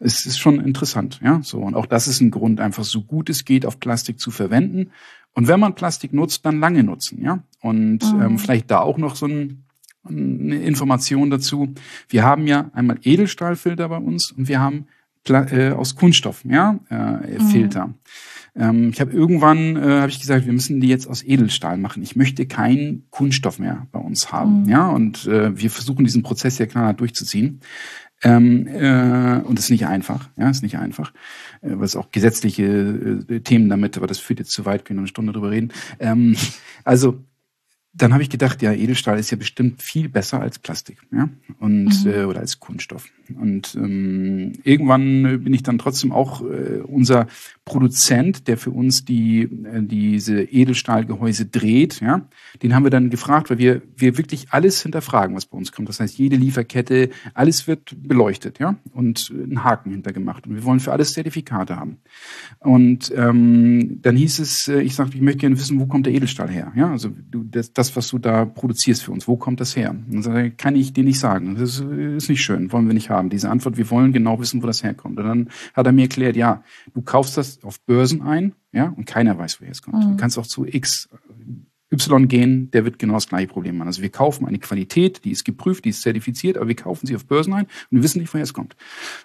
es 0.00 0.26
ist 0.26 0.40
schon 0.40 0.58
interessant, 0.58 1.20
ja. 1.22 1.40
So, 1.44 1.60
und 1.60 1.76
auch 1.76 1.86
das 1.86 2.08
ist 2.08 2.22
ein 2.22 2.32
Grund, 2.32 2.58
einfach 2.58 2.82
so 2.82 3.02
gut 3.02 3.30
es 3.30 3.44
geht, 3.44 3.66
auf 3.66 3.78
Plastik 3.78 4.18
zu 4.18 4.32
verwenden. 4.32 4.90
Und 5.32 5.46
wenn 5.46 5.60
man 5.60 5.76
Plastik 5.76 6.12
nutzt, 6.12 6.44
dann 6.44 6.58
lange 6.58 6.82
nutzen, 6.82 7.22
ja. 7.22 7.44
Und 7.60 8.00
mhm. 8.12 8.20
ähm, 8.20 8.38
vielleicht 8.40 8.68
da 8.72 8.80
auch 8.80 8.98
noch 8.98 9.14
so 9.14 9.26
ein 9.26 9.63
eine 10.08 10.62
Information 10.62 11.30
dazu. 11.30 11.74
Wir 12.08 12.24
haben 12.24 12.46
ja 12.46 12.70
einmal 12.74 12.98
Edelstahlfilter 13.02 13.88
bei 13.88 13.98
uns 13.98 14.32
und 14.32 14.48
wir 14.48 14.60
haben 14.60 14.86
Pla 15.24 15.50
äh, 15.50 15.70
aus 15.72 15.96
Kunststoff, 15.96 16.44
ja, 16.44 16.78
äh, 16.90 17.38
mhm. 17.38 17.48
Filter. 17.48 17.94
Ähm, 18.56 18.90
ich 18.90 19.00
habe 19.00 19.12
irgendwann 19.12 19.76
äh, 19.76 20.00
habe 20.00 20.10
ich 20.10 20.20
gesagt, 20.20 20.46
wir 20.46 20.52
müssen 20.52 20.80
die 20.80 20.88
jetzt 20.88 21.08
aus 21.08 21.24
Edelstahl 21.24 21.78
machen. 21.78 22.02
Ich 22.02 22.14
möchte 22.14 22.46
keinen 22.46 23.06
Kunststoff 23.10 23.58
mehr 23.58 23.86
bei 23.90 23.98
uns 23.98 24.30
haben, 24.32 24.62
mhm. 24.62 24.68
ja, 24.68 24.88
und 24.88 25.26
äh, 25.26 25.58
wir 25.58 25.70
versuchen 25.70 26.04
diesen 26.04 26.22
Prozess 26.22 26.58
ja 26.58 26.66
klar 26.66 26.92
durchzuziehen. 26.92 27.60
Ähm, 28.22 28.66
äh, 28.66 29.40
und 29.44 29.58
das 29.58 29.66
ist 29.66 29.70
nicht 29.70 29.86
einfach, 29.86 30.30
ja, 30.36 30.48
ist 30.48 30.62
nicht 30.62 30.78
einfach, 30.78 31.12
äh, 31.62 31.70
weil 31.72 31.84
es 31.84 31.96
auch 31.96 32.10
gesetzliche 32.10 32.64
äh, 33.28 33.40
Themen 33.40 33.68
damit, 33.68 33.96
aber 33.96 34.06
das 34.06 34.18
führt 34.18 34.38
jetzt 34.38 34.52
zu 34.52 34.64
weit, 34.64 34.84
können 34.84 34.98
wir 34.98 35.02
eine 35.02 35.08
Stunde 35.08 35.32
drüber 35.32 35.50
reden. 35.50 35.72
Ähm, 35.98 36.36
also 36.84 37.24
dann 37.94 38.12
habe 38.12 38.22
ich 38.22 38.30
gedacht, 38.30 38.60
ja, 38.62 38.72
Edelstahl 38.72 39.18
ist 39.18 39.30
ja 39.30 39.36
bestimmt 39.36 39.80
viel 39.82 40.08
besser 40.08 40.40
als 40.40 40.58
Plastik, 40.58 40.98
ja, 41.12 41.28
und 41.60 42.04
mhm. 42.04 42.10
äh, 42.10 42.24
oder 42.24 42.40
als 42.40 42.58
Kunststoff. 42.58 43.08
Und 43.38 43.74
ähm, 43.74 44.52
irgendwann 44.64 45.42
bin 45.44 45.54
ich 45.54 45.62
dann 45.62 45.78
trotzdem 45.78 46.12
auch 46.12 46.42
äh, 46.42 46.80
unser 46.86 47.26
Produzent, 47.64 48.46
der 48.46 48.58
für 48.58 48.70
uns 48.70 49.04
die 49.04 49.42
äh, 49.42 49.82
diese 49.82 50.42
Edelstahlgehäuse 50.42 51.46
dreht, 51.46 52.00
ja, 52.00 52.28
den 52.62 52.74
haben 52.74 52.84
wir 52.84 52.90
dann 52.90 53.10
gefragt, 53.10 53.50
weil 53.50 53.58
wir 53.58 53.82
wir 53.96 54.18
wirklich 54.18 54.48
alles 54.50 54.82
hinterfragen, 54.82 55.34
was 55.34 55.46
bei 55.46 55.56
uns 55.56 55.72
kommt. 55.72 55.88
Das 55.88 56.00
heißt, 56.00 56.18
jede 56.18 56.36
Lieferkette, 56.36 57.10
alles 57.32 57.66
wird 57.66 57.96
beleuchtet, 57.96 58.58
ja, 58.58 58.76
und 58.92 59.32
einen 59.32 59.64
Haken 59.64 59.90
hintergemacht. 59.92 60.46
Und 60.46 60.54
wir 60.54 60.64
wollen 60.64 60.80
für 60.80 60.92
alles 60.92 61.14
Zertifikate 61.14 61.76
haben. 61.76 61.98
Und 62.60 63.12
ähm, 63.16 64.00
dann 64.02 64.16
hieß 64.16 64.40
es, 64.40 64.68
äh, 64.68 64.80
ich 64.80 64.94
sagte, 64.94 65.16
ich 65.16 65.22
möchte 65.22 65.40
gerne 65.40 65.58
wissen, 65.58 65.80
wo 65.80 65.86
kommt 65.86 66.06
der 66.06 66.12
Edelstahl 66.12 66.50
her, 66.50 66.72
ja, 66.76 66.90
also 66.90 67.10
du, 67.30 67.44
das, 67.44 67.72
das 67.72 67.96
was 67.96 68.08
du 68.08 68.18
da 68.18 68.44
produzierst 68.44 69.04
für 69.04 69.12
uns, 69.12 69.26
wo 69.26 69.36
kommt 69.36 69.60
das 69.60 69.74
her? 69.76 69.94
Und 70.10 70.26
dann 70.26 70.56
kann 70.56 70.76
ich 70.76 70.92
dir 70.92 71.04
nicht 71.04 71.18
sagen. 71.18 71.56
Das 71.58 71.78
ist 71.80 72.28
nicht 72.28 72.42
schön, 72.42 72.72
wollen 72.72 72.86
wir 72.86 72.94
nicht 72.94 73.10
haben. 73.10 73.13
Diese 73.22 73.50
Antwort, 73.50 73.76
wir 73.76 73.90
wollen 73.90 74.12
genau 74.12 74.38
wissen, 74.40 74.62
wo 74.62 74.66
das 74.66 74.82
herkommt. 74.82 75.18
Und 75.18 75.26
dann 75.26 75.50
hat 75.74 75.86
er 75.86 75.92
mir 75.92 76.02
erklärt, 76.02 76.36
ja, 76.36 76.62
du 76.94 77.02
kaufst 77.02 77.36
das 77.36 77.62
auf 77.62 77.80
Börsen 77.80 78.22
ein, 78.22 78.54
ja, 78.72 78.88
und 78.88 79.06
keiner 79.06 79.38
weiß, 79.38 79.60
woher 79.60 79.72
es 79.72 79.82
kommt. 79.82 80.04
Mhm. 80.04 80.10
Du 80.12 80.16
kannst 80.16 80.38
auch 80.38 80.46
zu 80.46 80.66
X, 80.66 81.08
Y 81.94 82.28
gehen, 82.28 82.70
der 82.72 82.84
wird 82.84 82.98
genau 82.98 83.14
das 83.14 83.28
gleiche 83.28 83.48
Problem 83.48 83.80
haben. 83.80 83.86
Also 83.86 84.02
wir 84.02 84.10
kaufen 84.10 84.46
eine 84.46 84.58
Qualität, 84.58 85.24
die 85.24 85.30
ist 85.30 85.44
geprüft, 85.44 85.84
die 85.84 85.90
ist 85.90 86.02
zertifiziert, 86.02 86.56
aber 86.56 86.68
wir 86.68 86.76
kaufen 86.76 87.06
sie 87.06 87.16
auf 87.16 87.26
Börsen 87.26 87.52
ein 87.52 87.64
und 87.64 87.98
wir 87.98 88.02
wissen 88.02 88.20
nicht, 88.20 88.32
woher 88.32 88.42
es 88.42 88.52
kommt. 88.52 88.76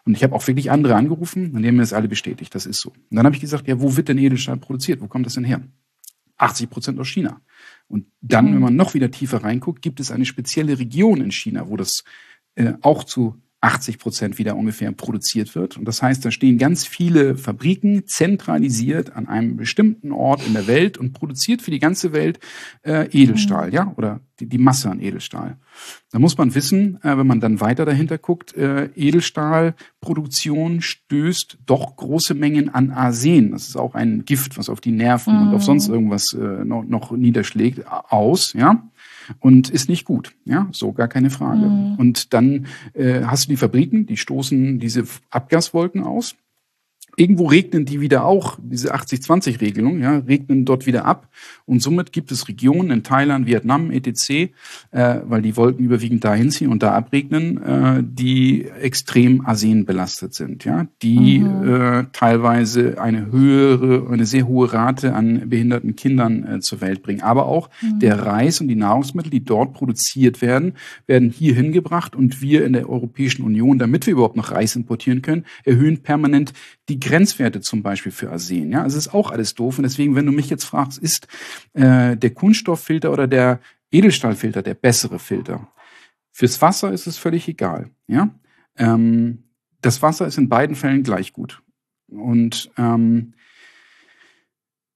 Und 0.06 0.16
ich 0.16 0.24
habe 0.24 0.36
auch 0.36 0.46
wirklich 0.48 0.72
andere 0.72 0.96
angerufen 0.96 1.52
und 1.52 1.62
die 1.62 1.68
haben 1.68 1.76
mir 1.76 1.82
das 1.82 1.94
alle 1.94 2.08
bestätigt, 2.08 2.54
das 2.56 2.66
ist 2.66 2.80
so. 2.80 2.90
Und 2.90 3.16
dann 3.16 3.26
habe 3.26 3.36
ich 3.36 3.42
gesagt, 3.42 3.68
ja, 3.68 3.82
wo 3.82 3.98
wird 3.98 4.08
denn 4.08 4.18
Edelstahl 4.18 4.58
produziert? 4.58 5.02
Wo 5.02 5.08
kommt 5.08 5.26
das 5.26 5.34
denn 5.34 5.44
her? 5.44 5.62
80 6.38 6.70
Prozent 6.70 7.00
aus 7.00 7.08
China. 7.08 7.42
Und 7.88 8.06
dann, 8.22 8.50
mhm. 8.50 8.54
wenn 8.54 8.62
man 8.62 8.76
noch 8.76 8.94
wieder 8.94 9.12
tiefer 9.12 9.44
reinguckt, 9.44 9.82
gibt 9.82 10.00
es 10.00 10.12
eine 10.12 10.26
spezielle 10.26 10.80
Region 10.80 11.22
in 11.22 11.32
China, 11.32 11.68
wo 11.68 11.76
das 11.76 12.04
äh, 12.56 12.74
auch 12.82 13.04
zu 13.04 13.42
80 13.62 14.00
Prozent 14.00 14.38
wieder 14.38 14.56
ungefähr 14.56 14.92
produziert 14.94 15.54
wird. 15.54 15.76
Und 15.76 15.86
das 15.86 16.02
heißt, 16.02 16.24
da 16.24 16.32
stehen 16.32 16.58
ganz 16.58 16.86
viele 16.86 17.36
Fabriken 17.36 18.08
zentralisiert 18.08 19.16
an 19.16 19.28
einem 19.28 19.58
bestimmten 19.58 20.14
Ort 20.14 20.46
in 20.48 20.54
der 20.54 20.68
Welt 20.68 20.98
und 20.98 21.12
produziert 21.12 21.62
für 21.62 21.72
die 21.72 21.80
ganze 21.80 22.14
Welt 22.14 22.40
äh, 22.84 23.10
Edelstahl, 23.12 23.68
mhm. 23.68 23.74
ja, 23.74 23.94
oder 23.98 24.22
die, 24.40 24.48
die 24.48 24.58
Masse 24.58 24.90
an 24.90 25.02
Edelstahl. 25.02 25.58
Da 26.12 26.20
muss 26.20 26.38
man 26.38 26.56
wissen, 26.56 27.02
äh, 27.04 27.18
wenn 27.18 27.28
man 27.28 27.42
dann 27.42 27.60
weiter 27.60 27.84
dahinter 27.84 28.18
guckt, 28.18 28.56
äh, 28.56 28.86
Edelstahlproduktion 28.96 30.82
stößt 30.82 31.58
doch 31.66 31.98
große 31.98 32.36
Mengen 32.36 32.74
an 32.74 32.92
Arsen. 32.92 33.52
Das 33.52 33.68
ist 33.68 33.76
auch 33.76 33.94
ein 33.94 34.24
Gift, 34.24 34.58
was 34.58 34.70
auf 34.70 34.80
die 34.80 34.92
Nerven 34.92 35.36
mhm. 35.36 35.50
und 35.50 35.56
auf 35.56 35.64
sonst 35.64 35.90
mhm. 35.90 35.96
irgendwas 35.96 36.32
äh, 36.34 36.64
noch, 36.64 36.86
noch 36.86 37.12
niederschlägt, 37.12 37.86
aus, 37.88 38.54
ja 38.54 38.90
und 39.40 39.70
ist 39.70 39.90
nicht 39.90 40.06
gut. 40.06 40.34
Ja, 40.46 40.68
so 40.72 40.92
gar 40.94 41.08
keine 41.08 41.30
Frage. 41.30 41.66
Mhm. 41.66 41.96
Und 41.96 42.34
dann 42.34 42.68
äh, 42.94 43.22
hast 43.24 43.46
du 43.46 43.50
die 43.50 43.58
Fabriken, 43.58 44.06
die 44.06 44.18
stoßen 44.18 44.80
diese 44.80 45.04
Abgaswolken 45.30 46.04
aus. 46.04 46.36
Irgendwo 47.20 47.48
regnen 47.48 47.84
die 47.84 48.00
wieder 48.00 48.24
auch, 48.24 48.58
diese 48.62 48.96
80-20-Regelung, 48.96 50.00
ja, 50.00 50.20
regnen 50.20 50.64
dort 50.64 50.86
wieder 50.86 51.04
ab. 51.04 51.28
Und 51.66 51.82
somit 51.82 52.14
gibt 52.14 52.32
es 52.32 52.48
Regionen 52.48 52.92
in 52.92 53.04
Thailand, 53.04 53.46
Vietnam, 53.46 53.92
etc., 53.92 54.30
äh, 54.30 54.50
weil 55.26 55.42
die 55.42 55.58
Wolken 55.58 55.84
überwiegend 55.84 56.24
dahin 56.24 56.50
ziehen 56.50 56.72
und 56.72 56.82
da 56.82 56.94
abregnen, 56.94 57.62
äh, 57.62 58.04
die 58.06 58.70
extrem 58.82 59.46
arsenbelastet 59.46 60.34
sind, 60.34 60.64
ja, 60.64 60.88
die 61.02 61.40
mhm. 61.40 61.68
äh, 61.68 62.06
teilweise 62.14 63.02
eine 63.02 63.30
höhere, 63.30 64.10
eine 64.10 64.26
sehr 64.26 64.48
hohe 64.48 64.72
Rate 64.72 65.14
an 65.14 65.50
behinderten 65.50 65.98
Kindern 65.98 66.46
äh, 66.46 66.60
zur 66.62 66.80
Welt 66.80 67.04
bringen. 67.04 67.22
Aber 67.22 67.48
auch 67.48 67.70
mhm. 67.82 68.00
der 68.00 68.26
Reis 68.26 68.62
und 68.62 68.70
die 68.70 68.76
Nahrungsmittel, 68.76 69.30
die 69.30 69.44
dort 69.44 69.74
produziert 69.74 70.42
werden, 70.42 70.76
werden 71.06 71.32
hier 71.32 71.54
hingebracht 71.54 72.16
und 72.16 72.42
wir 72.42 72.66
in 72.66 72.72
der 72.72 72.90
Europäischen 72.90 73.44
Union, 73.44 73.78
damit 73.78 74.06
wir 74.06 74.14
überhaupt 74.14 74.38
noch 74.38 74.52
Reis 74.52 74.78
importieren 74.78 75.22
können, 75.22 75.44
erhöhen 75.66 76.02
permanent 76.02 76.54
die 76.90 77.00
Grenzwerte 77.00 77.62
zum 77.62 77.84
Beispiel 77.84 78.12
für 78.12 78.32
Arsen. 78.32 78.72
Ja, 78.72 78.84
also 78.84 78.98
es 78.98 79.08
ist 79.08 79.14
auch 79.14 79.32
alles 79.32 79.56
doof. 79.56 79.78
Und 79.78 79.84
deswegen, 79.84 80.16
wenn 80.16 80.26
du 80.26 80.32
mich 80.32 80.50
jetzt 80.50 80.66
fragst, 80.66 80.98
ist 80.98 81.28
äh, 81.74 82.18
der 82.18 82.30
Kunststofffilter 82.32 83.12
oder 83.12 83.28
der 83.28 83.60
Edelstahlfilter 83.92 84.62
der 84.62 84.74
bessere 84.74 85.20
Filter? 85.20 85.72
Fürs 86.32 86.62
Wasser 86.62 86.92
ist 86.92 87.08
es 87.08 87.18
völlig 87.18 87.48
egal. 87.48 87.90
Ja, 88.08 88.30
ähm, 88.78 89.44
das 89.82 90.02
Wasser 90.02 90.28
ist 90.28 90.38
in 90.38 90.50
beiden 90.50 90.76
Fällen 90.76 91.04
gleich 91.04 91.32
gut. 91.34 91.62
Und 92.08 92.72
ähm, 92.78 93.34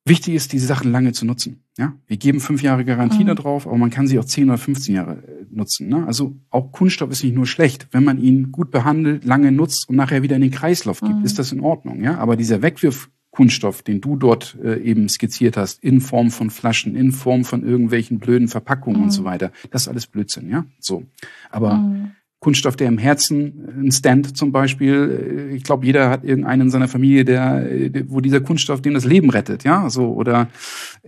Wichtig 0.05 0.35
ist, 0.35 0.51
diese 0.51 0.67
Sachen 0.67 0.91
lange 0.91 1.13
zu 1.13 1.25
nutzen. 1.25 1.63
Ja, 1.77 1.93
wir 2.07 2.17
geben 2.17 2.41
fünf 2.41 2.61
Jahre 2.61 2.83
Garantie 2.83 3.23
mhm. 3.23 3.27
darauf, 3.27 3.65
aber 3.65 3.77
man 3.77 3.89
kann 3.89 4.05
sie 4.05 4.19
auch 4.19 4.25
zehn 4.25 4.49
oder 4.49 4.57
15 4.57 4.95
Jahre 4.95 5.13
äh, 5.13 5.45
nutzen. 5.49 5.87
Ne? 5.87 6.05
Also 6.05 6.35
auch 6.49 6.73
Kunststoff 6.73 7.09
ist 7.09 7.23
nicht 7.23 7.35
nur 7.35 7.47
schlecht. 7.47 7.87
Wenn 7.91 8.03
man 8.03 8.21
ihn 8.21 8.51
gut 8.51 8.69
behandelt, 8.69 9.23
lange 9.23 9.51
nutzt 9.53 9.87
und 9.87 9.95
nachher 9.95 10.21
wieder 10.21 10.35
in 10.35 10.41
den 10.41 10.51
Kreislauf 10.51 10.99
gibt, 10.99 11.19
mhm. 11.19 11.25
ist 11.25 11.39
das 11.39 11.53
in 11.53 11.61
Ordnung. 11.61 12.03
Ja, 12.03 12.17
aber 12.17 12.35
dieser 12.35 12.61
Wegwirfkunststoff, 12.61 13.81
den 13.81 14.01
du 14.01 14.17
dort 14.17 14.57
äh, 14.61 14.81
eben 14.81 15.07
skizziert 15.07 15.55
hast, 15.55 15.81
in 15.81 16.01
Form 16.01 16.31
von 16.31 16.49
Flaschen, 16.49 16.97
in 16.97 17.13
Form 17.13 17.45
von 17.45 17.63
irgendwelchen 17.63 18.19
blöden 18.19 18.49
Verpackungen 18.49 18.99
mhm. 18.99 19.05
und 19.05 19.11
so 19.11 19.23
weiter, 19.23 19.53
das 19.71 19.83
ist 19.83 19.87
alles 19.87 20.07
Blödsinn. 20.07 20.49
Ja, 20.49 20.65
so. 20.79 21.05
Aber 21.49 21.75
mhm. 21.75 22.11
Kunststoff, 22.43 22.75
der 22.75 22.89
im 22.89 22.97
Herzen, 22.97 23.85
ein 23.87 23.91
Stand 23.91 24.37
zum 24.37 24.51
Beispiel. 24.51 25.51
Ich 25.55 25.63
glaube, 25.63 25.85
jeder 25.85 26.09
hat 26.09 26.25
irgendeinen 26.25 26.63
in 26.63 26.69
seiner 26.69 26.89
Familie, 26.89 27.23
der, 27.23 27.65
wo 28.09 28.19
dieser 28.19 28.41
Kunststoff 28.41 28.81
dem 28.81 28.93
das 28.93 29.05
Leben 29.05 29.29
rettet, 29.29 29.63
ja, 29.63 29.89
so 29.89 30.13
oder 30.13 30.49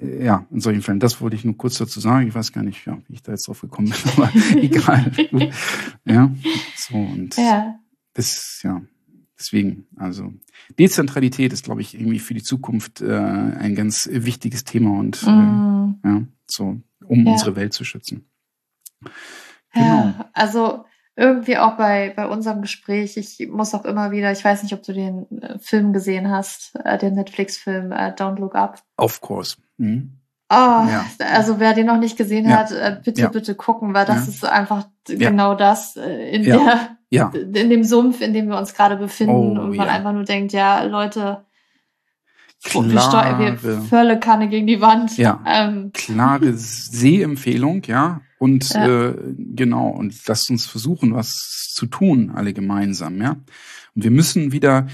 ja, 0.02 0.48
in 0.50 0.62
solchen 0.62 0.82
Fällen. 0.82 1.02
Das 1.02 1.20
wollte 1.20 1.36
ich 1.36 1.44
nur 1.44 1.58
kurz 1.58 1.78
dazu 1.78 2.00
sagen. 2.00 2.28
Ich 2.30 2.34
weiß 2.34 2.54
gar 2.54 2.64
nicht, 2.64 2.86
ja, 2.86 2.98
wie 3.08 3.16
ich 3.16 3.22
da 3.22 3.34
jetzt 3.34 3.48
drauf 3.48 3.60
gekommen 3.60 3.90
bin, 3.90 4.12
aber 4.16 4.32
egal. 4.56 5.12
ja, 6.06 6.32
so 6.78 6.96
und 6.96 7.36
ja. 7.36 7.76
das, 8.14 8.62
ja, 8.64 8.82
deswegen, 9.38 9.88
also 9.98 10.34
Dezentralität 10.80 11.52
ist, 11.52 11.66
glaube 11.66 11.82
ich, 11.82 12.00
irgendwie 12.00 12.20
für 12.20 12.34
die 12.34 12.44
Zukunft 12.44 13.02
äh, 13.02 13.14
ein 13.14 13.76
ganz 13.76 14.10
wichtiges 14.10 14.64
Thema 14.64 14.98
und 14.98 15.22
mm. 15.22 16.00
äh, 16.04 16.10
ja, 16.10 16.22
so 16.48 16.80
um 17.06 17.26
ja. 17.26 17.34
unsere 17.34 17.58
Welt 17.58 17.74
zu 17.74 17.84
schützen. 17.84 18.26
Genau. 19.74 19.86
Ja, 19.86 20.30
also 20.34 20.86
irgendwie 21.16 21.58
auch 21.58 21.78
bei, 21.78 22.14
bei 22.16 22.28
unserem 22.28 22.62
Gespräch, 22.62 23.16
ich 23.18 23.48
muss 23.50 23.74
auch 23.74 23.86
immer 23.86 24.12
wieder, 24.12 24.32
ich 24.32 24.44
weiß 24.44 24.64
nicht, 24.64 24.74
ob 24.74 24.84
du 24.84 24.94
den 24.94 25.26
äh, 25.42 25.58
Film 25.60 25.94
gesehen 25.94 26.30
hast, 26.30 26.74
äh, 26.84 26.98
den 26.98 27.16
Netflix-Film 27.16 27.92
äh, 27.92 28.12
Don't 28.12 28.40
Look 28.40 28.56
Up. 28.56 28.82
Of 28.98 29.22
course. 29.22 29.58
Mhm. 29.78 30.20
Oh, 30.50 30.54
ja. 30.54 31.06
also 31.34 31.60
wer 31.60 31.74
den 31.74 31.88
noch 31.88 31.98
nicht 31.98 32.18
gesehen 32.18 32.48
ja. 32.48 32.58
hat, 32.58 33.04
bitte, 33.04 33.22
ja. 33.22 33.30
bitte 33.30 33.56
gucken, 33.56 33.96
weil 33.96 34.06
das 34.06 34.28
ist 34.28 34.46
einfach 34.46 34.86
genau 35.08 35.56
das 35.56 35.96
in 35.96 36.44
der, 36.44 36.98
in 37.10 37.70
dem 37.72 37.84
Sumpf, 37.84 38.22
in 38.22 38.32
dem 38.32 38.50
wir 38.50 38.58
uns 38.58 38.76
gerade 38.76 38.96
befinden 38.96 39.58
oh, 39.58 39.62
und 39.62 39.76
man 39.76 39.90
einfach 39.90 40.14
nur 40.14 40.24
denkt, 40.24 40.54
ja, 40.54 40.84
Leute, 40.84 41.46
Klare, 42.64 43.40
wir, 43.40 43.64
wir 43.64 43.82
Völle 43.82 44.20
Kanne 44.20 44.48
gegen 44.48 44.68
die 44.68 44.82
Wand. 44.82 45.18
Ja, 45.18 45.42
ähm. 45.46 45.92
klare 45.94 46.54
Sehempfehlung, 46.54 47.84
ja. 47.86 48.22
Und 48.46 48.70
ja. 48.76 49.10
äh, 49.10 49.16
genau, 49.56 49.90
und 49.90 50.14
lasst 50.28 50.52
uns 50.52 50.68
versuchen, 50.68 51.16
was 51.16 51.72
zu 51.74 51.88
tun, 51.88 52.30
alle 52.36 52.54
gemeinsam, 52.54 53.20
ja. 53.20 53.32
Und 53.96 54.04
wir 54.04 54.12
müssen 54.12 54.52
wieder 54.52 54.86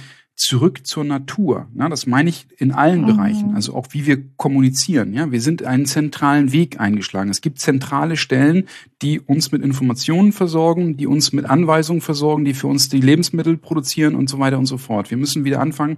zurück 0.41 0.87
zur 0.87 1.03
Natur. 1.03 1.67
Ja, 1.75 1.89
das 1.89 2.07
meine 2.07 2.29
ich 2.29 2.47
in 2.57 2.71
allen 2.71 3.01
mhm. 3.01 3.07
Bereichen, 3.07 3.55
also 3.55 3.75
auch 3.75 3.87
wie 3.91 4.05
wir 4.05 4.23
kommunizieren. 4.37 5.13
Ja, 5.13 5.31
wir 5.31 5.41
sind 5.41 5.63
einen 5.63 5.85
zentralen 5.85 6.53
Weg 6.53 6.79
eingeschlagen. 6.79 7.29
Es 7.29 7.41
gibt 7.41 7.59
zentrale 7.59 8.15
Stellen, 8.15 8.67
die 9.01 9.19
uns 9.19 9.51
mit 9.51 9.63
Informationen 9.63 10.31
versorgen, 10.31 10.95
die 10.95 11.07
uns 11.07 11.33
mit 11.33 11.45
Anweisungen 11.45 12.01
versorgen, 12.01 12.45
die 12.45 12.53
für 12.53 12.67
uns 12.67 12.87
die 12.87 13.01
Lebensmittel 13.01 13.57
produzieren 13.57 14.15
und 14.15 14.29
so 14.29 14.39
weiter 14.39 14.57
und 14.57 14.65
so 14.65 14.77
fort. 14.77 15.11
Wir 15.11 15.17
müssen 15.17 15.43
wieder 15.43 15.59
anfangen, 15.59 15.97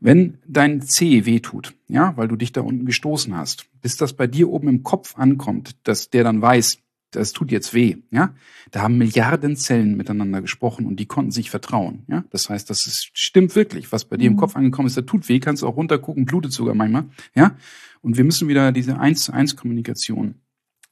wenn 0.00 0.38
dein 0.46 0.82
C 0.82 1.26
wehtut, 1.26 1.74
ja, 1.88 2.16
weil 2.16 2.28
du 2.28 2.36
dich 2.36 2.52
da 2.52 2.60
unten 2.60 2.86
gestoßen 2.86 3.36
hast, 3.36 3.66
bis 3.82 3.96
das 3.96 4.14
bei 4.14 4.26
dir 4.26 4.48
oben 4.48 4.68
im 4.68 4.82
Kopf 4.84 5.18
ankommt, 5.18 5.76
dass 5.82 6.08
der 6.08 6.24
dann 6.24 6.40
weiß, 6.40 6.78
das 7.12 7.32
tut 7.32 7.50
jetzt 7.52 7.74
weh, 7.74 7.96
ja. 8.10 8.34
Da 8.70 8.82
haben 8.82 8.98
Milliarden 8.98 9.56
Zellen 9.56 9.96
miteinander 9.96 10.40
gesprochen 10.40 10.86
und 10.86 10.96
die 10.96 11.06
konnten 11.06 11.30
sich 11.30 11.50
vertrauen, 11.50 12.04
ja. 12.08 12.24
Das 12.30 12.50
heißt, 12.50 12.68
das 12.68 12.86
ist, 12.86 13.10
stimmt 13.12 13.54
wirklich, 13.54 13.92
was 13.92 14.04
bei 14.04 14.16
dir 14.16 14.26
im 14.26 14.34
mhm. 14.34 14.38
Kopf 14.38 14.56
angekommen 14.56 14.88
ist, 14.88 14.96
da 14.96 15.02
tut 15.02 15.28
weh, 15.28 15.38
kannst 15.38 15.64
auch 15.64 15.76
runtergucken, 15.76 16.24
blutet 16.24 16.52
sogar 16.52 16.74
manchmal, 16.74 17.04
ja. 17.34 17.56
Und 18.00 18.16
wir 18.16 18.24
müssen 18.24 18.48
wieder 18.48 18.72
diese 18.72 18.98
eins 18.98 19.24
zu 19.24 19.32
eins 19.32 19.54
Kommunikation 19.54 20.34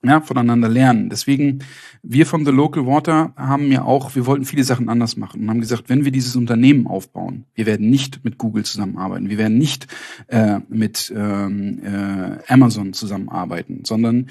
ja, 0.03 0.21
voneinander 0.21 0.69
lernen. 0.69 1.11
Deswegen, 1.11 1.61
wir 2.03 2.25
von 2.25 2.45
The 2.47 2.51
Local 2.51 2.87
Water 2.87 3.35
haben 3.37 3.71
ja 3.71 3.83
auch, 3.83 4.15
wir 4.15 4.25
wollten 4.25 4.47
viele 4.47 4.65
Sachen 4.65 4.89
anders 4.89 5.17
machen 5.17 5.43
und 5.43 5.51
haben 5.51 5.61
gesagt, 5.61 5.89
wenn 5.89 6.05
wir 6.05 6.13
dieses 6.13 6.37
Unternehmen 6.37 6.87
aufbauen, 6.87 7.45
wir 7.55 7.67
werden 7.67 7.91
nicht 7.91 8.25
mit 8.25 8.39
Google 8.39 8.65
zusammenarbeiten, 8.65 9.29
wir 9.29 9.37
werden 9.37 9.59
nicht 9.59 9.89
äh, 10.29 10.61
mit 10.69 11.13
ähm, 11.15 11.81
äh, 11.85 12.39
Amazon 12.53 12.95
zusammenarbeiten, 12.95 13.85
sondern 13.85 14.29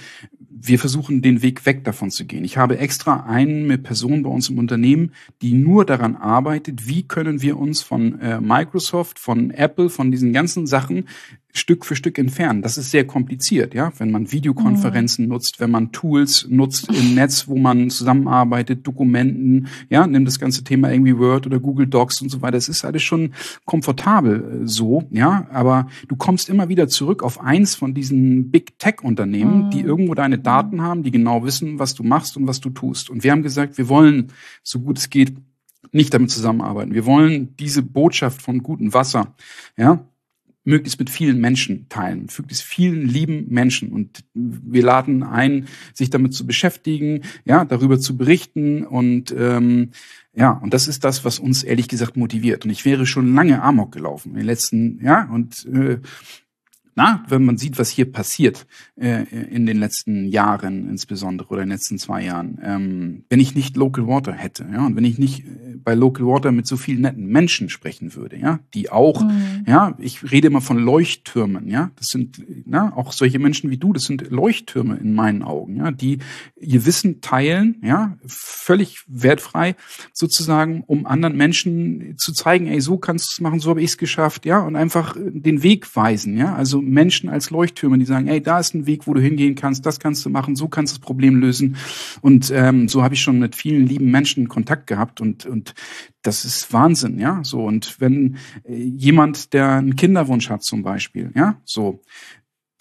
wir 0.61 0.80
versuchen 0.80 1.22
den 1.22 1.41
Weg 1.41 1.65
weg 1.65 1.84
davon 1.84 2.09
zu 2.09 2.26
gehen. 2.26 2.43
Ich 2.43 2.57
habe 2.57 2.80
extra 2.80 3.26
eine 3.28 3.78
Person 3.78 4.24
bei 4.24 4.30
uns 4.30 4.49
im 4.49 4.57
Unternehmen, 4.57 5.13
die 5.41 5.53
nur 5.53 5.86
daran 5.86 6.15
arbeitet, 6.15 6.88
wie 6.88 7.03
können 7.03 7.41
wir 7.41 7.57
uns 7.57 7.82
von 7.82 8.20
äh, 8.20 8.41
Microsoft, 8.41 9.20
von 9.20 9.51
Apple, 9.51 9.89
von 9.89 10.11
diesen 10.11 10.34
ganzen 10.34 10.67
Sachen 10.67 11.05
Stück 11.52 11.84
für 11.84 11.95
Stück 11.95 12.20
entfernen. 12.20 12.62
Das 12.62 12.78
ist 12.78 12.91
sehr 12.91 13.08
kompliziert, 13.08 13.74
ja. 13.74 13.91
Wenn 13.97 14.12
man 14.12 14.32
Videokonferenzen 14.32 15.26
mhm. 15.26 15.32
nutzt, 15.32 15.60
wenn 15.60 15.72
man 15.72 15.91
Tools 15.91 16.45
nutzt 16.47 16.89
im 16.89 17.16
Netz, 17.16 17.47
wo 17.47 17.58
man 17.58 17.89
zusammenarbeitet, 17.89 18.86
Dokumenten, 18.86 19.68
ja, 19.89 20.06
nimm 20.06 20.26
das 20.26 20.39
ganze 20.39 20.64
Thema 20.64 20.91
irgendwie 20.91 21.18
Word 21.18 21.47
oder 21.47 21.60
Google 21.60 21.88
Docs 21.88 22.22
und 22.22 22.30
so 22.30 22.41
weiter. 22.41 22.58
Es 22.58 22.70
ist 22.70 22.86
alles 22.86 23.02
schon 23.02 23.34
komfortabel 23.66 24.62
äh, 24.64 24.68
so, 24.68 25.04
ja. 25.10 25.47
Aber 25.52 25.88
du 26.08 26.16
kommst 26.16 26.50
immer 26.50 26.70
wieder 26.70 26.88
zurück 26.88 27.24
auf 27.24 27.41
eins 27.41 27.74
von 27.74 27.95
diesen 27.95 28.52
Big 28.52 28.78
Tech 28.78 29.02
Unternehmen, 29.02 29.66
mhm. 29.66 29.70
die 29.72 29.82
irgendwo 29.82 30.14
deine 30.14 30.38
Daten 30.38 30.78
mhm. 30.78 30.82
haben, 30.82 31.04
die 31.04 31.12
genau 31.12 31.43
wissen, 31.43 31.80
was 31.80 31.95
du 31.95 32.04
machst 32.04 32.38
und 32.38 32.45
was 32.45 32.60
du 32.60 32.70
tust. 32.70 33.10
Und 33.10 33.24
wir 33.24 33.32
haben 33.32 33.43
gesagt, 33.43 33.78
wir 33.80 33.89
wollen, 33.89 34.28
so 34.62 34.80
gut 34.80 35.00
es 35.00 35.10
geht, 35.10 35.34
nicht 35.91 36.14
damit 36.14 36.30
zusammenarbeiten. 36.30 36.93
Wir 36.93 37.06
wollen 37.06 37.56
diese 37.58 37.82
Botschaft 37.82 38.41
von 38.41 38.62
gutem 38.62 38.93
Wasser, 38.93 39.34
ja, 39.78 40.06
möglichst 40.70 40.99
mit 40.99 41.09
vielen 41.09 41.39
Menschen 41.39 41.88
teilen, 41.89 42.28
möglichst 42.38 42.63
vielen 42.63 43.07
lieben 43.07 43.47
Menschen. 43.49 43.91
Und 43.91 44.24
wir 44.34 44.84
laden 44.84 45.24
ein, 45.24 45.67
sich 45.93 46.09
damit 46.09 46.34
zu 46.34 46.45
beschäftigen, 46.45 47.24
ja, 47.43 47.65
darüber 47.65 47.99
zu 47.99 48.15
berichten 48.15 48.86
und 48.86 49.34
ähm, 49.38 49.91
ja, 50.34 50.51
und 50.51 50.74
das 50.74 50.88
ist 50.88 51.03
das, 51.03 51.26
was 51.26 51.39
uns 51.39 51.63
ehrlich 51.63 51.89
gesagt 51.89 52.15
motiviert. 52.15 52.63
Und 52.63 52.72
ich 52.72 52.86
wäre 52.86 53.05
schon 53.05 53.34
lange 53.34 53.61
Amok 53.61 53.91
gelaufen 53.91 54.30
in 54.30 54.38
den 54.38 54.45
letzten, 54.45 55.03
ja, 55.03 55.28
und 55.30 55.65
äh, 55.65 55.99
na, 56.95 57.23
wenn 57.29 57.45
man 57.45 57.57
sieht, 57.57 57.79
was 57.79 57.89
hier 57.89 58.11
passiert 58.11 58.67
äh, 58.99 59.23
in 59.23 59.65
den 59.65 59.77
letzten 59.77 60.27
Jahren 60.27 60.89
insbesondere 60.89 61.47
oder 61.49 61.61
in 61.61 61.69
den 61.69 61.75
letzten 61.75 61.97
zwei 61.97 62.23
Jahren, 62.23 62.59
ähm, 62.61 63.23
wenn 63.29 63.39
ich 63.39 63.55
nicht 63.55 63.77
Local 63.77 64.07
Water 64.07 64.33
hätte, 64.33 64.67
ja, 64.71 64.85
und 64.85 64.95
wenn 64.95 65.05
ich 65.05 65.17
nicht 65.17 65.45
äh, 65.45 65.77
bei 65.83 65.95
Local 65.95 66.25
Water 66.25 66.51
mit 66.51 66.67
so 66.67 66.75
vielen 66.77 67.01
netten 67.01 67.27
Menschen 67.27 67.69
sprechen 67.69 68.15
würde, 68.15 68.37
ja, 68.37 68.59
die 68.73 68.91
auch, 68.91 69.23
mhm. 69.23 69.63
ja, 69.65 69.95
ich 69.99 70.29
rede 70.31 70.47
immer 70.47 70.61
von 70.61 70.77
Leuchttürmen, 70.77 71.69
ja, 71.69 71.91
das 71.95 72.07
sind, 72.07 72.43
na, 72.65 72.95
auch 72.95 73.13
solche 73.13 73.39
Menschen 73.39 73.69
wie 73.69 73.77
du, 73.77 73.93
das 73.93 74.03
sind 74.03 74.29
Leuchttürme 74.29 74.97
in 74.97 75.13
meinen 75.13 75.43
Augen, 75.43 75.77
ja, 75.77 75.91
die 75.91 76.19
ihr 76.59 76.85
Wissen 76.85 77.21
teilen, 77.21 77.77
ja, 77.81 78.17
völlig 78.25 79.03
wertfrei 79.07 79.75
sozusagen, 80.11 80.83
um 80.85 81.05
anderen 81.05 81.37
Menschen 81.37 82.15
zu 82.17 82.33
zeigen, 82.33 82.67
ey, 82.67 82.81
so 82.81 82.97
kannst 82.97 83.27
du 83.27 83.31
es 83.35 83.41
machen, 83.41 83.59
so 83.59 83.69
habe 83.69 83.81
ich 83.81 83.91
es 83.91 83.97
geschafft, 83.97 84.45
ja, 84.45 84.59
und 84.59 84.75
einfach 84.75 85.15
den 85.17 85.63
Weg 85.63 85.95
weisen, 85.95 86.37
ja, 86.37 86.53
also 86.55 86.81
Menschen 86.89 87.29
als 87.29 87.49
Leuchttürme, 87.49 87.97
die 87.97 88.05
sagen, 88.05 88.27
ey, 88.27 88.41
da 88.41 88.59
ist 88.59 88.73
ein 88.73 88.85
Weg, 88.85 89.07
wo 89.07 89.13
du 89.13 89.21
hingehen 89.21 89.55
kannst, 89.55 89.85
das 89.85 89.99
kannst 89.99 90.25
du 90.25 90.29
machen, 90.29 90.55
so 90.55 90.67
kannst 90.67 90.93
du 90.93 90.99
das 90.99 91.05
Problem 91.05 91.37
lösen. 91.39 91.77
Und 92.21 92.51
ähm, 92.53 92.87
so 92.87 93.03
habe 93.03 93.13
ich 93.13 93.21
schon 93.21 93.39
mit 93.39 93.55
vielen 93.55 93.85
lieben 93.85 94.11
Menschen 94.11 94.47
Kontakt 94.47 94.87
gehabt 94.87 95.21
und, 95.21 95.45
und 95.45 95.73
das 96.21 96.45
ist 96.45 96.71
Wahnsinn, 96.73 97.19
ja. 97.19 97.41
So, 97.43 97.63
und 97.63 97.99
wenn 97.99 98.37
äh, 98.63 98.75
jemand, 98.75 99.53
der 99.53 99.71
einen 99.71 99.95
Kinderwunsch 99.95 100.49
hat 100.49 100.63
zum 100.63 100.83
Beispiel, 100.83 101.31
ja, 101.35 101.61
so, 101.63 102.01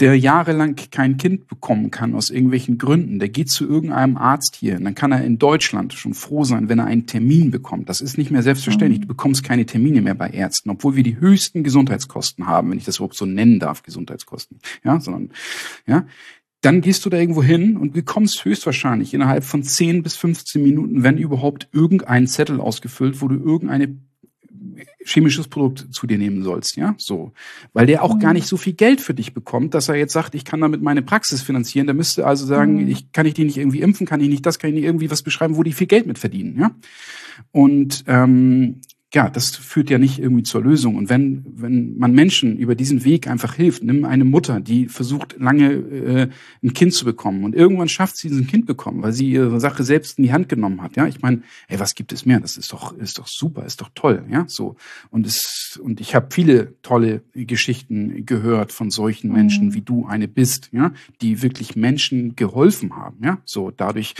der 0.00 0.16
jahrelang 0.16 0.76
kein 0.92 1.16
Kind 1.16 1.48
bekommen 1.48 1.90
kann 1.90 2.14
aus 2.14 2.30
irgendwelchen 2.30 2.78
Gründen, 2.78 3.18
der 3.18 3.28
geht 3.28 3.50
zu 3.50 3.66
irgendeinem 3.66 4.16
Arzt 4.16 4.54
hier, 4.54 4.76
und 4.76 4.84
dann 4.84 4.94
kann 4.94 5.10
er 5.10 5.24
in 5.24 5.38
Deutschland 5.38 5.92
schon 5.92 6.14
froh 6.14 6.44
sein, 6.44 6.68
wenn 6.68 6.78
er 6.78 6.84
einen 6.84 7.06
Termin 7.06 7.50
bekommt. 7.50 7.88
Das 7.88 8.00
ist 8.00 8.16
nicht 8.16 8.30
mehr 8.30 8.42
selbstverständlich. 8.42 9.00
Mhm. 9.00 9.02
Du 9.02 9.08
bekommst 9.08 9.42
keine 9.42 9.66
Termine 9.66 10.00
mehr 10.00 10.14
bei 10.14 10.30
Ärzten, 10.30 10.70
obwohl 10.70 10.94
wir 10.94 11.02
die 11.02 11.18
höchsten 11.18 11.64
Gesundheitskosten 11.64 12.46
haben, 12.46 12.70
wenn 12.70 12.78
ich 12.78 12.84
das 12.84 12.96
überhaupt 12.96 13.16
so 13.16 13.26
nennen 13.26 13.58
darf, 13.58 13.82
Gesundheitskosten. 13.82 14.58
Ja, 14.84 15.00
sondern, 15.00 15.30
ja. 15.86 16.06
Dann 16.60 16.80
gehst 16.80 17.04
du 17.04 17.10
da 17.10 17.16
irgendwo 17.16 17.42
hin 17.42 17.76
und 17.76 17.92
bekommst 17.92 18.44
höchstwahrscheinlich 18.44 19.14
innerhalb 19.14 19.44
von 19.44 19.62
10 19.62 20.02
bis 20.02 20.16
15 20.16 20.60
Minuten, 20.60 21.04
wenn 21.04 21.16
überhaupt, 21.16 21.68
irgendeinen 21.72 22.26
Zettel 22.26 22.60
ausgefüllt, 22.60 23.20
wo 23.22 23.28
du 23.28 23.36
irgendeine 23.36 23.96
chemisches 25.04 25.48
Produkt 25.48 25.86
zu 25.92 26.06
dir 26.06 26.18
nehmen 26.18 26.42
sollst, 26.42 26.76
ja, 26.76 26.94
so, 26.98 27.32
weil 27.72 27.86
der 27.86 28.02
auch 28.02 28.14
mhm. 28.14 28.20
gar 28.20 28.32
nicht 28.32 28.46
so 28.46 28.56
viel 28.56 28.74
Geld 28.74 29.00
für 29.00 29.14
dich 29.14 29.34
bekommt, 29.34 29.74
dass 29.74 29.88
er 29.88 29.96
jetzt 29.96 30.12
sagt, 30.12 30.34
ich 30.34 30.44
kann 30.44 30.60
damit 30.60 30.82
meine 30.82 31.02
Praxis 31.02 31.42
finanzieren. 31.42 31.86
Der 31.86 31.94
müsste 31.94 32.26
also 32.26 32.46
sagen, 32.46 32.82
mhm. 32.82 32.88
ich 32.88 33.12
kann 33.12 33.26
ich 33.26 33.34
die 33.34 33.44
nicht 33.44 33.58
irgendwie 33.58 33.80
impfen, 33.80 34.06
kann 34.06 34.20
ich 34.20 34.28
nicht 34.28 34.44
das, 34.46 34.58
kann 34.58 34.70
ich 34.70 34.74
nicht 34.74 34.84
irgendwie 34.84 35.10
was 35.10 35.22
beschreiben, 35.22 35.56
wo 35.56 35.62
die 35.62 35.72
viel 35.72 35.86
Geld 35.86 36.06
mit 36.06 36.18
verdienen, 36.18 36.58
ja. 36.58 36.70
Und 37.52 38.04
ähm, 38.06 38.80
ja, 39.14 39.30
das 39.30 39.56
führt 39.56 39.88
ja 39.88 39.96
nicht 39.96 40.18
irgendwie 40.18 40.42
zur 40.42 40.62
Lösung. 40.62 40.96
Und 40.96 41.08
wenn, 41.08 41.42
wenn 41.48 41.96
man 41.96 42.12
Menschen 42.12 42.58
über 42.58 42.74
diesen 42.74 43.04
Weg 43.04 43.26
einfach 43.26 43.54
hilft, 43.54 43.82
nimm 43.82 44.04
eine 44.04 44.24
Mutter, 44.24 44.60
die 44.60 44.86
versucht, 44.86 45.36
lange 45.38 45.72
äh, 45.72 46.28
ein 46.62 46.74
Kind 46.74 46.92
zu 46.92 47.06
bekommen 47.06 47.44
und 47.44 47.54
irgendwann 47.54 47.88
schafft 47.88 48.18
sie 48.18 48.28
ein 48.28 48.46
Kind 48.46 48.66
bekommen, 48.66 49.02
weil 49.02 49.14
sie 49.14 49.30
ihre 49.30 49.60
Sache 49.60 49.82
selbst 49.82 50.18
in 50.18 50.24
die 50.24 50.32
Hand 50.32 50.50
genommen 50.50 50.82
hat. 50.82 50.96
Ja, 50.96 51.06
ich 51.06 51.22
meine, 51.22 51.42
ey, 51.68 51.80
was 51.80 51.94
gibt 51.94 52.12
es 52.12 52.26
mehr? 52.26 52.38
Das 52.38 52.58
ist 52.58 52.70
doch, 52.70 52.94
ist 52.98 53.18
doch 53.18 53.26
super, 53.26 53.64
ist 53.64 53.80
doch 53.80 53.88
toll. 53.94 54.26
Ja, 54.30 54.44
so. 54.46 54.76
Und 55.08 55.26
es, 55.26 55.80
und 55.82 56.02
ich 56.02 56.14
habe 56.14 56.28
viele 56.30 56.74
tolle 56.82 57.22
Geschichten 57.32 58.26
gehört 58.26 58.72
von 58.72 58.90
solchen 58.90 59.32
Menschen, 59.32 59.68
mhm. 59.68 59.74
wie 59.74 59.82
du 59.82 60.04
eine 60.04 60.28
bist, 60.28 60.68
ja, 60.72 60.92
die 61.22 61.40
wirklich 61.40 61.76
Menschen 61.76 62.36
geholfen 62.36 62.94
haben, 62.94 63.24
ja, 63.24 63.38
so 63.46 63.70
dadurch 63.70 64.14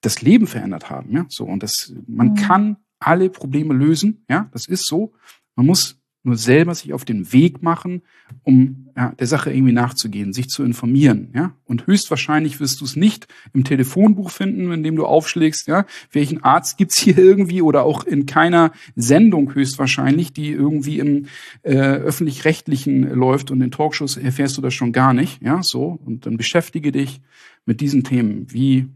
das 0.00 0.22
Leben 0.22 0.46
verändert 0.46 0.90
haben, 0.90 1.10
ja, 1.10 1.26
so. 1.28 1.44
Und 1.44 1.64
das, 1.64 1.92
man 2.06 2.30
mhm. 2.30 2.34
kann 2.36 2.76
alle 3.00 3.30
Probleme 3.30 3.74
lösen. 3.74 4.24
Ja, 4.28 4.48
das 4.52 4.66
ist 4.66 4.86
so. 4.86 5.12
Man 5.56 5.66
muss 5.66 5.98
nur 6.28 6.36
selber 6.36 6.74
sich 6.74 6.92
auf 6.92 7.04
den 7.04 7.32
Weg 7.32 7.62
machen, 7.62 8.02
um 8.42 8.88
ja, 8.96 9.12
der 9.18 9.26
Sache 9.26 9.52
irgendwie 9.52 9.72
nachzugehen, 9.72 10.32
sich 10.32 10.48
zu 10.48 10.62
informieren. 10.62 11.30
Ja? 11.34 11.54
Und 11.64 11.86
höchstwahrscheinlich 11.86 12.60
wirst 12.60 12.80
du 12.80 12.84
es 12.84 12.96
nicht 12.96 13.28
im 13.54 13.64
Telefonbuch 13.64 14.30
finden, 14.30 14.70
in 14.72 14.82
dem 14.82 14.96
du 14.96 15.06
aufschlägst, 15.06 15.66
ja, 15.68 15.86
welchen 16.12 16.42
Arzt 16.42 16.76
gibt's 16.76 17.00
hier 17.00 17.18
irgendwie 17.18 17.62
oder 17.62 17.84
auch 17.84 18.04
in 18.04 18.26
keiner 18.26 18.72
Sendung 18.94 19.54
höchstwahrscheinlich, 19.54 20.32
die 20.32 20.50
irgendwie 20.50 20.98
im 20.98 21.26
äh, 21.62 21.74
öffentlich-rechtlichen 21.76 23.08
läuft 23.14 23.50
und 23.50 23.60
in 23.60 23.70
Talkshows 23.70 24.16
erfährst 24.16 24.56
du 24.56 24.60
das 24.60 24.74
schon 24.74 24.92
gar 24.92 25.14
nicht. 25.14 25.42
Ja, 25.42 25.62
so. 25.62 25.98
Und 26.04 26.26
dann 26.26 26.36
beschäftige 26.36 26.92
dich 26.92 27.20
mit 27.64 27.80
diesen 27.80 28.04
Themen. 28.04 28.46
Wie 28.52 28.88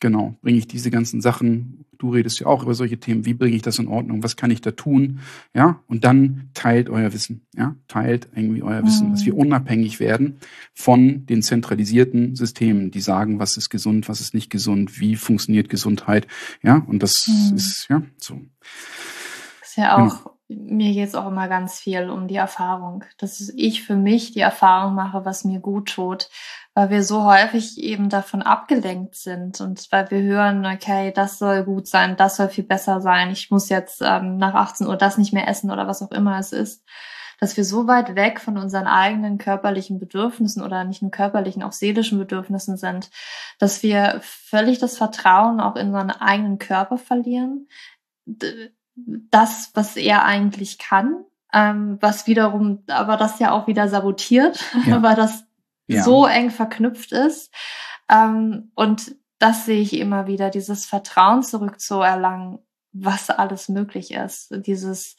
genau 0.00 0.36
bringe 0.42 0.58
ich 0.58 0.68
diese 0.68 0.90
ganzen 0.90 1.20
Sachen 1.20 1.84
Du 1.98 2.12
redest 2.12 2.38
ja 2.38 2.46
auch 2.46 2.62
über 2.62 2.74
solche 2.74 2.98
Themen. 2.98 3.26
Wie 3.26 3.34
bringe 3.34 3.56
ich 3.56 3.62
das 3.62 3.80
in 3.80 3.88
Ordnung? 3.88 4.22
Was 4.22 4.36
kann 4.36 4.52
ich 4.52 4.60
da 4.60 4.70
tun? 4.70 5.18
Ja, 5.52 5.80
und 5.88 6.04
dann 6.04 6.50
teilt 6.54 6.88
euer 6.88 7.12
Wissen. 7.12 7.44
Ja, 7.56 7.74
teilt 7.88 8.28
irgendwie 8.36 8.62
euer 8.62 8.84
Wissen, 8.84 9.10
dass 9.10 9.26
wir 9.26 9.34
mhm. 9.34 9.40
unabhängig 9.40 9.98
werden 9.98 10.38
von 10.74 11.26
den 11.26 11.42
zentralisierten 11.42 12.36
Systemen, 12.36 12.92
die 12.92 13.00
sagen, 13.00 13.40
was 13.40 13.56
ist 13.56 13.68
gesund, 13.68 14.08
was 14.08 14.20
ist 14.20 14.32
nicht 14.32 14.48
gesund, 14.48 15.00
wie 15.00 15.16
funktioniert 15.16 15.68
Gesundheit. 15.68 16.28
Ja, 16.62 16.84
und 16.86 17.02
das 17.02 17.26
mhm. 17.26 17.56
ist 17.56 17.88
ja 17.88 18.02
so. 18.16 18.40
Das 19.60 19.70
ist 19.70 19.76
ja 19.76 19.96
auch, 19.96 20.36
genau. 20.46 20.66
mir 20.76 20.92
geht 20.92 21.08
es 21.08 21.16
auch 21.16 21.26
immer 21.26 21.48
ganz 21.48 21.80
viel 21.80 22.10
um 22.10 22.28
die 22.28 22.36
Erfahrung, 22.36 23.02
dass 23.18 23.52
ich 23.56 23.82
für 23.82 23.96
mich 23.96 24.30
die 24.30 24.40
Erfahrung 24.40 24.94
mache, 24.94 25.24
was 25.24 25.44
mir 25.44 25.58
gut 25.58 25.88
tut 25.88 26.28
weil 26.78 26.90
wir 26.90 27.02
so 27.02 27.24
häufig 27.24 27.82
eben 27.82 28.08
davon 28.08 28.40
abgelenkt 28.40 29.16
sind 29.16 29.60
und 29.60 29.90
weil 29.90 30.08
wir 30.12 30.22
hören, 30.22 30.64
okay, 30.64 31.10
das 31.10 31.40
soll 31.40 31.64
gut 31.64 31.88
sein, 31.88 32.16
das 32.16 32.36
soll 32.36 32.48
viel 32.48 32.62
besser 32.62 33.00
sein, 33.00 33.32
ich 33.32 33.50
muss 33.50 33.68
jetzt 33.68 34.00
ähm, 34.00 34.36
nach 34.36 34.54
18 34.54 34.86
Uhr 34.86 34.94
das 34.96 35.18
nicht 35.18 35.32
mehr 35.32 35.48
essen 35.48 35.72
oder 35.72 35.88
was 35.88 36.02
auch 36.02 36.12
immer 36.12 36.38
es 36.38 36.52
ist, 36.52 36.84
dass 37.40 37.56
wir 37.56 37.64
so 37.64 37.88
weit 37.88 38.14
weg 38.14 38.38
von 38.38 38.56
unseren 38.56 38.86
eigenen 38.86 39.38
körperlichen 39.38 39.98
Bedürfnissen 39.98 40.62
oder 40.62 40.84
nicht 40.84 41.02
nur 41.02 41.10
körperlichen, 41.10 41.64
auch 41.64 41.72
seelischen 41.72 42.16
Bedürfnissen 42.16 42.76
sind, 42.76 43.10
dass 43.58 43.82
wir 43.82 44.20
völlig 44.22 44.78
das 44.78 44.96
Vertrauen 44.96 45.58
auch 45.58 45.74
in 45.74 45.88
unseren 45.88 46.12
eigenen 46.12 46.60
Körper 46.60 46.96
verlieren, 46.96 47.66
das, 48.24 49.72
was 49.74 49.96
er 49.96 50.24
eigentlich 50.24 50.78
kann, 50.78 51.24
ähm, 51.52 51.98
was 52.00 52.28
wiederum, 52.28 52.84
aber 52.86 53.16
das 53.16 53.40
ja 53.40 53.50
auch 53.50 53.66
wieder 53.66 53.88
sabotiert, 53.88 54.64
ja. 54.86 55.02
weil 55.02 55.16
das 55.16 55.47
ja. 55.88 56.02
so 56.02 56.26
eng 56.26 56.50
verknüpft 56.50 57.12
ist. 57.12 57.52
Ähm, 58.08 58.70
und 58.74 59.16
das 59.38 59.66
sehe 59.66 59.80
ich 59.80 59.94
immer 59.94 60.26
wieder, 60.26 60.50
dieses 60.50 60.86
Vertrauen 60.86 61.42
zurückzuerlangen, 61.42 62.58
was 62.92 63.30
alles 63.30 63.68
möglich 63.68 64.12
ist, 64.12 64.48
dieses 64.66 65.16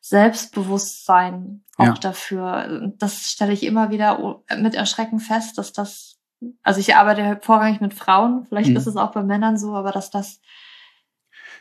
Selbstbewusstsein 0.00 1.64
auch 1.76 1.86
ja. 1.86 1.94
dafür. 1.94 2.92
Das 2.98 3.30
stelle 3.30 3.52
ich 3.52 3.64
immer 3.64 3.90
wieder 3.90 4.42
mit 4.58 4.74
Erschrecken 4.74 5.20
fest, 5.20 5.58
dass 5.58 5.72
das, 5.72 6.18
also 6.62 6.80
ich 6.80 6.96
arbeite 6.96 7.38
vorrangig 7.42 7.80
mit 7.80 7.94
Frauen, 7.94 8.46
vielleicht 8.46 8.70
mhm. 8.70 8.76
ist 8.76 8.86
es 8.86 8.96
auch 8.96 9.12
bei 9.12 9.22
Männern 9.22 9.58
so, 9.58 9.74
aber 9.74 9.92
dass 9.92 10.10
das, 10.10 10.40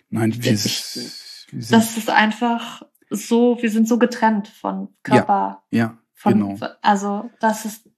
nein, 0.10 0.34
wir, 0.42 0.54
ich, 0.54 1.48
das 1.52 1.98
ist 1.98 2.10
einfach 2.10 2.84
so, 3.10 3.58
wir 3.62 3.72
sind 3.72 3.88
so 3.88 3.98
getrennt 3.98 4.48
von 4.48 4.96
Körper. 5.04 5.64
Ja, 5.72 5.80
ja 5.80 5.98
von, 6.14 6.34
genau. 6.34 6.68
Also 6.82 7.30
das 7.40 7.66
ist 7.66 7.90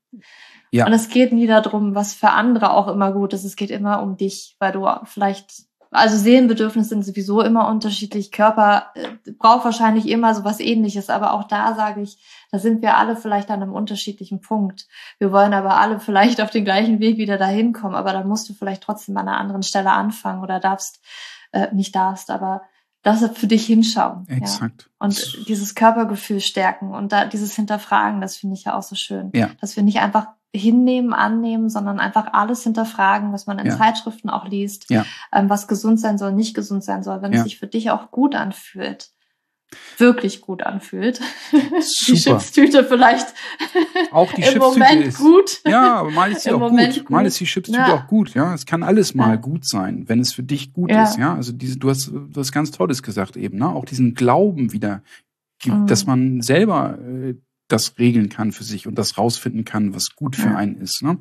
ja. 0.71 0.85
Und 0.85 0.93
es 0.93 1.09
geht 1.09 1.31
nie 1.31 1.47
darum, 1.47 1.95
was 1.95 2.13
für 2.13 2.29
andere 2.29 2.73
auch 2.73 2.87
immer 2.87 3.11
gut 3.11 3.33
ist. 3.33 3.43
Es 3.43 3.55
geht 3.55 3.71
immer 3.71 4.01
um 4.01 4.17
dich, 4.17 4.55
weil 4.59 4.71
du 4.71 4.87
vielleicht, 5.05 5.63
also 5.91 6.17
Seelenbedürfnisse 6.17 6.89
sind 6.89 7.05
sowieso 7.05 7.41
immer 7.41 7.67
unterschiedlich. 7.67 8.31
Körper 8.31 8.91
äh, 8.95 9.31
braucht 9.31 9.65
wahrscheinlich 9.65 10.07
immer 10.07 10.35
so 10.35 10.43
was 10.43 10.59
ähnliches. 10.59 11.09
Aber 11.09 11.33
auch 11.33 11.45
da 11.45 11.73
sage 11.75 12.01
ich, 12.01 12.17
da 12.51 12.59
sind 12.59 12.81
wir 12.81 12.97
alle 12.97 13.15
vielleicht 13.15 13.49
an 13.49 13.63
einem 13.63 13.73
unterschiedlichen 13.73 14.41
Punkt. 14.41 14.87
Wir 15.17 15.31
wollen 15.31 15.53
aber 15.53 15.79
alle 15.79 15.99
vielleicht 15.99 16.41
auf 16.41 16.51
den 16.51 16.65
gleichen 16.65 16.99
Weg 16.99 17.17
wieder 17.17 17.37
dahin 17.37 17.73
kommen. 17.73 17.95
Aber 17.95 18.13
dann 18.13 18.27
musst 18.27 18.47
du 18.49 18.53
vielleicht 18.53 18.83
trotzdem 18.83 19.17
an 19.17 19.27
einer 19.27 19.39
anderen 19.39 19.63
Stelle 19.63 19.91
anfangen 19.91 20.43
oder 20.43 20.59
darfst, 20.59 21.01
äh, 21.51 21.73
nicht 21.73 21.95
darfst, 21.95 22.29
aber 22.29 22.61
das 23.01 23.25
für 23.37 23.47
dich 23.47 23.65
hinschauen. 23.65 24.27
Exakt. 24.27 24.83
Ja. 24.83 25.05
Und 25.05 25.47
dieses 25.47 25.75
Körpergefühl 25.75 26.41
stärken 26.41 26.91
und 26.93 27.11
da 27.11 27.25
dieses 27.25 27.55
Hinterfragen, 27.55 28.21
das 28.21 28.37
finde 28.37 28.55
ich 28.55 28.65
ja 28.65 28.77
auch 28.77 28.83
so 28.83 28.95
schön. 28.95 29.31
Ja. 29.33 29.49
Dass 29.61 29.75
wir 29.75 29.83
nicht 29.83 29.99
einfach 29.99 30.27
hinnehmen, 30.53 31.13
annehmen, 31.13 31.69
sondern 31.69 31.99
einfach 31.99 32.33
alles 32.33 32.63
hinterfragen, 32.63 33.31
was 33.31 33.45
man 33.45 33.59
in 33.59 33.67
Ja. 33.67 33.77
Zeitschriften 33.77 34.29
auch 34.29 34.47
liest, 34.47 34.89
Ja. 34.89 35.05
ähm, 35.31 35.49
was 35.49 35.67
gesund 35.67 35.99
sein 35.99 36.17
soll, 36.17 36.33
nicht 36.33 36.55
gesund 36.55 36.83
sein 36.83 37.03
soll, 37.03 37.21
wenn 37.21 37.33
es 37.33 37.43
sich 37.43 37.59
für 37.59 37.67
dich 37.67 37.91
auch 37.91 38.09
gut 38.11 38.35
anfühlt. 38.35 39.11
Wirklich 39.97 40.41
gut 40.41 40.63
anfühlt. 40.63 41.19
Die 41.51 42.15
Super. 42.15 42.37
Chipstüte 42.39 42.83
vielleicht 42.85 43.27
Auch 44.11 44.31
die 44.33 44.41
im 44.41 44.47
Chipstüte 44.47 44.59
Moment 44.59 45.01
ist. 45.07 45.17
gut. 45.17 45.61
Ja, 45.67 45.95
aber 45.95 46.11
mal 46.11 46.31
ist 46.31 46.41
sie 46.43 46.49
Im 46.49 46.55
auch 46.55 46.59
Moment 46.71 46.93
gut. 46.95 47.03
gut. 47.05 47.09
Mal 47.11 47.25
ist 47.25 47.39
die 47.39 47.45
Chipstüte 47.45 47.77
Ja. 47.77 47.95
auch 47.95 48.07
gut. 48.07 48.33
Ja, 48.33 48.53
es 48.53 48.65
kann 48.65 48.81
alles 48.83 49.13
mal 49.13 49.29
Ja. 49.31 49.35
gut 49.35 49.67
sein, 49.67 50.05
wenn 50.07 50.19
es 50.19 50.33
für 50.33 50.43
dich 50.43 50.73
gut 50.73 50.89
Ja. 50.91 51.03
ist. 51.03 51.17
Ja, 51.17 51.35
also 51.35 51.51
diese, 51.51 51.77
du 51.77 51.89
hast 51.89 52.07
du 52.07 52.31
hast 52.39 52.51
ganz 52.51 52.71
Tolles 52.71 53.03
gesagt 53.03 53.37
eben. 53.37 53.59
Ne? 53.59 53.67
Auch 53.69 53.85
diesen 53.85 54.15
Glauben 54.15 54.71
wieder 54.73 55.01
Mhm. 55.65 55.87
dass 55.87 56.05
man 56.05 56.41
selber 56.41 56.97
äh, 56.99 57.35
das 57.69 57.97
regeln 57.97 58.29
kann 58.29 58.51
für 58.51 58.63
sich 58.63 58.87
und 58.87 58.95
das 58.97 59.17
rausfinden 59.17 59.63
kann, 59.63 59.93
was 59.95 60.15
gut 60.15 60.35
für 60.35 60.49
einen 60.55 60.75
ist. 60.81 61.01
Ne? 61.03 61.17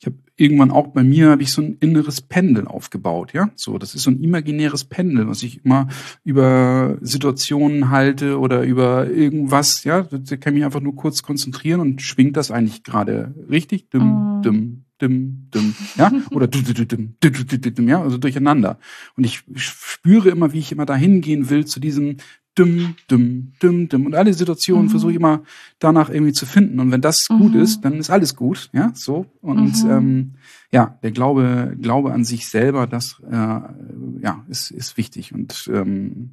Ich 0.00 0.06
habe 0.06 0.16
irgendwann 0.36 0.70
auch 0.70 0.88
bei 0.88 1.02
mir 1.02 1.30
habe 1.30 1.42
ich 1.42 1.50
so 1.50 1.62
ein 1.62 1.76
inneres 1.80 2.20
Pendel 2.20 2.68
aufgebaut. 2.68 3.32
Ja, 3.32 3.50
so 3.56 3.76
das 3.78 3.94
ist 3.94 4.04
so 4.04 4.10
ein 4.10 4.22
imaginäres 4.22 4.84
Pendel, 4.84 5.28
was 5.28 5.42
ich 5.42 5.64
immer 5.64 5.88
über 6.24 6.96
Situationen 7.00 7.90
halte 7.90 8.38
oder 8.38 8.62
über 8.62 9.10
irgendwas. 9.10 9.82
Ja, 9.84 10.02
da 10.02 10.36
kann 10.36 10.52
ich 10.52 10.58
mich 10.58 10.64
einfach 10.64 10.80
nur 10.80 10.94
kurz 10.94 11.22
konzentrieren 11.22 11.80
und 11.80 12.02
schwingt 12.02 12.36
das 12.36 12.50
eigentlich 12.50 12.84
gerade 12.84 13.34
richtig. 13.50 13.90
Dum, 13.90 14.38
Mhm. 14.38 14.42
dum, 14.42 14.84
dum, 14.98 15.48
dum, 15.50 15.74
ja, 15.96 16.12
oder 16.32 16.46
du, 16.46 16.60
du, 16.62 16.74
du, 16.74 17.72
dum, 17.72 17.88
ja, 17.88 18.02
also 18.02 18.18
durcheinander. 18.18 18.78
Und 19.16 19.24
ich 19.24 19.42
spüre 19.56 20.28
immer, 20.30 20.52
wie 20.52 20.58
ich 20.58 20.72
immer 20.72 20.86
dahin 20.86 21.20
gehen 21.20 21.50
will 21.50 21.66
zu 21.66 21.80
diesem 21.80 22.16
dum, 22.54 22.96
dum, 23.08 23.52
dum, 23.60 23.88
dum. 23.88 24.06
Und 24.06 24.14
alle 24.14 24.32
Situationen 24.34 24.84
Mhm. 24.86 24.90
versuche 24.90 25.12
ich 25.12 25.16
immer 25.16 25.42
danach 25.78 26.10
irgendwie 26.10 26.32
zu 26.32 26.44
finden. 26.46 26.80
Und 26.80 26.90
wenn 26.90 27.00
das 27.00 27.26
gut 27.28 27.54
Mhm. 27.54 27.60
ist, 27.60 27.84
dann 27.84 27.94
ist 27.94 28.10
alles 28.10 28.34
gut, 28.34 28.68
ja, 28.72 28.90
so. 28.94 29.26
Und 29.40 29.84
Mhm. 29.84 29.90
ähm, 29.90 30.32
ja, 30.72 30.98
der 31.02 31.12
Glaube, 31.12 31.76
Glaube 31.80 32.12
an 32.12 32.24
sich 32.24 32.48
selber, 32.48 32.86
das 32.86 33.20
äh, 33.30 33.34
ja, 33.34 34.44
ist, 34.48 34.70
ist 34.70 34.96
wichtig 34.96 35.32
und 35.32 35.70
ähm, 35.72 36.32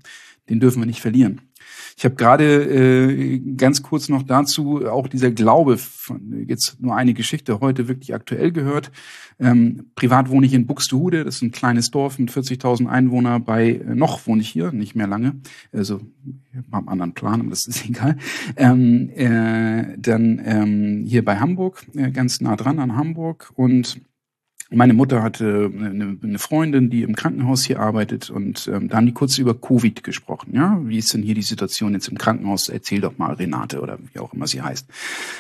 den 0.50 0.60
dürfen 0.60 0.82
wir 0.82 0.86
nicht 0.88 1.02
verlieren. 1.02 1.42
Ich 1.98 2.06
habe 2.06 2.16
gerade 2.16 2.64
äh, 2.64 3.40
ganz 3.56 3.84
kurz 3.84 4.10
noch 4.10 4.24
dazu 4.24 4.86
auch 4.86 5.08
dieser 5.08 5.32
Glaube 5.32 5.78
von 5.78 6.46
jetzt 6.48 6.82
nur 6.82 6.96
eine 6.96 7.14
Geschichte 7.14 7.60
heute 7.60 7.88
wirklich 7.88 8.14
aktuell 8.14 8.52
gehört. 8.52 8.92
Ähm, 9.40 9.92
privat 9.96 10.30
wohne 10.30 10.46
ich 10.46 10.54
in 10.54 10.66
Buxtehude, 10.66 11.26
das 11.26 11.38
ist 11.38 11.42
ein 11.42 11.52
kleines 11.52 11.92
Dorf 11.92 12.20
mit 12.20 12.32
40.000 12.32 12.88
Einwohnern. 12.88 13.44
Bei 13.44 13.72
äh, 13.72 13.96
noch 13.96 14.28
wohne 14.28 14.42
ich 14.42 14.50
hier, 14.50 14.72
nicht 14.72 14.96
mehr 14.96 15.08
lange, 15.08 15.36
also 15.72 16.02
beim 16.70 16.88
anderen 16.88 17.14
Plan, 17.14 17.42
aber 17.42 17.50
das 17.50 17.66
ist 17.66 17.86
egal. 17.90 18.18
Ähm, 18.56 19.10
äh, 19.10 19.98
dann 19.98 20.42
ähm, 20.44 21.04
hier 21.06 21.26
bei 21.26 21.38
Hamburg, 21.40 21.86
äh, 21.96 22.12
ganz 22.12 22.42
nah 22.42 22.56
dran 22.56 22.80
an 22.80 22.96
Hamburg 22.96 23.52
und 23.56 24.00
meine 24.72 24.94
Mutter 24.94 25.22
hatte 25.22 25.72
eine, 25.74 26.18
eine 26.22 26.40
Freundin, 26.40 26.90
die 26.90 27.04
im 27.04 27.16
Krankenhaus 27.16 27.64
hier 27.64 27.80
arbeitet 27.80 28.30
und 28.30 28.68
ähm, 28.68 28.90
da 28.90 28.98
haben 28.98 29.06
die 29.06 29.14
kurz 29.14 29.38
über 29.38 29.54
Covid 29.54 30.04
gesprochen. 30.04 30.56
Ja, 30.56 30.80
wie 30.84 30.98
ist 30.98 31.14
denn 31.14 31.22
hier 31.22 31.36
die 31.36 31.44
Situation 31.44 31.94
jetzt 31.94 32.08
im 32.08 32.18
Krankenhaus? 32.18 32.70
Erzähl 32.70 33.02
doch 33.02 33.18
mal 33.18 33.34
Renate 33.34 33.80
oder 33.80 34.00
wie 34.12 34.20
auch 34.20 34.34
immer 34.34 34.48
sie 34.48 34.62
heißt. 34.62 34.88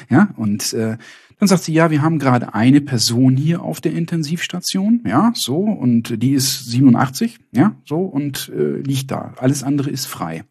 Ja, 0.10 0.30
und 0.38 0.74
äh, 0.74 0.98
dann 1.40 1.48
sagt 1.48 1.64
sie, 1.64 1.74
ja, 1.74 1.92
wir 1.92 2.02
haben 2.02 2.20
gerade 2.20 2.54
eine 2.54 2.80
Person 2.82 3.36
hier 3.36 3.62
auf 3.62 3.82
der 3.82 3.92
Intensivstation, 3.92 5.02
ja, 5.06 5.32
so, 5.36 5.58
und 5.58 6.24
die 6.24 6.32
ist 6.32 6.66
87, 6.66 7.40
ja, 7.52 7.76
so, 7.84 7.98
und 7.98 8.50
äh, 8.56 8.78
liegt 8.78 9.12
da. 9.12 9.34
Alles 9.38 9.64
andere 9.64 9.90
ist 9.90 10.06
frei. 10.06 10.46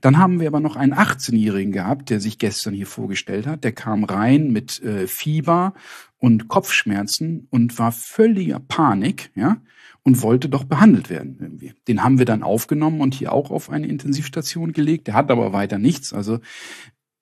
Dann 0.00 0.18
haben 0.18 0.38
wir 0.38 0.46
aber 0.46 0.60
noch 0.60 0.76
einen 0.76 0.94
18-Jährigen 0.94 1.72
gehabt, 1.72 2.10
der 2.10 2.20
sich 2.20 2.38
gestern 2.38 2.74
hier 2.74 2.86
vorgestellt 2.86 3.46
hat. 3.46 3.64
Der 3.64 3.72
kam 3.72 4.04
rein 4.04 4.52
mit 4.52 4.82
äh, 4.82 5.06
Fieber 5.06 5.74
und 6.18 6.48
Kopfschmerzen 6.48 7.46
und 7.50 7.78
war 7.78 7.92
völliger 7.92 8.60
Panik, 8.60 9.30
ja, 9.34 9.58
und 10.02 10.22
wollte 10.22 10.48
doch 10.48 10.64
behandelt 10.64 11.10
werden 11.10 11.36
irgendwie. 11.40 11.74
Den 11.86 12.02
haben 12.02 12.18
wir 12.18 12.24
dann 12.24 12.42
aufgenommen 12.42 13.00
und 13.00 13.14
hier 13.14 13.32
auch 13.32 13.50
auf 13.50 13.70
eine 13.70 13.86
Intensivstation 13.86 14.72
gelegt. 14.72 15.06
Der 15.06 15.14
hat 15.14 15.30
aber 15.30 15.52
weiter 15.52 15.78
nichts. 15.78 16.12
Also 16.12 16.38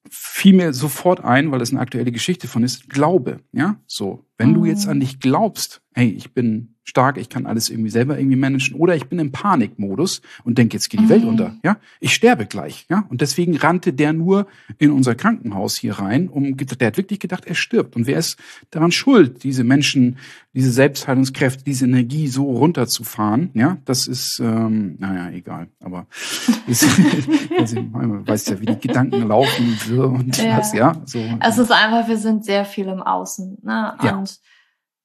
fiel 0.09 0.55
mir 0.55 0.73
sofort 0.73 1.25
ein, 1.25 1.51
weil 1.51 1.59
das 1.59 1.71
eine 1.71 1.81
aktuelle 1.81 2.13
Geschichte 2.13 2.49
von 2.49 2.63
ist, 2.63 2.89
Glaube, 2.89 3.41
ja, 3.53 3.81
so. 3.87 4.26
Wenn 4.39 4.53
du 4.55 4.65
jetzt 4.65 4.87
an 4.87 5.01
dich 5.01 5.19
glaubst, 5.21 5.81
hey, 5.95 6.09
ich 6.11 6.33
bin 6.35 6.75
stark, 6.85 7.17
ich 7.17 7.29
kann 7.29 7.47
alles 7.47 7.69
irgendwie 7.69 7.91
selber 7.91 8.17
irgendwie 8.17 8.37
managen, 8.37 8.77
oder 8.77 8.95
ich 8.95 9.07
bin 9.09 9.19
im 9.19 9.33
Panikmodus 9.33 10.21
und 10.45 10.57
denke, 10.57 10.77
jetzt 10.77 10.89
geht 10.89 11.01
die 11.01 11.09
Welt 11.09 11.23
Mhm. 11.25 11.29
unter, 11.31 11.57
ja, 11.65 11.79
ich 11.99 12.15
sterbe 12.15 12.47
gleich, 12.47 12.87
ja, 12.89 13.05
und 13.09 13.23
deswegen 13.23 13.57
rannte 13.57 13.93
der 13.93 14.13
nur 14.13 14.47
in 14.79 14.93
unser 14.93 15.17
Krankenhaus 15.17 15.75
hier 15.77 15.95
rein, 15.99 16.29
um, 16.29 16.57
der 16.57 16.87
hat 16.87 16.97
wirklich 16.97 17.19
gedacht, 17.19 17.45
er 17.47 17.57
stirbt. 17.57 17.97
Und 17.97 18.07
wer 18.07 18.19
ist 18.19 18.39
daran 18.71 18.93
schuld, 18.93 19.43
diese 19.43 19.65
Menschen, 19.65 20.19
diese 20.55 20.71
Selbstheilungskräfte, 20.71 21.65
diese 21.65 21.87
Energie 21.87 22.29
so 22.29 22.45
runterzufahren, 22.53 23.51
ja, 23.55 23.79
das 23.85 24.07
ist, 24.07 24.39
ähm, 24.39 24.95
naja, 25.01 25.31
egal, 25.35 25.67
aber 25.81 26.07
ist, 26.69 26.85
also, 27.59 27.83
man 27.83 28.29
weiß 28.29 28.47
ja, 28.49 28.61
wie 28.61 28.67
die 28.67 28.79
Gedanken 28.79 29.27
laufen 29.27 29.77
und 29.89 30.37
Ja. 30.37 30.59
was, 30.59 30.73
ja, 30.73 31.03
so. 31.05 31.19
Es 31.41 31.59
ist 31.59 31.73
einfach, 31.73 32.07
wir 32.07 32.19
sind 32.19 32.45
sehr 32.45 32.65
viel 32.65 32.87
im 32.87 33.03
Außen. 33.03 33.59
Ne? 33.63 33.95
Ja. 34.03 34.17
Und 34.27 34.41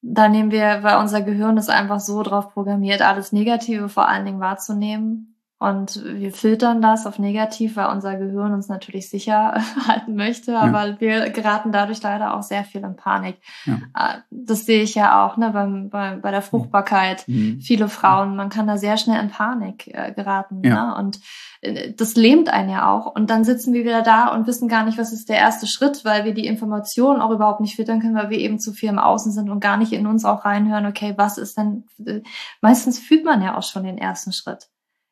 da 0.01 0.27
nehmen 0.27 0.51
wir, 0.51 0.83
weil 0.83 0.97
unser 0.97 1.21
Gehirn 1.21 1.57
ist 1.57 1.69
einfach 1.69 1.99
so 1.99 2.23
drauf 2.23 2.53
programmiert, 2.53 3.01
alles 3.01 3.31
Negative 3.31 3.87
vor 3.87 4.07
allen 4.07 4.25
Dingen 4.25 4.39
wahrzunehmen. 4.39 5.30
Und 5.61 6.03
wir 6.03 6.33
filtern 6.33 6.81
das 6.81 7.05
auf 7.05 7.19
negativ, 7.19 7.75
weil 7.75 7.85
unser 7.91 8.15
Gehirn 8.15 8.51
uns 8.51 8.67
natürlich 8.67 9.11
sicher 9.11 9.61
halten 9.87 10.15
möchte, 10.15 10.57
aber 10.57 10.99
wir 10.99 11.29
geraten 11.29 11.71
dadurch 11.71 12.01
leider 12.01 12.33
auch 12.33 12.41
sehr 12.41 12.63
viel 12.63 12.81
in 12.81 12.95
Panik. 12.95 13.37
Ja. 13.65 13.75
Äh, 13.95 14.21
Das 14.31 14.65
sehe 14.65 14.81
ich 14.81 14.95
ja 14.95 15.23
auch 15.23 15.37
ne, 15.37 15.51
beim, 15.51 15.91
bei, 15.91 16.15
bei 16.15 16.31
der 16.31 16.41
Fruchtbarkeit. 16.41 17.27
Mhm. 17.27 17.61
Viele 17.61 17.89
Frauen, 17.89 18.35
man 18.35 18.49
kann 18.49 18.65
da 18.65 18.77
sehr 18.77 18.97
schnell 18.97 19.21
in 19.21 19.29
Panik 19.29 19.85
äh, 19.93 20.11
geraten. 20.13 20.63
Ja. 20.65 20.87
Ne? 20.87 20.95
Und 20.95 21.19
äh, 21.61 21.93
das 21.93 22.15
lähmt 22.15 22.49
einen 22.49 22.71
ja 22.71 22.91
auch. 22.91 23.05
Und 23.05 23.29
dann 23.29 23.43
sitzen 23.43 23.71
wir 23.75 23.83
wieder 23.83 24.01
da 24.01 24.29
und 24.29 24.47
wissen 24.47 24.67
gar 24.67 24.83
nicht, 24.83 24.97
was 24.97 25.13
ist 25.13 25.29
der 25.29 25.37
erste 25.37 25.67
Schritt, 25.67 26.03
weil 26.03 26.25
wir 26.25 26.33
die 26.33 26.47
Informationen 26.47 27.21
auch 27.21 27.29
überhaupt 27.29 27.61
nicht 27.61 27.75
filtern 27.75 27.99
können, 27.99 28.15
weil 28.15 28.31
wir 28.31 28.39
eben 28.39 28.57
zu 28.57 28.73
viel 28.73 28.89
im 28.89 28.97
Außen 28.97 29.31
sind 29.31 29.51
und 29.51 29.59
gar 29.59 29.77
nicht 29.77 29.93
in 29.93 30.07
uns 30.07 30.25
auch 30.25 30.43
reinhören, 30.43 30.87
okay, 30.87 31.13
was 31.17 31.37
ist 31.37 31.55
denn, 31.59 31.85
äh, 32.03 32.21
meistens 32.61 32.97
fühlt 32.97 33.25
man 33.25 33.43
ja 33.43 33.55
auch 33.55 33.63
schon 33.63 33.83
den 33.83 33.99
ersten 33.99 34.33
Schritt. 34.33 34.70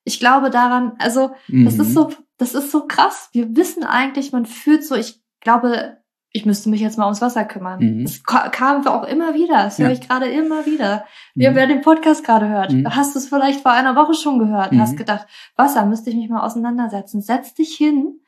Ich 0.10 0.20
glaube 0.20 0.50
daran, 0.50 0.94
also 0.98 1.30
das 1.48 1.76
Mhm. 1.76 1.82
ist 1.82 1.94
so, 1.94 2.10
das 2.38 2.56
ist 2.56 2.72
so 2.72 2.88
krass. 2.88 3.30
Wir 3.32 3.56
wissen 3.56 3.84
eigentlich, 3.84 4.32
man 4.32 4.46
fühlt 4.48 4.84
so, 4.84 4.96
ich 4.96 5.22
glaube, 5.40 5.98
ich 6.32 6.46
müsste 6.46 6.70
mich 6.70 6.82
jetzt 6.82 6.98
mal 6.98 7.06
ums 7.06 7.22
Wasser 7.22 7.44
kümmern. 7.46 7.80
Mhm. 7.80 8.04
Das 8.06 8.24
ka- 8.24 8.50
kam 8.50 8.86
auch 8.88 9.04
immer 9.04 9.34
wieder. 9.36 9.64
Das 9.64 9.78
höre 9.80 9.88
Ja. 9.88 9.94
ich 9.94 10.02
gerade 10.08 10.28
immer 10.28 10.66
wieder. 10.66 11.06
Mhm. 11.36 11.56
wer 11.56 11.68
den 11.68 11.82
Podcast 11.82 12.24
gerade 12.24 12.48
hört, 12.50 12.72
Mhm. 12.72 12.96
hast 12.96 13.14
du 13.16 13.20
es 13.20 13.28
vielleicht 13.30 13.62
vor 13.62 13.72
einer 13.72 13.96
Woche 13.96 14.14
schon 14.16 14.40
gehört, 14.40 14.72
Mhm. 14.72 14.82
hast 14.82 14.98
gedacht, 14.98 15.28
Wasser, 15.56 15.86
müsste 15.86 16.10
ich 16.10 16.16
mich 16.16 16.30
mal 16.30 16.42
auseinandersetzen. 16.42 17.22
Setz 17.22 17.54
dich 17.54 17.76
hin, 17.76 18.20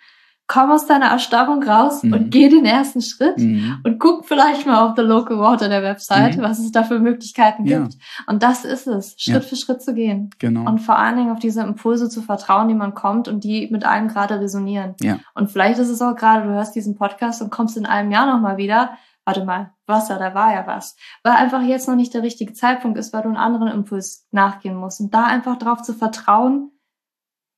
komm 0.51 0.69
aus 0.69 0.85
deiner 0.85 1.05
Erstarrung 1.05 1.63
raus 1.63 2.03
mhm. 2.03 2.11
und 2.11 2.29
geh 2.29 2.49
den 2.49 2.65
ersten 2.65 3.01
Schritt 3.01 3.37
mhm. 3.37 3.79
und 3.85 3.99
guck 3.99 4.25
vielleicht 4.25 4.65
mal 4.67 4.85
auf 4.85 4.95
der 4.95 5.05
Local 5.05 5.39
Water 5.39 5.69
der 5.69 5.81
Website, 5.81 6.35
mhm. 6.35 6.41
was 6.41 6.59
es 6.59 6.73
da 6.73 6.83
für 6.83 6.99
Möglichkeiten 6.99 7.65
ja. 7.65 7.79
gibt. 7.79 7.95
Und 8.27 8.43
das 8.43 8.65
ist 8.65 8.85
es, 8.85 9.15
Schritt 9.17 9.35
ja. 9.35 9.39
für 9.39 9.55
Schritt 9.55 9.81
zu 9.81 9.93
gehen. 9.93 10.29
Genau. 10.39 10.69
Und 10.69 10.79
vor 10.79 10.99
allen 10.99 11.15
Dingen 11.15 11.31
auf 11.31 11.39
diese 11.39 11.61
Impulse 11.61 12.09
zu 12.09 12.21
vertrauen, 12.21 12.67
die 12.67 12.73
man 12.73 12.93
kommt 12.93 13.29
und 13.29 13.45
die 13.45 13.69
mit 13.71 13.85
einem 13.85 14.09
gerade 14.09 14.41
resonieren. 14.41 14.95
Ja. 14.99 15.19
Und 15.35 15.49
vielleicht 15.49 15.79
ist 15.79 15.87
es 15.87 16.01
auch 16.01 16.17
gerade, 16.17 16.45
du 16.45 16.49
hörst 16.49 16.75
diesen 16.75 16.97
Podcast 16.97 17.41
und 17.41 17.49
kommst 17.49 17.77
in 17.77 17.85
einem 17.85 18.11
Jahr 18.11 18.25
nochmal 18.25 18.57
wieder. 18.57 18.97
Warte 19.23 19.45
mal, 19.45 19.71
Wasser, 19.87 20.19
da 20.19 20.33
war 20.33 20.53
ja 20.53 20.67
was. 20.67 20.97
Weil 21.23 21.33
einfach 21.33 21.61
jetzt 21.61 21.87
noch 21.87 21.95
nicht 21.95 22.13
der 22.13 22.23
richtige 22.23 22.51
Zeitpunkt 22.51 22.97
ist, 22.97 23.13
weil 23.13 23.21
du 23.21 23.29
einen 23.29 23.37
anderen 23.37 23.69
Impuls 23.69 24.27
nachgehen 24.31 24.75
musst. 24.75 24.99
Und 24.99 25.13
da 25.13 25.23
einfach 25.23 25.57
drauf 25.57 25.81
zu 25.81 25.93
vertrauen, 25.93 26.71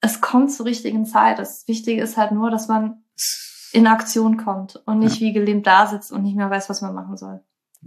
es 0.03 0.19
kommt 0.19 0.51
zur 0.51 0.65
richtigen 0.65 1.05
Zeit. 1.05 1.39
Das 1.39 1.65
Wichtige 1.67 2.01
ist 2.01 2.17
halt 2.17 2.33
nur, 2.33 2.51
dass 2.51 2.67
man 2.67 3.03
in 3.71 3.87
Aktion 3.87 4.37
kommt 4.37 4.81
und 4.85 4.99
nicht 4.99 5.21
ja. 5.21 5.27
wie 5.27 5.33
gelähmt 5.33 5.65
da 5.65 5.87
sitzt 5.87 6.11
und 6.11 6.23
nicht 6.23 6.35
mehr 6.35 6.49
weiß, 6.49 6.69
was 6.69 6.81
man 6.81 6.93
machen 6.93 7.15
soll. 7.15 7.39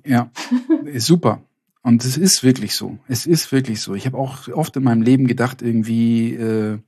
Ja, 0.05 0.31
ist 0.85 1.07
super. 1.07 1.43
Und 1.83 2.05
es 2.05 2.17
ist 2.17 2.43
wirklich 2.43 2.75
so. 2.75 2.99
Es 3.07 3.27
ist 3.27 3.53
wirklich 3.53 3.83
so. 3.83 3.95
Ich 3.95 4.07
habe 4.07 4.17
auch 4.17 4.49
oft 4.49 4.75
in 4.77 4.83
meinem 4.83 5.03
Leben 5.03 5.27
gedacht, 5.27 5.61
irgendwie, 5.61 6.35
äh, 6.35 6.79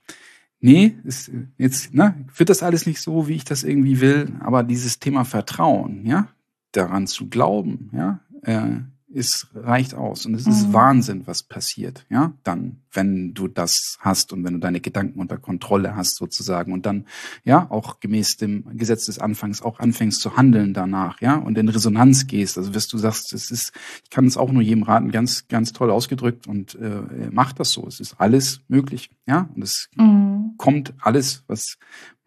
nee, 0.61 0.97
ist, 1.05 1.31
jetzt 1.59 1.95
ne, 1.95 2.15
wird 2.35 2.49
das 2.49 2.63
alles 2.63 2.87
nicht 2.87 3.01
so, 3.01 3.29
wie 3.29 3.35
ich 3.35 3.45
das 3.45 3.65
irgendwie 3.65 4.01
will. 4.01 4.33
Aber 4.41 4.63
dieses 4.63 4.99
Thema 4.99 5.25
Vertrauen, 5.25 6.07
ja, 6.07 6.29
daran 6.73 7.07
zu 7.07 7.29
glauben, 7.29 7.91
ja, 7.93 8.21
äh, 8.43 8.81
es 9.15 9.47
reicht 9.55 9.95
aus. 9.95 10.27
Und 10.27 10.35
es 10.35 10.47
ist 10.47 10.69
mhm. 10.69 10.73
Wahnsinn, 10.73 11.27
was 11.27 11.43
passiert, 11.43 12.05
ja, 12.11 12.33
dann, 12.45 12.81
wenn 12.93 13.33
du 13.35 13.49
das 13.49 13.97
hast 14.01 14.33
und 14.33 14.45
wenn 14.45 14.55
du 14.55 14.61
deine 14.61 14.81
Gedanken 14.81 15.21
unter 15.21 15.39
Kontrolle 15.39 15.97
hast, 15.97 16.17
sozusagen, 16.17 16.73
und 16.73 16.87
dann, 16.87 17.07
ja, 17.45 17.71
auch 17.71 18.01
gemäß 18.01 18.37
dem 18.37 18.77
Gesetz 18.77 19.07
des 19.07 19.19
Anfangs 19.19 19.63
auch 19.63 19.81
anfängst 19.81 20.21
zu 20.21 20.37
handeln 20.37 20.75
danach, 20.75 21.21
ja, 21.21 21.37
und 21.37 21.57
in 21.59 21.69
Resonanz 21.69 22.27
gehst. 22.27 22.59
Also, 22.59 22.75
wirst 22.75 22.93
du 22.93 22.99
sagst, 22.99 23.33
es 23.33 23.51
ist, 23.51 23.73
ich 24.05 24.11
kann 24.11 24.27
es 24.27 24.37
auch 24.37 24.53
nur 24.53 24.63
jedem 24.63 24.83
raten, 24.83 25.11
ganz, 25.11 25.49
ganz 25.49 25.73
toll 25.73 25.91
ausgedrückt 25.91 26.47
und 26.47 26.75
äh, 26.75 27.03
mach 27.31 27.53
das 27.53 27.71
so. 27.71 27.87
Es 27.87 28.01
ist 28.01 28.17
alles 28.19 28.61
möglich, 28.69 29.11
ja, 29.27 29.49
und 29.55 29.63
es 29.63 29.89
mhm. 29.97 30.55
kommt 30.59 30.95
alles, 31.01 31.45
was, 31.47 31.79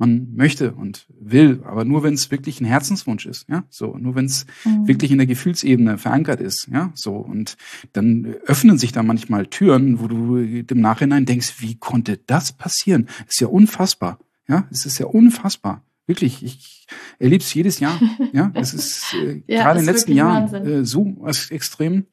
man 0.02 0.34
möchte 0.36 0.74
und 0.74 1.06
will, 1.20 1.62
aber 1.64 1.86
nur 1.86 2.02
wenn 2.02 2.16
es 2.16 2.32
wirklich 2.32 2.60
ein 2.60 2.66
Herzenswunsch 2.66 3.28
ist, 3.28 3.48
ja, 3.48 3.64
so, 3.70 3.96
nur 3.98 4.16
wenn 4.16 4.26
es 4.26 4.48
mhm. 4.66 4.88
wirklich 4.88 5.12
in 5.12 5.20
der 5.20 5.28
Gefühlsebene 5.28 6.00
verankert 6.00 6.42
ist, 6.42 6.68
ja, 6.72 6.92
so, 6.96 7.16
und 7.16 7.56
dann 7.94 8.26
öffnen 8.46 8.80
sich 8.80 8.92
da 8.92 9.04
manchmal 9.04 9.46
Türen, 9.46 10.00
wo 10.00 10.08
du 10.08 10.38
im 10.38 10.82
Nachhinein 10.82 11.26
denkst, 11.26 11.62
wie 11.62 11.76
konnte 11.76 12.18
das 12.18 12.52
passieren? 12.52 13.08
ist 13.30 13.40
ja 13.40 13.48
unfassbar, 13.48 14.20
ja, 14.48 14.68
es 14.72 14.86
ist 14.86 14.98
ja 14.98 15.06
unfassbar. 15.06 15.84
Wirklich, 16.08 16.44
ich 16.44 16.88
erlebe 17.20 17.44
es 17.44 17.54
jedes 17.54 17.80
Jahr. 17.80 17.98
Ja, 18.34 18.52
es 18.56 18.74
ist 18.74 19.14
äh, 19.14 19.44
ja, 19.46 19.64
gerade 19.64 19.80
in 19.80 19.86
den 19.86 19.94
letzten 19.94 20.14
Jahren 20.14 20.54
äh, 20.54 20.86
so 20.86 21.16
extrem. 21.50 22.06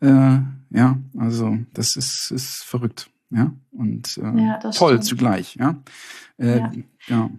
Äh, 0.00 0.38
ja, 0.70 0.98
also 1.16 1.58
das 1.72 1.96
ist, 1.96 2.30
ist 2.30 2.64
verrückt 2.64 3.10
ja, 3.34 3.52
und 3.70 4.18
äh, 4.18 4.40
ja, 4.40 4.58
toll 4.58 4.72
stimmt. 4.72 5.04
zugleich, 5.04 5.56
ja. 5.56 5.82
Äh, 6.38 6.58
ja. 6.58 6.72
ja. 7.06 7.30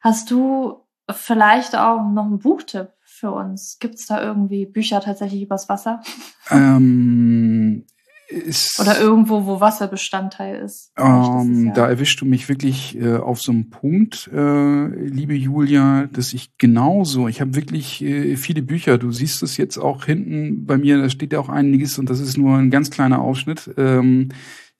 Hast 0.00 0.30
du 0.30 0.86
vielleicht 1.10 1.76
auch 1.76 2.08
noch 2.10 2.24
einen 2.24 2.38
Buchtipp 2.38 2.92
für 3.02 3.32
uns? 3.32 3.78
Gibt 3.78 3.96
es 3.96 4.06
da 4.06 4.22
irgendwie 4.22 4.66
Bücher 4.66 5.00
tatsächlich 5.00 5.42
übers 5.42 5.68
Wasser? 5.68 6.02
Ähm, 6.50 7.86
Oder 8.78 9.00
irgendwo, 9.00 9.46
wo 9.46 9.60
Wasser 9.60 9.88
Bestandteil 9.88 10.62
ist. 10.62 10.92
Ähm, 10.96 11.66
ja. 11.66 11.72
Da 11.72 11.88
erwischst 11.88 12.20
du 12.20 12.24
mich 12.24 12.48
wirklich 12.48 12.96
äh, 12.96 13.16
auf 13.16 13.40
so 13.40 13.50
einem 13.50 13.70
Punkt, 13.70 14.30
äh, 14.32 14.86
liebe 14.86 15.34
Julia, 15.34 16.06
dass 16.12 16.32
ich 16.32 16.56
genauso, 16.56 17.28
ich 17.28 17.40
habe 17.40 17.56
wirklich 17.56 18.02
äh, 18.02 18.36
viele 18.36 18.62
Bücher, 18.62 18.98
du 18.98 19.10
siehst 19.10 19.42
es 19.42 19.56
jetzt 19.56 19.78
auch 19.78 20.04
hinten 20.04 20.64
bei 20.64 20.78
mir, 20.78 20.98
da 20.98 21.10
steht 21.10 21.32
ja 21.32 21.40
auch 21.40 21.48
einiges 21.48 21.98
und 21.98 22.08
das 22.08 22.20
ist 22.20 22.36
nur 22.36 22.56
ein 22.56 22.70
ganz 22.70 22.90
kleiner 22.90 23.20
Ausschnitt. 23.20 23.70
Ähm, 23.76 24.28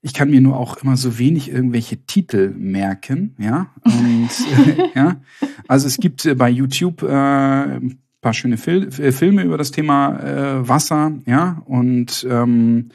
ich 0.03 0.14
kann 0.14 0.30
mir 0.30 0.40
nur 0.40 0.57
auch 0.57 0.78
immer 0.78 0.96
so 0.96 1.18
wenig 1.18 1.51
irgendwelche 1.51 2.07
Titel 2.07 2.55
merken, 2.57 3.34
ja. 3.38 3.70
Und 3.84 4.30
äh, 4.78 4.88
ja, 4.94 5.20
also 5.68 5.86
es 5.86 5.98
gibt 5.98 6.24
äh, 6.24 6.34
bei 6.34 6.48
YouTube 6.48 7.03
äh, 7.03 7.07
ein 7.07 8.01
paar 8.20 8.32
schöne 8.32 8.57
Fil 8.57 8.90
Filme 8.90 9.42
über 9.42 9.59
das 9.59 9.70
Thema 9.72 10.66
Wasser, 10.68 11.12
ja. 11.26 11.62
Und 11.64 12.26
ähm, 12.30 12.90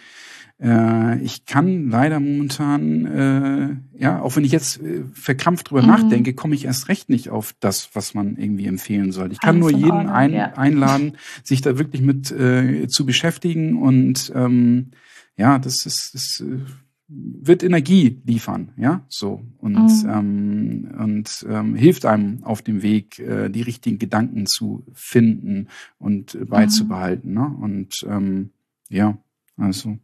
äh, 0.62 1.20
ich 1.20 1.46
kann 1.46 1.90
leider 1.90 2.20
momentan, 2.20 3.06
äh, 3.06 4.00
ja, 4.02 4.22
auch 4.22 4.36
wenn 4.36 4.46
ich 4.46 4.52
jetzt 4.52 4.82
äh, 4.82 5.04
verkrampft 5.14 5.70
drüber 5.70 5.82
mhm. 5.82 5.90
nachdenke, 5.90 6.34
komme 6.34 6.56
ich 6.56 6.66
erst 6.66 6.88
recht 6.88 7.10
nicht 7.10 7.30
auf 7.30 7.54
das, 7.60 7.90
was 7.94 8.14
man 8.14 8.38
irgendwie 8.38 8.68
empfehlen 8.68 9.12
soll. 9.12 9.32
Ich 9.32 9.42
kann 9.42 9.62
Alles 9.62 9.72
nur 9.72 9.72
jeden 9.72 9.92
Ordnung, 9.92 10.10
ein, 10.14 10.34
ja. 10.34 10.54
einladen, 10.54 11.18
sich 11.44 11.62
da 11.62 11.78
wirklich 11.78 12.02
mit 12.02 12.32
äh, 12.32 12.88
zu 12.88 13.06
beschäftigen 13.06 13.82
und 13.82 14.32
ähm, 14.34 14.92
ja, 15.38 15.60
das 15.60 15.86
ist, 15.86 16.12
das, 16.14 16.40
äh, 16.40 16.60
wird 17.08 17.62
Energie 17.62 18.20
liefern, 18.26 18.72
ja, 18.78 19.06
so 19.10 19.44
und 19.60 19.74
mhm. 19.74 20.10
ähm, 20.10 20.96
und 20.98 21.46
ähm, 21.48 21.76
hilft 21.76 22.06
einem 22.06 22.44
auf 22.44 22.62
dem 22.64 22.82
Weg, 22.82 23.20
äh, 23.20 23.50
die 23.50 23.62
richtigen 23.62 24.00
Gedanken 24.00 24.48
zu 24.48 24.86
finden 24.94 25.68
und 26.00 26.38
beizubehalten, 26.50 27.32
mhm. 27.32 27.36
ne? 27.36 27.58
Und 27.62 28.06
ähm, 28.10 28.50
ja, 28.90 29.18
also 29.58 30.00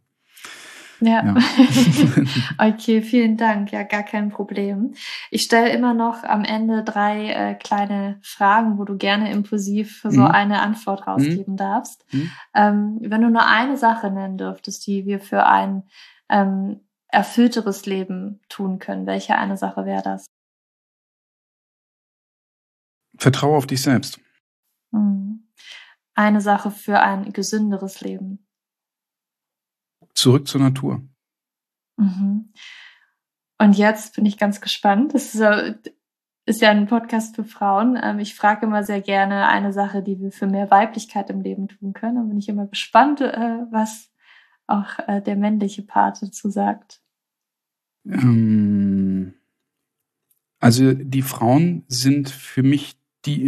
ja. 1.02 1.24
ja. 1.24 1.36
okay, 2.68 3.02
vielen 3.02 3.36
Dank. 3.36 3.72
Ja, 3.72 3.82
gar 3.82 4.02
kein 4.02 4.30
Problem. 4.30 4.94
Ich 5.30 5.42
stelle 5.42 5.70
immer 5.70 5.94
noch 5.94 6.24
am 6.24 6.44
Ende 6.44 6.84
drei 6.84 7.30
äh, 7.30 7.54
kleine 7.54 8.18
Fragen, 8.22 8.78
wo 8.78 8.84
du 8.84 8.96
gerne 8.96 9.30
impulsiv 9.30 10.00
für 10.00 10.10
so 10.10 10.20
mhm. 10.20 10.26
eine 10.26 10.60
Antwort 10.60 11.00
mhm. 11.00 11.12
rausgeben 11.12 11.54
mhm. 11.54 11.58
darfst. 11.58 12.04
Mhm. 12.12 12.30
Ähm, 12.54 12.98
wenn 13.02 13.22
du 13.22 13.30
nur 13.30 13.46
eine 13.46 13.76
Sache 13.76 14.10
nennen 14.10 14.38
dürftest, 14.38 14.86
die 14.86 15.06
wir 15.06 15.20
für 15.20 15.46
ein 15.46 15.84
ähm, 16.28 16.80
erfüllteres 17.12 17.86
Leben 17.86 18.40
tun 18.48 18.78
können? 18.78 19.06
Welche 19.06 19.36
eine 19.36 19.56
Sache 19.56 19.84
wäre 19.84 20.02
das? 20.02 20.26
Vertraue 23.18 23.56
auf 23.56 23.66
dich 23.66 23.82
selbst. 23.82 24.18
Hm. 24.92 25.46
Eine 26.14 26.40
Sache 26.40 26.70
für 26.70 27.00
ein 27.00 27.32
gesünderes 27.32 28.00
Leben. 28.00 28.41
Zurück 30.22 30.46
zur 30.46 30.60
Natur. 30.60 31.02
Mhm. 31.96 32.52
Und 33.58 33.76
jetzt 33.76 34.14
bin 34.14 34.24
ich 34.24 34.38
ganz 34.38 34.60
gespannt. 34.60 35.14
Das 35.14 35.34
ist 35.34 35.40
ja, 35.40 35.74
ist 36.46 36.60
ja 36.60 36.70
ein 36.70 36.86
Podcast 36.86 37.34
für 37.34 37.42
Frauen. 37.42 37.98
Ähm, 38.00 38.20
ich 38.20 38.36
frage 38.36 38.66
immer 38.66 38.84
sehr 38.84 39.00
gerne 39.00 39.48
eine 39.48 39.72
Sache, 39.72 40.00
die 40.00 40.20
wir 40.20 40.30
für 40.30 40.46
mehr 40.46 40.70
Weiblichkeit 40.70 41.28
im 41.30 41.40
Leben 41.40 41.66
tun 41.66 41.92
können. 41.92 42.14
Da 42.14 42.22
bin 42.22 42.38
ich 42.38 42.48
immer 42.48 42.68
gespannt, 42.68 43.20
äh, 43.20 43.66
was 43.72 44.12
auch 44.68 44.96
äh, 45.08 45.20
der 45.20 45.34
männliche 45.34 45.82
Part 45.82 46.22
dazu 46.22 46.50
sagt. 46.50 47.02
Ähm, 48.06 49.34
also 50.60 50.92
die 50.92 51.22
Frauen 51.22 51.84
sind 51.88 52.30
für 52.30 52.62
mich 52.62 52.94
die 53.24 53.42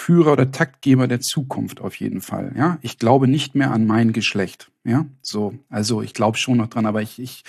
Innovationsführer 0.00 0.32
oder 0.32 0.50
Taktgeber 0.50 1.06
der 1.08 1.20
Zukunft 1.20 1.80
auf 1.80 1.96
jeden 1.96 2.20
Fall. 2.20 2.52
Ja, 2.56 2.78
ich 2.82 2.98
glaube 2.98 3.28
nicht 3.28 3.54
mehr 3.54 3.70
an 3.70 3.86
mein 3.86 4.12
Geschlecht. 4.12 4.70
Ja, 4.84 5.06
so, 5.22 5.54
also 5.68 6.02
ich 6.02 6.14
glaube 6.14 6.38
schon 6.38 6.56
noch 6.56 6.68
dran, 6.68 6.86
aber 6.86 7.02
ich, 7.02 7.18
ich, 7.18 7.44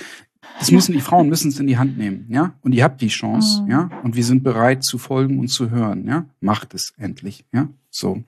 das 0.60 0.72
müssen 0.72 0.94
die 0.94 1.02
Frauen 1.02 1.30
müssen 1.30 1.50
es 1.50 1.60
in 1.60 1.68
die 1.68 1.78
Hand 1.78 1.98
nehmen. 1.98 2.26
Ja, 2.30 2.54
und 2.62 2.74
ihr 2.74 2.84
habt 2.84 3.02
die 3.02 3.08
Chance. 3.08 3.64
Mhm. 3.64 3.72
Ja, 3.72 3.90
und 4.04 4.16
wir 4.16 4.24
sind 4.24 4.44
bereit 4.44 4.84
zu 4.84 4.98
folgen 4.98 5.40
und 5.40 5.48
zu 5.48 5.70
hören. 5.70 6.08
Ja, 6.08 6.26
macht 6.40 6.74
es 6.74 6.94
endlich. 6.98 7.46
Ja, 7.54 7.70
so. 7.90 8.24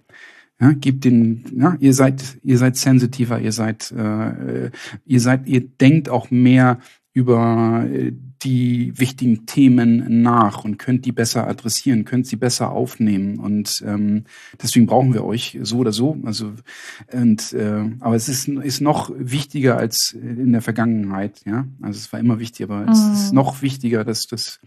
Ja, 0.61 0.71
gebt 0.71 1.03
den, 1.03 1.43
ja, 1.57 1.75
ihr 1.79 1.93
seid, 1.93 2.37
ihr 2.43 2.57
seid 2.57 2.77
sensitiver, 2.77 3.39
ihr 3.39 3.51
seid, 3.51 3.91
äh, 3.91 4.69
ihr 5.05 5.19
seid, 5.19 5.47
ihr 5.47 5.61
denkt 5.61 6.09
auch 6.09 6.31
mehr 6.31 6.79
über 7.13 7.85
äh, 7.89 8.11
die 8.41 8.99
wichtigen 8.99 9.45
Themen 9.45 10.21
nach 10.21 10.65
und 10.65 10.77
könnt 10.77 11.05
die 11.05 11.11
besser 11.11 11.47
adressieren, 11.47 12.03
könnt 12.03 12.27
sie 12.27 12.35
besser 12.35 12.71
aufnehmen 12.71 13.39
und 13.39 13.81
ähm, 13.85 14.25
deswegen 14.61 14.85
brauchen 14.85 15.13
wir 15.13 15.23
euch 15.23 15.57
so 15.61 15.77
oder 15.77 15.93
so. 15.93 16.17
Also 16.25 16.53
und 17.13 17.53
äh, 17.53 17.89
aber 17.99 18.15
es 18.15 18.27
ist 18.27 18.47
ist 18.47 18.81
noch 18.81 19.11
wichtiger 19.15 19.77
als 19.77 20.13
in 20.19 20.51
der 20.51 20.61
Vergangenheit, 20.61 21.41
ja. 21.45 21.65
Also 21.81 21.97
es 21.97 22.11
war 22.11 22.19
immer 22.19 22.39
wichtig, 22.39 22.65
aber 22.69 22.81
mhm. 22.81 22.89
es 22.89 22.99
ist 22.99 23.31
mhm. 23.31 23.35
noch 23.35 23.61
wichtiger, 23.61 24.03
dass 24.03 24.23
dass 24.23 24.59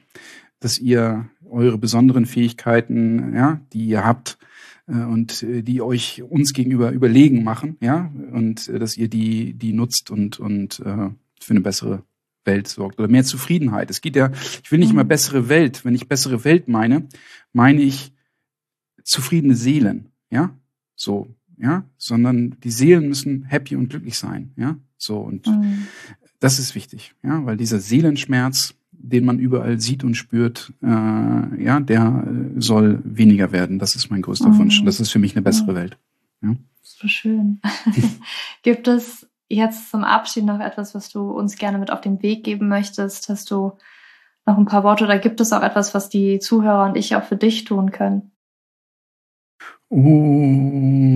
dass 0.60 0.78
ihr 0.78 1.28
eure 1.50 1.78
besonderen 1.78 2.26
Fähigkeiten, 2.26 3.34
ja, 3.34 3.60
die 3.72 3.86
ihr 3.86 4.04
habt, 4.04 4.38
äh, 4.86 4.92
und 4.96 5.42
äh, 5.42 5.62
die 5.62 5.82
euch 5.82 6.22
uns 6.22 6.52
gegenüber 6.52 6.92
überlegen 6.92 7.44
machen, 7.44 7.76
ja, 7.80 8.10
und 8.32 8.68
äh, 8.68 8.78
dass 8.78 8.96
ihr 8.96 9.08
die, 9.08 9.54
die 9.54 9.72
nutzt 9.72 10.10
und, 10.10 10.38
und 10.38 10.80
äh, 10.80 11.10
für 11.40 11.50
eine 11.50 11.60
bessere 11.60 12.02
Welt 12.46 12.68
sorgt 12.68 12.98
oder 12.98 13.08
mehr 13.08 13.24
Zufriedenheit. 13.24 13.90
Es 13.90 14.00
geht 14.00 14.16
ja, 14.16 14.30
ich 14.62 14.70
will 14.70 14.78
nicht 14.78 14.92
immer 14.92 15.04
mhm. 15.04 15.08
bessere 15.08 15.48
Welt. 15.48 15.84
Wenn 15.84 15.94
ich 15.94 16.08
bessere 16.08 16.44
Welt 16.44 16.68
meine, 16.68 17.08
meine 17.52 17.82
ich 17.82 18.12
zufriedene 19.02 19.54
Seelen, 19.54 20.08
ja, 20.30 20.56
so, 20.94 21.28
ja, 21.58 21.84
sondern 21.96 22.56
die 22.62 22.70
Seelen 22.70 23.08
müssen 23.08 23.44
happy 23.44 23.76
und 23.76 23.88
glücklich 23.88 24.18
sein, 24.18 24.52
ja, 24.56 24.76
so 24.98 25.18
und 25.18 25.46
mhm. 25.46 25.86
das 26.40 26.58
ist 26.58 26.74
wichtig, 26.74 27.14
ja, 27.22 27.44
weil 27.44 27.56
dieser 27.56 27.78
Seelenschmerz, 27.78 28.74
den 28.90 29.24
man 29.24 29.38
überall 29.38 29.78
sieht 29.78 30.04
und 30.04 30.14
spürt, 30.16 30.72
äh, 30.82 30.86
ja, 30.86 31.80
der 31.80 32.26
soll 32.56 33.00
weniger 33.04 33.52
werden. 33.52 33.78
Das 33.78 33.94
ist 33.94 34.10
mein 34.10 34.22
größter 34.22 34.48
mhm. 34.48 34.58
Wunsch. 34.58 34.82
Das 34.84 35.00
ist 35.00 35.10
für 35.10 35.18
mich 35.18 35.36
eine 35.36 35.42
bessere. 35.42 35.74
Welt. 35.74 35.98
Ja. 36.42 36.56
So 36.82 37.08
schön. 37.08 37.60
Gibt 38.62 38.88
es 38.88 39.26
jetzt 39.48 39.90
zum 39.90 40.04
Abschied 40.04 40.44
noch 40.44 40.60
etwas, 40.60 40.94
was 40.94 41.08
du 41.08 41.30
uns 41.30 41.56
gerne 41.56 41.78
mit 41.78 41.90
auf 41.90 42.00
den 42.00 42.22
Weg 42.22 42.44
geben 42.44 42.68
möchtest? 42.68 43.28
Hast 43.28 43.50
du 43.50 43.72
noch 44.46 44.56
ein 44.58 44.66
paar 44.66 44.84
Worte 44.84 45.04
oder 45.04 45.18
gibt 45.18 45.40
es 45.40 45.52
auch 45.52 45.62
etwas, 45.62 45.94
was 45.94 46.08
die 46.08 46.38
Zuhörer 46.38 46.84
und 46.84 46.96
ich 46.96 47.16
auch 47.16 47.24
für 47.24 47.36
dich 47.36 47.64
tun 47.64 47.90
können? 47.90 48.32
Um, 49.88 51.06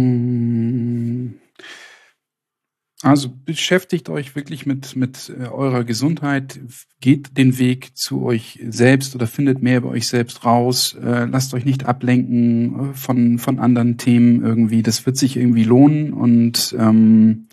also 3.03 3.31
beschäftigt 3.47 4.11
euch 4.11 4.37
wirklich 4.37 4.67
mit, 4.67 4.95
mit 4.95 5.31
äh, 5.31 5.47
eurer 5.47 5.85
Gesundheit, 5.85 6.61
geht 7.01 7.39
den 7.39 7.59
Weg 7.59 7.97
zu 7.97 8.23
euch 8.23 8.61
selbst 8.69 9.15
oder 9.15 9.27
findet 9.27 9.63
mehr 9.63 9.79
über 9.79 9.89
euch 9.89 10.07
selbst 10.07 10.45
raus, 10.45 10.95
äh, 11.03 11.25
lasst 11.25 11.55
euch 11.55 11.65
nicht 11.65 11.87
ablenken 11.87 12.91
äh, 12.91 12.95
von, 12.95 13.39
von 13.39 13.59
anderen 13.59 13.97
Themen 13.97 14.45
irgendwie. 14.45 14.83
Das 14.83 15.07
wird 15.07 15.17
sich 15.17 15.39
irgendwie 15.39 15.65
lohnen 15.65 16.13
und 16.13 16.77
ähm, 16.79 17.49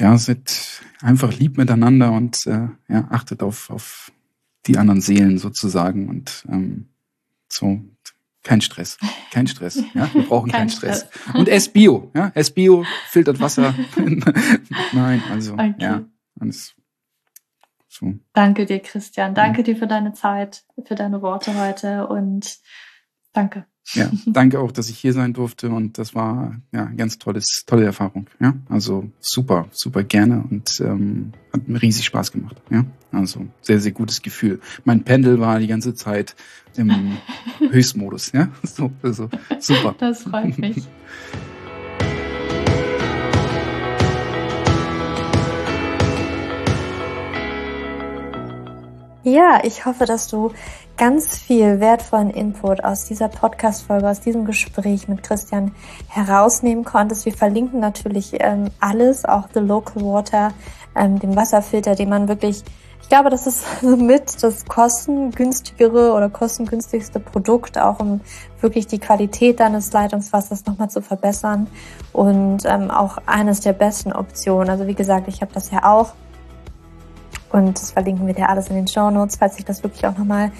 ja, 0.00 0.16
seid 0.16 0.82
einfach 1.00 1.32
lieb 1.32 1.56
miteinander 1.56 2.12
und 2.12 2.46
äh, 2.46 2.68
ja, 2.88 3.08
achtet 3.10 3.42
auf, 3.42 3.70
auf 3.70 4.12
die 4.66 4.76
anderen 4.76 5.00
Seelen 5.00 5.38
sozusagen 5.38 6.08
und 6.08 6.44
ähm, 6.48 6.88
so 7.48 7.80
kein 8.44 8.60
Stress, 8.60 8.98
kein 9.30 9.46
Stress. 9.46 9.82
Ja, 9.94 10.12
wir 10.14 10.22
brauchen 10.22 10.50
keinen 10.50 10.70
Stress. 10.70 11.06
Stress. 11.10 11.34
Und 11.34 11.48
S-Bio, 11.48 12.10
ja, 12.14 12.30
S-Bio 12.34 12.84
filtert 13.08 13.40
Wasser. 13.40 13.74
Nein, 14.92 15.22
also 15.30 15.54
okay. 15.54 15.74
ja, 15.78 16.02
alles 16.40 16.74
so. 17.88 18.14
Danke 18.32 18.64
dir, 18.66 18.80
Christian. 18.80 19.34
Danke 19.34 19.58
ja. 19.58 19.64
dir 19.64 19.76
für 19.76 19.86
deine 19.86 20.12
Zeit, 20.12 20.64
für 20.84 20.94
deine 20.94 21.20
Worte 21.20 21.54
heute 21.60 22.06
und 22.06 22.58
danke. 23.32 23.66
Ja, 23.94 24.10
danke 24.26 24.60
auch, 24.60 24.72
dass 24.72 24.90
ich 24.90 24.98
hier 24.98 25.12
sein 25.12 25.32
durfte 25.32 25.70
und 25.70 25.98
das 25.98 26.14
war 26.14 26.56
ja 26.72 26.86
eine 26.86 26.96
ganz 26.96 27.18
tolles, 27.18 27.64
tolle 27.66 27.84
Erfahrung. 27.84 28.26
Ja, 28.40 28.54
also 28.68 29.10
super, 29.20 29.66
super 29.70 30.02
gerne 30.02 30.44
und 30.50 30.80
ähm, 30.80 31.32
hat 31.52 31.68
mir 31.68 31.80
riesig 31.80 32.04
Spaß 32.04 32.32
gemacht. 32.32 32.56
Ja, 32.70 32.84
also 33.12 33.46
sehr, 33.62 33.80
sehr 33.80 33.92
gutes 33.92 34.20
Gefühl. 34.22 34.60
Mein 34.84 35.04
Pendel 35.04 35.40
war 35.40 35.58
die 35.58 35.66
ganze 35.66 35.94
Zeit 35.94 36.36
im 36.76 37.16
Höchstmodus. 37.70 38.32
Ja, 38.32 38.48
so, 38.62 38.90
also 39.02 39.28
super. 39.58 39.94
Das 39.98 40.22
freut 40.22 40.58
mich. 40.58 40.86
Ja, 49.24 49.60
ich 49.62 49.84
hoffe, 49.84 50.06
dass 50.06 50.28
du 50.28 50.52
ganz 50.98 51.38
viel 51.38 51.78
wertvollen 51.78 52.30
Input 52.30 52.82
aus 52.84 53.04
dieser 53.04 53.28
Podcast-Folge, 53.28 54.08
aus 54.08 54.20
diesem 54.20 54.44
Gespräch 54.44 55.06
mit 55.06 55.22
Christian 55.22 55.72
herausnehmen 56.08 56.84
konntest. 56.84 57.24
Wir 57.24 57.32
verlinken 57.32 57.78
natürlich 57.78 58.32
ähm, 58.40 58.70
alles, 58.80 59.24
auch 59.24 59.48
The 59.54 59.60
Local 59.60 60.02
Water, 60.02 60.52
ähm, 60.96 61.20
den 61.20 61.36
Wasserfilter, 61.36 61.94
den 61.94 62.08
man 62.08 62.26
wirklich, 62.26 62.64
ich 63.00 63.08
glaube, 63.08 63.30
das 63.30 63.46
ist 63.46 63.64
mit 63.82 64.42
das 64.42 64.66
kostengünstigere 64.66 66.12
oder 66.12 66.28
kostengünstigste 66.28 67.20
Produkt, 67.20 67.78
auch 67.78 68.00
um 68.00 68.20
wirklich 68.60 68.88
die 68.88 68.98
Qualität 68.98 69.60
deines 69.60 69.92
Leitungswassers 69.92 70.66
nochmal 70.66 70.90
zu 70.90 71.00
verbessern 71.00 71.68
und 72.12 72.64
ähm, 72.64 72.90
auch 72.90 73.18
eines 73.24 73.60
der 73.60 73.72
besten 73.72 74.12
Optionen. 74.12 74.68
Also 74.68 74.88
wie 74.88 74.94
gesagt, 74.94 75.28
ich 75.28 75.42
habe 75.42 75.52
das 75.54 75.70
ja 75.70 75.84
auch 75.84 76.12
und 77.50 77.78
das 77.78 77.92
verlinken 77.92 78.26
wir 78.26 78.34
dir 78.34 78.48
alles 78.48 78.68
in 78.68 78.76
den 78.76 78.88
Show 78.88 79.10
Notes, 79.10 79.36
falls 79.36 79.56
sich 79.56 79.64
das 79.64 79.82
wirklich 79.82 80.06
auch 80.06 80.16
nochmal 80.16 80.52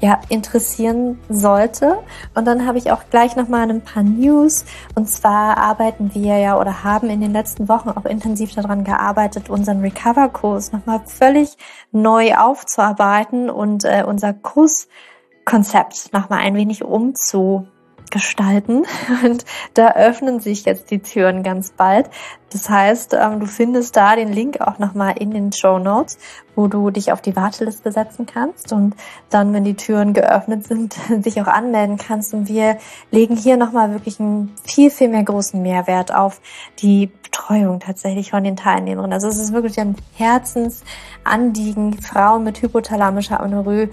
ja, 0.00 0.20
interessieren 0.28 1.18
sollte. 1.28 1.98
Und 2.34 2.46
dann 2.46 2.66
habe 2.66 2.78
ich 2.78 2.92
auch 2.92 3.02
gleich 3.10 3.36
nochmal 3.36 3.68
ein 3.68 3.82
paar 3.82 4.02
News. 4.02 4.64
Und 4.94 5.08
zwar 5.08 5.58
arbeiten 5.58 6.14
wir 6.14 6.38
ja 6.38 6.58
oder 6.58 6.84
haben 6.84 7.10
in 7.10 7.20
den 7.20 7.32
letzten 7.32 7.68
Wochen 7.68 7.90
auch 7.90 8.04
intensiv 8.04 8.54
daran 8.54 8.84
gearbeitet, 8.84 9.50
unseren 9.50 9.80
Recover-Kurs 9.80 10.72
nochmal 10.72 11.00
völlig 11.06 11.56
neu 11.90 12.36
aufzuarbeiten 12.36 13.50
und 13.50 13.84
äh, 13.84 14.04
unser 14.06 14.32
Kurskonzept 14.32 16.12
nochmal 16.12 16.40
ein 16.40 16.54
wenig 16.54 16.84
umzu 16.84 17.66
gestalten 18.10 18.84
und 19.24 19.44
da 19.74 19.92
öffnen 19.92 20.40
sich 20.40 20.64
jetzt 20.64 20.90
die 20.90 21.00
Türen 21.00 21.42
ganz 21.42 21.72
bald. 21.72 22.10
Das 22.50 22.70
heißt, 22.70 23.14
ähm, 23.14 23.40
du 23.40 23.46
findest 23.46 23.96
da 23.96 24.16
den 24.16 24.32
Link 24.32 24.60
auch 24.60 24.78
nochmal 24.78 25.18
in 25.18 25.30
den 25.30 25.52
Show 25.52 25.78
Notes, 25.78 26.18
wo 26.54 26.66
du 26.66 26.90
dich 26.90 27.12
auf 27.12 27.20
die 27.20 27.36
Warteliste 27.36 27.92
setzen 27.92 28.24
kannst 28.24 28.72
und 28.72 28.94
dann, 29.28 29.52
wenn 29.52 29.64
die 29.64 29.74
Türen 29.74 30.14
geöffnet 30.14 30.66
sind, 30.66 30.96
dich 31.24 31.40
auch 31.42 31.46
anmelden 31.46 31.98
kannst. 31.98 32.32
Und 32.32 32.48
wir 32.48 32.78
legen 33.10 33.36
hier 33.36 33.56
nochmal 33.56 33.92
wirklich 33.92 34.18
einen 34.18 34.54
viel, 34.64 34.90
viel 34.90 35.08
mehr 35.08 35.24
großen 35.24 35.60
Mehrwert 35.60 36.14
auf 36.14 36.40
die 36.78 37.10
Betreuung 37.22 37.80
tatsächlich 37.80 38.30
von 38.30 38.44
den 38.44 38.56
Teilnehmerinnen. 38.56 39.12
Also 39.12 39.28
es 39.28 39.38
ist 39.38 39.52
wirklich 39.52 39.78
ein 39.78 39.96
Herzensanliegen, 40.14 42.00
Frauen 42.00 42.44
mit 42.44 42.62
hypothalamischer 42.62 43.40
Amenorrhoe 43.40 43.90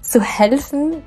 zu 0.00 0.20
helfen, 0.20 1.02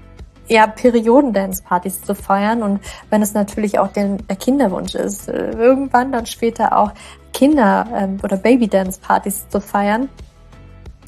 ja, 0.50 0.68
Perioden-Dance-Partys 0.68 2.02
zu 2.02 2.16
feiern 2.16 2.64
und 2.64 2.82
wenn 3.10 3.22
es 3.22 3.34
natürlich 3.34 3.80
auch 3.80 3.90
den, 3.90 4.18
der 4.28 4.36
Kinderwunsch 4.36 4.96
ist, 4.96 5.30
äh, 5.30 5.52
irgendwann 5.52 6.12
dann 6.12 6.26
später 6.26 6.78
auch 6.78 6.92
Kinder- 7.34 7.88
ähm, 7.96 8.18
oder 8.24 8.38
Baby-Dance-Partys 8.38 9.50
zu 9.50 9.62
feiern. 9.62 10.10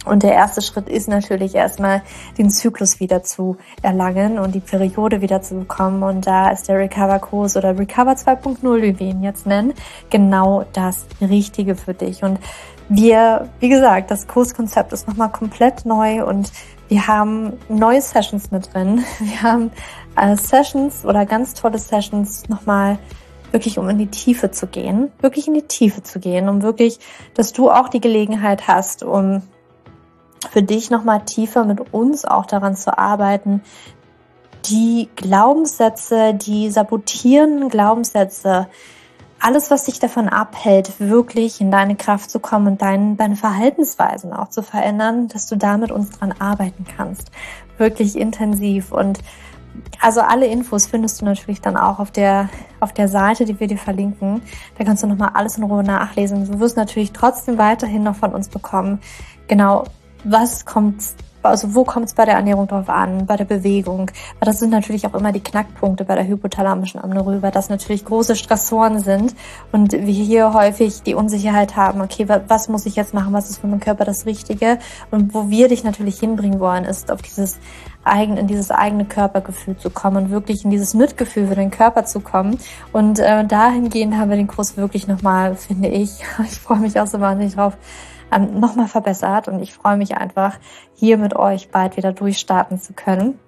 Und 0.06 0.24
der 0.24 0.34
erste 0.34 0.64
Schritt 0.64 0.90
ist 0.90 1.08
natürlich 1.08 1.54
erstmal 1.54 2.02
den 2.38 2.50
Zyklus 2.50 3.00
wieder 3.00 3.22
zu 3.22 3.58
erlangen 3.84 4.40
und 4.40 4.56
die 4.56 4.60
Periode 4.60 5.22
wieder 5.22 5.44
zu 5.44 5.60
bekommen. 5.60 6.02
Und 6.02 6.26
da 6.26 6.50
ist 6.50 6.68
der 6.68 6.80
Recover-Kurs 6.80 7.56
oder 7.56 7.78
Recover 7.78 8.14
2.0, 8.14 8.82
wie 8.82 9.00
wir 9.00 9.08
ihn 9.08 9.22
jetzt 9.22 9.46
nennen, 9.46 9.74
genau 10.10 10.66
das 10.74 11.06
Richtige 11.22 11.76
für 11.76 11.94
dich. 11.94 12.24
Und 12.24 12.40
wir, 12.90 13.50
wie 13.60 13.70
gesagt, 13.70 14.10
das 14.10 14.28
Kurskonzept 14.28 14.92
ist 14.92 15.08
nochmal 15.08 15.32
komplett 15.32 15.86
neu 15.86 16.26
und 16.26 16.52
wir 16.92 17.08
haben 17.08 17.54
neue 17.70 18.02
Sessions 18.02 18.52
mit 18.52 18.74
drin. 18.74 19.06
Wir 19.20 19.42
haben 19.42 19.72
äh, 20.18 20.36
Sessions 20.36 21.06
oder 21.06 21.26
ganz 21.26 21.54
tolle 21.54 21.80
Sessions 21.80 22.50
nochmal 22.50 23.00
wirklich 23.54 23.80
um 23.80 23.88
in 23.88 23.98
die 23.98 24.08
Tiefe 24.08 24.52
zu 24.52 24.68
gehen, 24.68 25.10
wirklich 25.22 25.48
in 25.48 25.54
die 25.54 25.62
Tiefe 25.62 26.04
zu 26.04 26.20
gehen, 26.20 26.50
um 26.50 26.64
wirklich, 26.64 27.00
dass 27.34 27.54
du 27.54 27.72
auch 27.72 27.88
die 27.88 28.02
Gelegenheit 28.02 28.68
hast, 28.68 29.04
um 29.04 29.42
für 30.50 30.64
dich 30.64 30.90
nochmal 30.90 31.24
tiefer 31.24 31.64
mit 31.64 31.94
uns 31.94 32.26
auch 32.26 32.46
daran 32.46 32.76
zu 32.76 32.98
arbeiten, 32.98 33.62
die 34.66 35.08
Glaubenssätze, 35.16 36.34
die 36.34 36.70
sabotierenden 36.72 37.70
Glaubenssätze, 37.70 38.68
alles, 39.42 39.72
was 39.72 39.86
dich 39.86 40.00
davon 40.00 40.30
abhält, 40.30 41.00
wirklich 41.00 41.62
in 41.62 41.72
deine 41.72 41.96
Kraft 41.96 42.30
zu 42.30 42.40
kommen 42.40 42.68
und 42.68 42.82
dein, 42.82 43.18
deine 43.18 43.36
Verhaltensweisen 43.36 44.34
auch 44.34 44.50
zu 44.50 44.62
verändern, 44.62 45.28
dass 45.28 45.48
du 45.48 45.56
da 45.58 45.78
mit 45.78 45.92
uns 45.92 46.12
dran 46.12 46.34
arbeiten 46.38 46.86
kannst. 46.96 47.32
Wirklich 47.78 48.18
intensiv. 48.18 48.92
Und 48.92 49.20
also 50.00 50.22
alle 50.22 50.46
Infos 50.46 50.86
findest 50.86 51.22
du 51.22 51.26
natürlich 51.26 51.60
dann 51.60 51.76
auch 51.76 52.00
auf 52.00 52.12
der, 52.12 52.50
auf 52.80 52.94
der 52.94 53.08
Seite, 53.08 53.46
die 53.46 53.60
wir 53.60 53.68
dir 53.68 53.78
verlinken. 53.78 54.42
Da 54.78 54.84
kannst 54.84 55.02
du 55.02 55.08
nochmal 55.08 55.32
alles 55.34 55.58
in 55.58 55.64
Ruhe 55.64 55.84
nachlesen. 55.84 56.46
Du 56.46 56.60
wirst 56.60 56.78
natürlich 56.78 57.12
trotzdem 57.12 57.58
weiterhin 57.58 58.04
noch 58.04 58.16
von 58.16 58.34
uns 58.34 58.48
bekommen. 58.48 59.00
Genau, 59.48 59.86
was 60.24 60.66
kommt 60.66 61.02
also 61.44 61.76
wo 61.76 61.84
kommt 61.84 62.08
es 62.08 62.14
bei 62.14 62.26
der 62.26 62.36
Ernährung 62.36 62.68
drauf 62.68 62.90
an, 62.90 63.26
bei 63.26 63.36
der 63.36 63.46
Bewegung? 63.46 64.12
Weil 64.40 64.46
das 64.46 64.60
sind 64.60 64.70
natürlich 64.70 65.06
auch 65.08 65.14
immer 65.14 65.32
die 65.32 65.40
Knackpunkte 65.40 66.06
bei 66.06 66.16
der 66.16 66.28
hypothalamischen 66.28 67.04
Amnorrhoe, 67.04 67.42
weil 67.42 67.52
das 67.52 67.70
natürlich 67.70 68.06
große 68.06 68.36
Stressoren 68.36 69.00
sind 69.00 69.36
und 69.72 69.94
wir 69.94 70.14
hier 70.14 70.54
häufig 70.54 71.04
die 71.04 71.16
Unsicherheit 71.16 71.76
haben, 71.76 72.02
okay, 72.02 72.28
was 72.48 72.70
muss 72.70 72.86
ich 72.86 72.96
jetzt 72.96 73.14
machen, 73.14 73.34
was 73.34 73.50
ist 73.50 73.60
für 73.60 73.68
meinen 73.68 73.80
Körper 73.80 74.06
das 74.06 74.26
Richtige? 74.26 74.80
Und 75.10 75.34
wo 75.34 75.50
wir 75.50 75.68
dich 75.68 75.84
natürlich 75.84 76.20
hinbringen 76.20 76.60
wollen, 76.60 76.86
ist 76.86 77.12
auf 77.12 77.22
dieses 77.22 77.60
eigen, 78.04 78.38
in 78.38 78.48
dieses 78.48 78.72
eigene 78.72 79.06
Körpergefühl 79.06 79.78
zu 79.78 79.90
kommen 79.90 80.26
und 80.26 80.32
wirklich 80.32 80.66
in 80.66 80.72
dieses 80.72 80.94
Mitgefühl 80.94 81.48
für 81.48 81.56
den 81.56 81.72
Körper 81.72 82.06
zu 82.06 82.20
kommen. 82.20 82.58
Und 82.92 83.20
äh, 83.20 83.46
dahingehend 83.46 84.18
haben 84.18 84.30
wir 84.30 84.38
den 84.38 84.48
Kurs 84.48 84.78
wirklich 84.78 85.08
nochmal, 85.08 85.56
finde 85.56 85.90
ich, 85.90 86.12
ich 86.44 86.60
freue 86.60 86.80
mich 86.80 87.00
auch 87.00 87.08
so 87.08 87.20
wahnsinnig 87.20 87.56
drauf, 87.56 87.78
ähm, 88.32 88.60
nochmal 88.60 88.88
verbessert 88.88 89.48
und 89.48 89.62
ich 89.62 89.74
freue 89.74 89.98
mich 89.98 90.18
einfach, 90.18 90.58
hier 90.96 91.18
mit 91.18 91.36
euch 91.36 91.70
bald 91.70 91.98
wieder 91.98 92.14
durchstarten 92.14 92.80
zu 92.80 92.94
können 92.94 93.40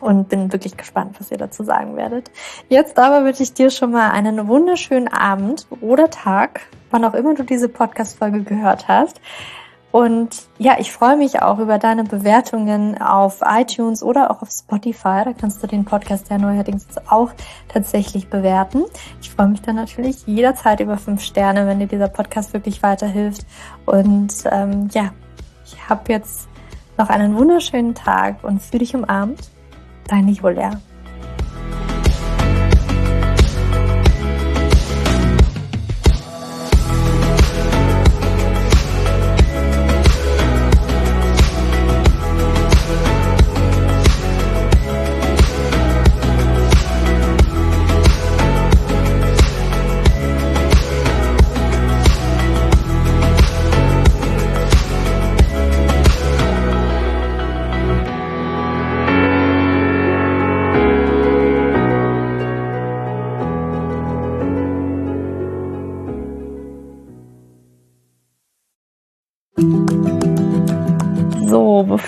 und 0.00 0.28
bin 0.28 0.52
wirklich 0.52 0.76
gespannt, 0.76 1.16
was 1.18 1.30
ihr 1.30 1.38
dazu 1.38 1.64
sagen 1.64 1.96
werdet. 1.96 2.30
Jetzt 2.68 2.98
aber 2.98 3.24
wünsche 3.24 3.42
ich 3.42 3.54
dir 3.54 3.70
schon 3.70 3.92
mal 3.92 4.10
einen 4.10 4.48
wunderschönen 4.48 5.08
Abend 5.08 5.66
oder 5.80 6.10
Tag, 6.10 6.60
wann 6.90 7.04
auch 7.04 7.14
immer 7.14 7.34
du 7.34 7.42
diese 7.42 7.68
Podcast-Folge 7.68 8.42
gehört 8.42 8.88
hast. 8.88 9.20
Und 9.94 10.48
ja, 10.58 10.74
ich 10.80 10.90
freue 10.90 11.16
mich 11.16 11.40
auch 11.40 11.60
über 11.60 11.78
deine 11.78 12.02
Bewertungen 12.02 13.00
auf 13.00 13.42
iTunes 13.46 14.02
oder 14.02 14.32
auch 14.32 14.42
auf 14.42 14.50
Spotify. 14.50 15.22
Da 15.24 15.32
kannst 15.38 15.62
du 15.62 15.68
den 15.68 15.84
Podcast 15.84 16.30
ja 16.30 16.36
neuerdings 16.36 16.88
auch 17.08 17.30
tatsächlich 17.68 18.26
bewerten. 18.26 18.82
Ich 19.22 19.30
freue 19.30 19.46
mich 19.46 19.62
dann 19.62 19.76
natürlich 19.76 20.26
jederzeit 20.26 20.80
über 20.80 20.96
fünf 20.96 21.22
Sterne, 21.22 21.68
wenn 21.68 21.78
dir 21.78 21.86
dieser 21.86 22.08
Podcast 22.08 22.54
wirklich 22.54 22.82
weiterhilft. 22.82 23.46
Und 23.86 24.34
ähm, 24.50 24.88
ja, 24.92 25.12
ich 25.64 25.88
habe 25.88 26.12
jetzt 26.12 26.48
noch 26.98 27.08
einen 27.08 27.36
wunderschönen 27.36 27.94
Tag 27.94 28.42
und 28.42 28.60
fühl 28.60 28.80
dich 28.80 28.96
umarmt. 28.96 29.48
Deine 30.08 30.32
Julia. 30.32 30.72